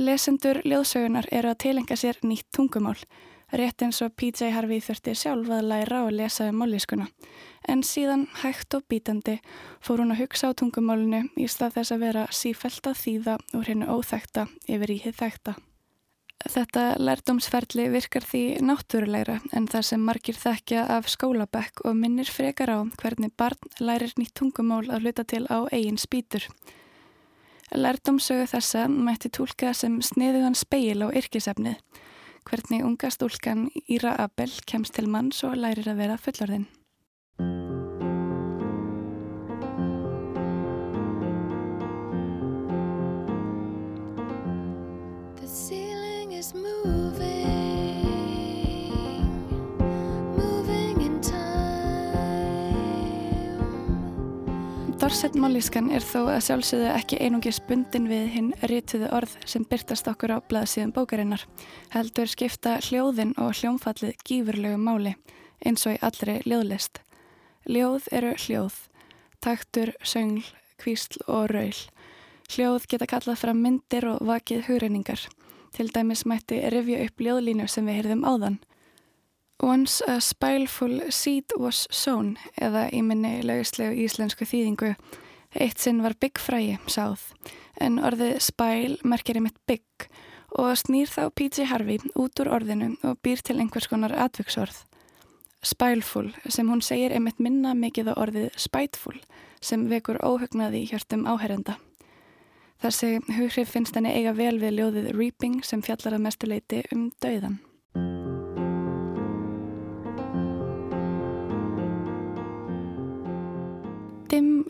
Lesendur 0.00 0.62
ljóðsögunar 0.64 1.28
eru 1.28 1.52
að 1.52 1.60
tilenga 1.66 1.98
sér 2.00 2.16
nýtt 2.24 2.48
tungumál 2.56 2.96
rétt 3.52 3.82
eins 3.84 4.00
og 4.04 4.14
PJ 4.16 4.50
Harvey 4.54 4.80
þurfti 4.80 5.14
sjálf 5.16 5.50
að 5.52 5.68
læra 5.68 6.04
og 6.06 6.12
lesa 6.16 6.48
um 6.50 6.62
málískuna. 6.62 7.08
En 7.68 7.82
síðan 7.86 8.26
hægt 8.42 8.74
og 8.74 8.86
bítandi 8.90 9.38
fór 9.84 10.02
hún 10.02 10.14
að 10.14 10.24
hugsa 10.24 10.50
á 10.50 10.56
tungumálinu 10.58 11.26
í 11.36 11.48
stað 11.50 11.76
þess 11.76 11.94
að 11.94 12.06
vera 12.06 12.24
sífælt 12.32 12.88
að 12.90 13.02
þýða 13.02 13.36
úr 13.58 13.68
hennu 13.68 13.90
óþekta 13.92 14.48
yfir 14.66 14.94
í 14.96 14.98
hið 15.04 15.20
þekta. 15.20 15.54
Þetta 16.42 16.84
lærdomsferli 16.98 17.84
virkar 17.92 18.24
því 18.26 18.42
náttúrulegra 18.66 19.36
en 19.54 19.68
það 19.70 19.84
sem 19.92 20.02
margir 20.02 20.34
þekkja 20.34 20.88
af 20.90 21.10
skólabekk 21.12 21.84
og 21.86 21.94
minnir 21.94 22.26
frekar 22.26 22.72
á 22.74 22.78
hvernig 22.98 23.30
barn 23.38 23.70
lærir 23.78 24.16
nýtt 24.18 24.34
tungumál 24.34 24.88
að 24.90 25.06
hluta 25.06 25.22
til 25.22 25.44
á 25.46 25.62
eigin 25.70 26.00
spýtur. 26.02 26.48
Lærdomsögu 27.72 28.48
þessa 28.50 28.88
mætti 28.90 29.30
tólka 29.30 29.70
sem 29.72 30.00
sniðugan 30.02 30.58
speil 30.58 31.06
á 31.06 31.08
yrkisefnið 31.14 31.78
hvernig 32.48 32.84
unga 32.84 33.10
stúlkan 33.10 33.68
Íra 33.88 34.16
Abel 34.18 34.52
kemst 34.66 34.94
til 34.98 35.08
manns 35.08 35.42
og 35.46 35.56
lærir 35.56 35.88
að 35.92 36.00
vera 36.04 36.20
fullorðinn. 36.20 36.68
Time. 55.12 55.22
Dorset 55.22 55.34
mállískan 55.36 55.90
er 55.92 56.00
þó 56.00 56.22
að 56.32 56.38
sjálfsögðu 56.46 56.86
ekki 56.88 57.16
einungis 57.20 57.58
bundin 57.68 58.06
við 58.08 58.28
hinn 58.32 58.46
rítuðu 58.64 59.10
orð 59.12 59.34
sem 59.44 59.64
byrtast 59.68 60.06
okkur 60.08 60.32
á 60.32 60.38
blaðsíðum 60.48 60.94
bókarinnar. 60.96 61.44
Heldur 61.92 62.30
skipta 62.32 62.78
hljóðin 62.80 63.34
og 63.36 63.52
hljómfallið 63.58 64.16
gífurlegu 64.24 64.78
máli 64.80 65.12
eins 65.60 65.84
og 65.84 65.98
í 65.98 66.00
allri 66.00 66.38
ljóðlist. 66.48 67.02
Ljóð 67.68 68.08
eru 68.10 68.32
hljóð, 68.40 68.78
taktur, 69.44 69.92
söngl, 70.00 70.48
kvísl 70.80 71.20
og 71.28 71.52
raul. 71.52 71.76
Hljóð 72.48 72.88
geta 72.88 73.10
kallað 73.12 73.42
fram 73.44 73.60
myndir 73.60 74.08
og 74.08 74.24
vakið 74.24 74.64
hugreiningar. 74.70 75.28
Til 75.76 75.90
dæmis 75.92 76.24
mætti 76.24 76.64
revja 76.72 77.04
upp 77.04 77.20
ljóðlínu 77.20 77.68
sem 77.68 77.84
við 77.84 78.00
heyrðum 78.00 78.24
áðan. 78.24 78.62
Once 79.62 80.02
a 80.08 80.20
spileful 80.20 81.00
seed 81.14 81.52
was 81.56 81.86
sown 81.94 82.34
eða 82.58 82.88
í 82.90 82.98
minni 83.06 83.44
laugislegu 83.46 83.94
íslensku 84.02 84.42
þýðingu. 84.42 84.96
Eitt 85.54 85.78
sinn 85.78 86.00
var 86.02 86.16
byggfrægi, 86.18 86.80
sáð, 86.90 87.28
en 87.78 88.00
orðið 88.02 88.40
spæl 88.42 88.96
merkir 89.06 89.38
einmitt 89.38 89.60
bygg 89.70 90.08
og 90.58 90.74
snýr 90.80 91.06
þá 91.06 91.30
P.J. 91.30 91.68
Harvey 91.70 92.02
út 92.18 92.42
úr 92.42 92.50
orðinu 92.58 92.96
og 93.06 93.22
býr 93.22 93.44
til 93.46 93.60
einhvers 93.62 93.86
konar 93.86 94.16
atvöksorð. 94.26 94.82
Spælful 95.62 96.32
sem 96.50 96.66
hún 96.66 96.82
segir 96.82 97.14
einmitt 97.14 97.38
minna 97.38 97.76
mikið 97.78 98.10
á 98.10 98.14
orðið 98.18 98.50
spætful 98.58 99.20
sem 99.62 99.86
vekur 99.86 100.18
óhugnaði 100.26 100.82
í 100.82 100.88
hjörtum 100.90 101.28
áherenda. 101.30 101.78
Þessi 102.82 103.20
hughrif 103.38 103.70
finnst 103.70 103.94
henni 103.94 104.10
eiga 104.10 104.34
vel 104.34 104.56
við 104.58 104.80
ljóðið 104.80 105.12
Reaping 105.14 105.60
sem 105.62 105.86
fjallar 105.86 106.18
að 106.18 106.26
mestuleiti 106.26 106.82
um 106.90 107.12
dauðan. 107.22 107.60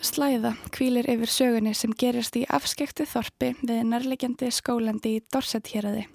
Slæða 0.03 0.57
kvílir 0.75 1.07
yfir 1.11 1.31
sögunni 1.31 1.73
sem 1.79 1.93
gerist 1.99 2.37
í 2.37 2.43
afskektu 2.51 3.07
þorpi 3.07 3.53
við 3.63 3.85
nærlegjandi 3.87 4.51
skólandi 4.51 5.17
í 5.17 5.23
Dorset 5.33 5.71
héræði. 5.73 6.09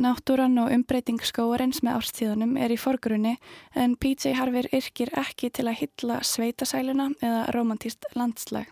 Náttúran 0.00 0.56
og 0.62 0.70
umbreyting 0.72 1.20
skóarins 1.26 1.82
með 1.84 1.98
árstíðunum 1.98 2.54
er 2.56 2.72
í 2.72 2.78
forgrunni 2.80 3.34
en 3.74 3.96
PJ 4.00 4.36
Harfir 4.38 4.70
yrkir 4.72 5.10
ekki 5.18 5.50
til 5.50 5.66
að 5.66 5.80
hylla 5.82 6.20
sveitasæluna 6.24 7.10
eða 7.18 7.42
romantíst 7.56 8.06
landslag. 8.14 8.70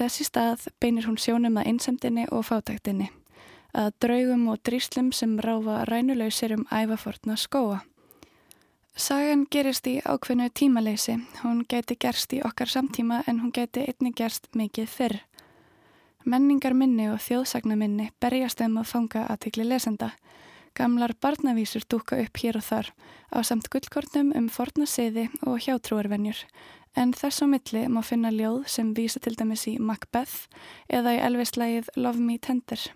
Þessi 0.00 0.26
stað 0.26 0.66
beinir 0.80 1.06
hún 1.06 1.20
sjónum 1.20 1.60
að 1.60 1.68
einsemdini 1.70 2.24
og 2.32 2.48
fátæktinni, 2.48 3.10
að 3.76 3.92
draugum 4.02 4.48
og 4.50 4.64
dríslum 4.66 5.12
sem 5.12 5.36
ráfa 5.38 5.84
rænulausir 5.86 6.56
um 6.56 6.64
ævafortna 6.72 7.36
skóa. 7.36 7.82
Sagan 8.92 9.46
gerist 9.48 9.86
í 9.88 10.02
ákveðnu 10.04 10.50
tímaleysi, 10.52 11.14
hún 11.40 11.62
geti 11.64 11.96
gerst 11.96 12.32
í 12.36 12.42
okkar 12.44 12.68
samtíma 12.68 13.22
en 13.26 13.38
hún 13.40 13.52
geti 13.56 13.86
einni 13.88 14.10
gerst 14.12 14.50
mikið 14.52 14.88
fyrr. 14.88 15.14
Menningar 16.28 16.74
minni 16.76 17.06
og 17.08 17.22
þjóðsagna 17.24 17.72
minni 17.80 18.10
berjast 18.20 18.60
um 18.60 18.76
að 18.76 18.90
fanga 18.90 19.22
aðtikli 19.32 19.64
lesenda. 19.64 20.10
Gamlar 20.76 21.14
barnavísur 21.16 21.86
dúka 21.88 22.18
upp 22.20 22.36
hér 22.42 22.58
og 22.60 22.66
þar 22.66 22.90
á 23.32 23.40
samt 23.40 23.70
gullkornum 23.72 24.34
um 24.36 24.50
forna 24.52 24.84
siði 24.84 25.30
og 25.40 25.56
hjátrúarvenjur. 25.64 26.42
En 26.94 27.14
þess 27.16 27.40
á 27.40 27.46
milli 27.48 27.86
má 27.88 28.02
finna 28.04 28.28
ljóð 28.28 28.66
sem 28.68 28.90
vísa 28.92 29.22
til 29.24 29.32
dæmis 29.40 29.64
í 29.72 29.78
Macbeth 29.80 30.52
eða 30.92 31.16
í 31.16 31.22
elvislægið 31.30 31.88
Love 31.96 32.20
Me 32.20 32.36
Tender. 32.36 32.92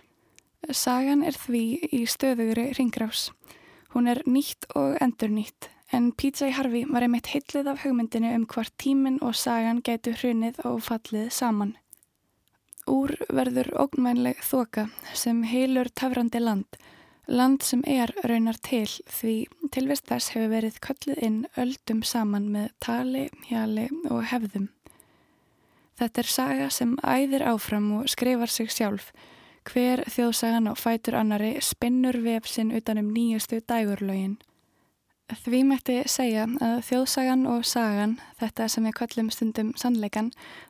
Sagan 0.69 1.25
er 1.25 1.41
því 1.41 1.65
í 1.89 2.03
stöðugri 2.05 2.75
ringrás. 2.77 3.31
Hún 3.97 4.13
er 4.13 4.21
nýtt 4.29 4.69
og 4.77 5.01
endur 5.01 5.33
nýtt 5.33 5.71
en 5.93 6.13
P.J. 6.13 6.51
Harvey 6.57 6.85
var 6.91 7.07
einmitt 7.07 7.31
heillið 7.31 7.71
af 7.71 7.83
hugmyndinu 7.85 8.33
um 8.35 8.47
hvart 8.51 8.75
tíminn 8.83 9.21
og 9.23 9.37
sagan 9.39 9.83
gætu 9.87 10.15
hrunið 10.17 10.59
og 10.67 10.83
fallið 10.87 11.31
saman. 11.35 11.77
Úr 12.87 13.15
verður 13.35 13.73
ógnvænleg 13.83 14.43
þoka 14.47 14.87
sem 15.15 15.43
heilur 15.47 15.91
tafrandi 15.91 16.39
land, 16.43 16.79
land 17.27 17.63
sem 17.67 17.83
er 17.87 18.13
raunar 18.23 18.59
til 18.63 18.87
því 18.87 19.37
tilvist 19.75 20.07
þess 20.07 20.35
hefur 20.35 20.53
verið 20.55 20.81
köllið 20.87 21.23
inn 21.27 21.41
öldum 21.59 22.03
saman 22.07 22.51
með 22.55 22.71
tali, 22.83 23.27
hjali 23.49 23.89
og 24.11 24.23
hefðum. 24.31 24.69
Þetta 25.97 26.23
er 26.23 26.31
saga 26.31 26.69
sem 26.71 26.95
æðir 27.03 27.47
áfram 27.49 27.89
og 27.99 28.11
skrifar 28.13 28.53
sig 28.53 28.71
sjálf, 28.71 29.11
hver 29.67 30.05
þjóðsagan 30.13 30.69
og 30.71 30.79
fætur 30.79 31.17
annari 31.19 31.57
spinnur 31.65 32.21
vefsinn 32.23 32.75
utanum 32.77 33.09
nýjastu 33.15 33.63
dægurlögin. 33.65 34.37
Því 35.27 35.61
mætti 35.67 35.95
segja 36.07 36.45
að 36.63 36.85
þjóðsagan 36.87 37.41
og 37.51 37.65
sagan, 37.67 38.13
þetta 38.39 38.69
sem 38.71 38.85
við 38.87 38.93
kallum 39.01 39.31
stundum 39.35 39.73
sannleikan, 39.75 40.29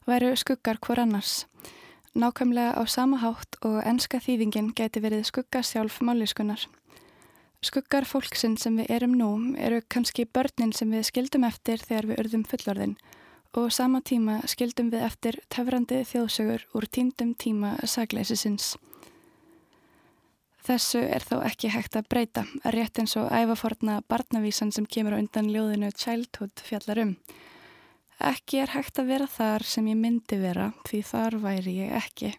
væru 0.09 0.31
skuggar 0.41 0.81
hvor 0.81 1.03
annars. 1.03 1.45
Nákvæmlega 2.17 2.73
á 2.73 2.83
sama 2.89 3.19
hátt 3.21 3.59
og 3.61 3.83
enska 3.85 4.17
þýðingin 4.17 4.71
geti 4.73 5.03
verið 5.05 5.27
skugga 5.29 5.61
sjálf 5.61 6.01
máliskunar. 6.01 6.65
Skuggar 7.61 8.09
fólksinn 8.09 8.57
sem 8.57 8.81
við 8.81 8.89
erum 8.97 9.19
nú 9.21 9.29
eru 9.61 9.83
kannski 9.93 10.25
börnin 10.25 10.73
sem 10.73 10.89
við 10.89 11.05
skildum 11.11 11.45
eftir 11.45 11.85
þegar 11.85 12.09
við 12.09 12.25
urðum 12.25 12.49
fullorðin 12.49 12.97
og 13.57 13.73
sama 13.73 14.01
tíma 14.01 14.41
skildum 14.49 14.89
við 14.93 15.05
eftir 15.05 15.41
töfrandi 15.53 16.01
þjóðsögur 16.09 16.65
úr 16.73 16.89
tíndum 16.89 17.35
tíma 17.37 17.77
sagleisisins. 17.85 18.77
Þessu 20.67 20.99
er 20.99 21.23
þó 21.23 21.37
ekki 21.47 21.69
hægt 21.71 21.95
að 21.95 22.09
breyta, 22.11 22.43
rétt 22.75 22.99
eins 22.99 23.13
og 23.21 23.29
æfaforna 23.31 24.01
barnavísan 24.11 24.73
sem 24.75 24.87
kemur 24.91 25.15
á 25.15 25.21
undan 25.21 25.47
ljóðinu 25.55 25.93
Childhood 25.95 26.59
fjallar 26.67 26.99
um. 27.05 27.13
Ekki 28.19 28.65
er 28.65 28.73
hægt 28.75 28.99
að 28.99 29.13
vera 29.13 29.29
þar 29.31 29.63
sem 29.63 29.87
ég 29.87 30.01
myndi 30.01 30.39
vera, 30.41 30.73
því 30.89 31.03
þar 31.07 31.37
væri 31.45 31.75
ég 31.85 31.95
ekki. 32.01 32.33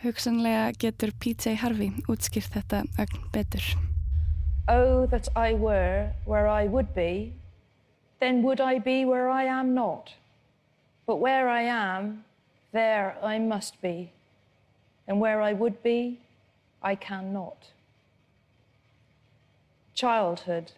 Hugsanlega 0.00 0.70
getur 0.80 1.12
P.J. 1.20 1.58
Harvey 1.60 1.90
útskýrt 2.08 2.56
þetta 2.56 2.86
ögn 3.04 3.28
betur. 3.34 3.68
Oh, 4.72 5.04
that 5.12 5.28
I 5.36 5.52
were 5.52 6.14
where 6.24 6.48
I 6.48 6.72
would 6.72 6.94
be, 6.94 7.34
then 8.20 8.40
would 8.46 8.64
I 8.64 8.78
be 8.80 9.04
where 9.04 9.28
I 9.28 9.44
am 9.44 9.74
not. 9.74 10.14
But 11.04 11.20
where 11.20 11.52
I 11.52 11.68
am, 11.68 12.24
there 12.72 13.18
I 13.20 13.38
must 13.38 13.76
be. 13.82 14.08
And 15.06 15.20
where 15.20 15.42
I 15.42 15.52
would 15.52 15.82
be, 15.82 16.16
I 16.82 16.94
cannot. 16.94 17.68
Childhood. 19.94 20.72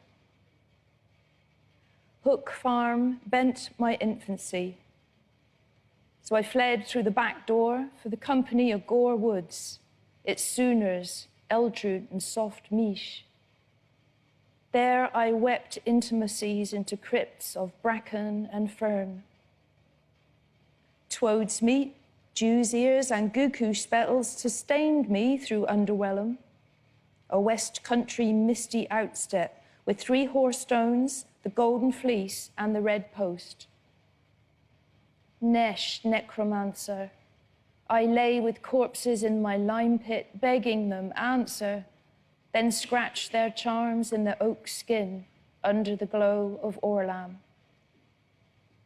Hook 2.24 2.50
Farm 2.50 3.20
bent 3.26 3.70
my 3.78 3.94
infancy. 3.94 4.78
So 6.22 6.36
I 6.36 6.42
fled 6.42 6.86
through 6.86 7.02
the 7.02 7.10
back 7.10 7.46
door 7.46 7.88
for 8.00 8.08
the 8.08 8.16
company 8.16 8.70
of 8.70 8.86
Gore 8.86 9.16
Woods, 9.16 9.80
its 10.24 10.42
Sooners, 10.42 11.26
Eldred 11.50 12.06
and 12.10 12.22
Soft 12.22 12.70
Miche. 12.70 13.24
There 14.72 15.14
I 15.14 15.32
wept 15.32 15.78
intimacies 15.84 16.72
into 16.72 16.96
crypts 16.96 17.56
of 17.56 17.72
bracken 17.82 18.48
and 18.52 18.72
fern. 18.72 19.24
Toad's 21.10 21.60
meat 21.60 21.94
Jew's 22.34 22.74
ears 22.74 23.10
and 23.10 23.32
Guku 23.32 23.76
spettles 23.76 24.28
sustained 24.30 25.08
me 25.08 25.36
through 25.36 25.66
Underwellum, 25.66 26.38
a 27.28 27.40
West 27.40 27.82
Country 27.82 28.32
misty 28.32 28.86
outstep 28.90 29.50
with 29.84 30.00
three 30.00 30.24
horse 30.24 30.58
stones, 30.58 31.26
the 31.42 31.50
golden 31.50 31.92
fleece, 31.92 32.50
and 32.56 32.74
the 32.74 32.80
red 32.80 33.12
post. 33.12 33.66
Nesh, 35.40 36.04
necromancer, 36.04 37.10
I 37.92 38.04
lay 38.06 38.40
with 38.40 38.62
corpses 38.62 39.22
in 39.22 39.42
my 39.42 39.58
lime 39.58 39.98
pit, 39.98 40.40
begging 40.40 40.88
them 40.88 41.12
answer, 41.14 41.84
then 42.54 42.72
scratch 42.72 43.30
their 43.30 43.50
charms 43.50 44.12
in 44.12 44.24
the 44.24 44.42
oak 44.42 44.66
skin 44.66 45.26
under 45.62 45.94
the 45.94 46.06
glow 46.06 46.58
of 46.62 46.80
Orlam. 46.82 47.36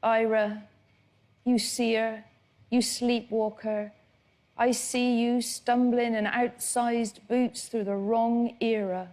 Ira, 0.02 0.64
you 1.44 1.58
seer, 1.58 2.24
you 2.70 2.82
sleepwalker, 2.82 3.92
I 4.58 4.72
see 4.72 5.20
you 5.20 5.42
stumbling 5.42 6.14
in 6.14 6.24
outsized 6.24 7.18
boots 7.28 7.68
through 7.68 7.84
the 7.84 7.96
wrong 7.96 8.56
era, 8.60 9.08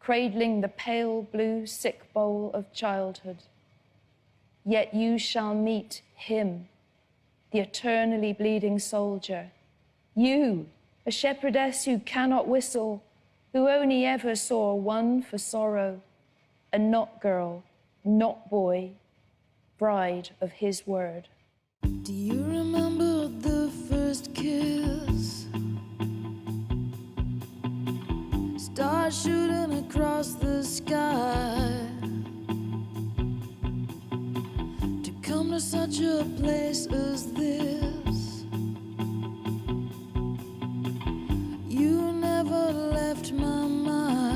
cradling 0.00 0.60
the 0.60 0.68
pale 0.68 1.22
blue 1.22 1.66
sick 1.66 2.12
bowl 2.14 2.50
of 2.54 2.72
childhood. 2.72 3.38
Yet 4.64 4.94
you 4.94 5.18
shall 5.18 5.54
meet 5.54 6.02
him, 6.14 6.68
the 7.52 7.60
eternally 7.60 8.32
bleeding 8.32 8.78
soldier. 8.78 9.50
You, 10.14 10.66
a 11.04 11.10
shepherdess 11.10 11.84
who 11.84 11.98
cannot 11.98 12.48
whistle, 12.48 13.02
who 13.52 13.68
only 13.68 14.06
ever 14.06 14.34
saw 14.34 14.74
one 14.74 15.22
for 15.22 15.38
sorrow, 15.38 16.00
a 16.72 16.78
not 16.78 17.20
girl, 17.20 17.62
not 18.02 18.48
boy, 18.50 18.92
bride 19.78 20.30
of 20.40 20.52
his 20.52 20.86
word. 20.86 21.28
Do 22.02 22.12
you 22.12 22.55
remember 22.66 23.28
the 23.28 23.70
first 23.88 24.34
kiss? 24.34 25.46
Stars 28.56 29.22
shooting 29.22 29.72
across 29.84 30.34
the 30.34 30.64
sky. 30.64 31.70
To 35.04 35.10
come 35.22 35.50
to 35.52 35.60
such 35.60 36.00
a 36.00 36.24
place 36.40 36.86
as 36.88 37.32
this. 37.32 38.44
You 41.68 42.12
never 42.12 42.72
left 42.72 43.32
my 43.32 43.66
mind. 43.66 44.35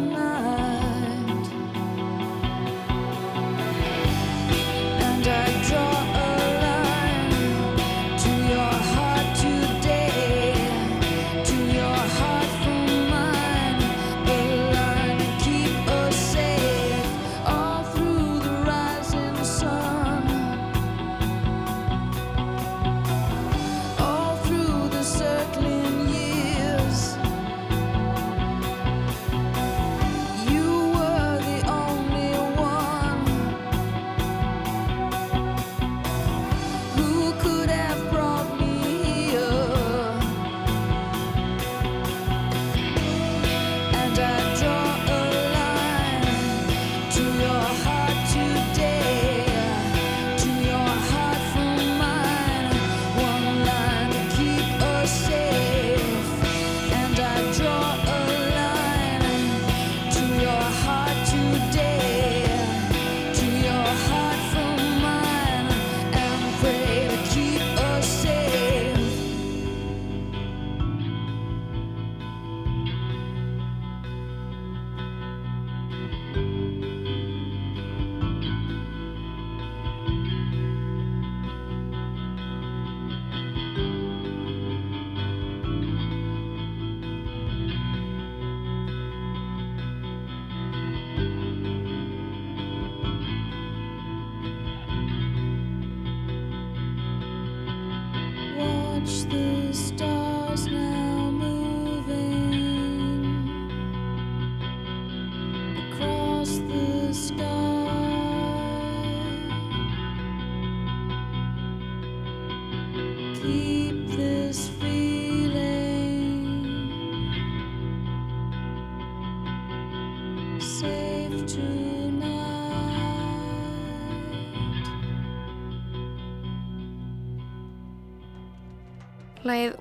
Watch 99.01 99.23
the 99.29 99.73
stars 99.73 100.67
now 100.67 101.00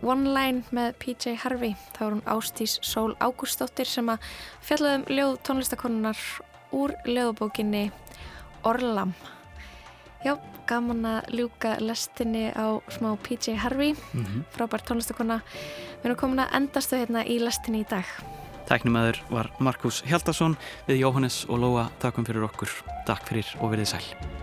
One 0.02 0.32
Line 0.32 0.62
með 0.72 0.94
PJ 1.02 1.34
Harvey, 1.42 1.74
þá 1.96 2.00
er 2.06 2.14
hún 2.14 2.22
Ástís 2.32 2.78
Sól 2.80 3.12
Ágústóttir 3.20 3.88
sem 3.88 4.08
að 4.08 4.22
fjallaðum 4.64 5.04
ljóð 5.12 5.34
tónlistakonunar 5.44 6.22
úr 6.72 6.94
ljóðabókinni 7.04 7.90
Orlam. 8.64 9.12
Já, 10.24 10.38
gaman 10.68 11.04
að 11.08 11.30
ljúka 11.36 11.74
lestinni 11.80 12.48
á 12.52 12.80
smá 12.92 13.16
PJ 13.20 13.56
Harvey, 13.56 13.94
Mhm. 14.14 14.44
frábært 14.52 14.86
tónlistakona. 14.88 15.42
Við 16.02 16.04
erum 16.04 16.16
komin 16.16 16.44
að 16.46 16.52
endastu 16.54 16.96
hérna 16.96 17.24
í 17.26 17.38
lestinni 17.40 17.84
í 17.84 17.88
dag. 17.88 18.04
Tæknumæður 18.66 19.20
var 19.30 19.50
Markus 19.58 20.02
Hjaldarsson 20.02 20.56
við 20.88 21.00
Jóhannes 21.00 21.44
og 21.48 21.58
Lóa. 21.58 21.90
Takkum 21.98 22.24
fyrir 22.24 22.44
okkur. 22.48 22.70
Takk 23.04 23.26
fyrir 23.28 23.46
og 23.60 23.72
verið 23.72 23.86
sæl. 23.86 24.39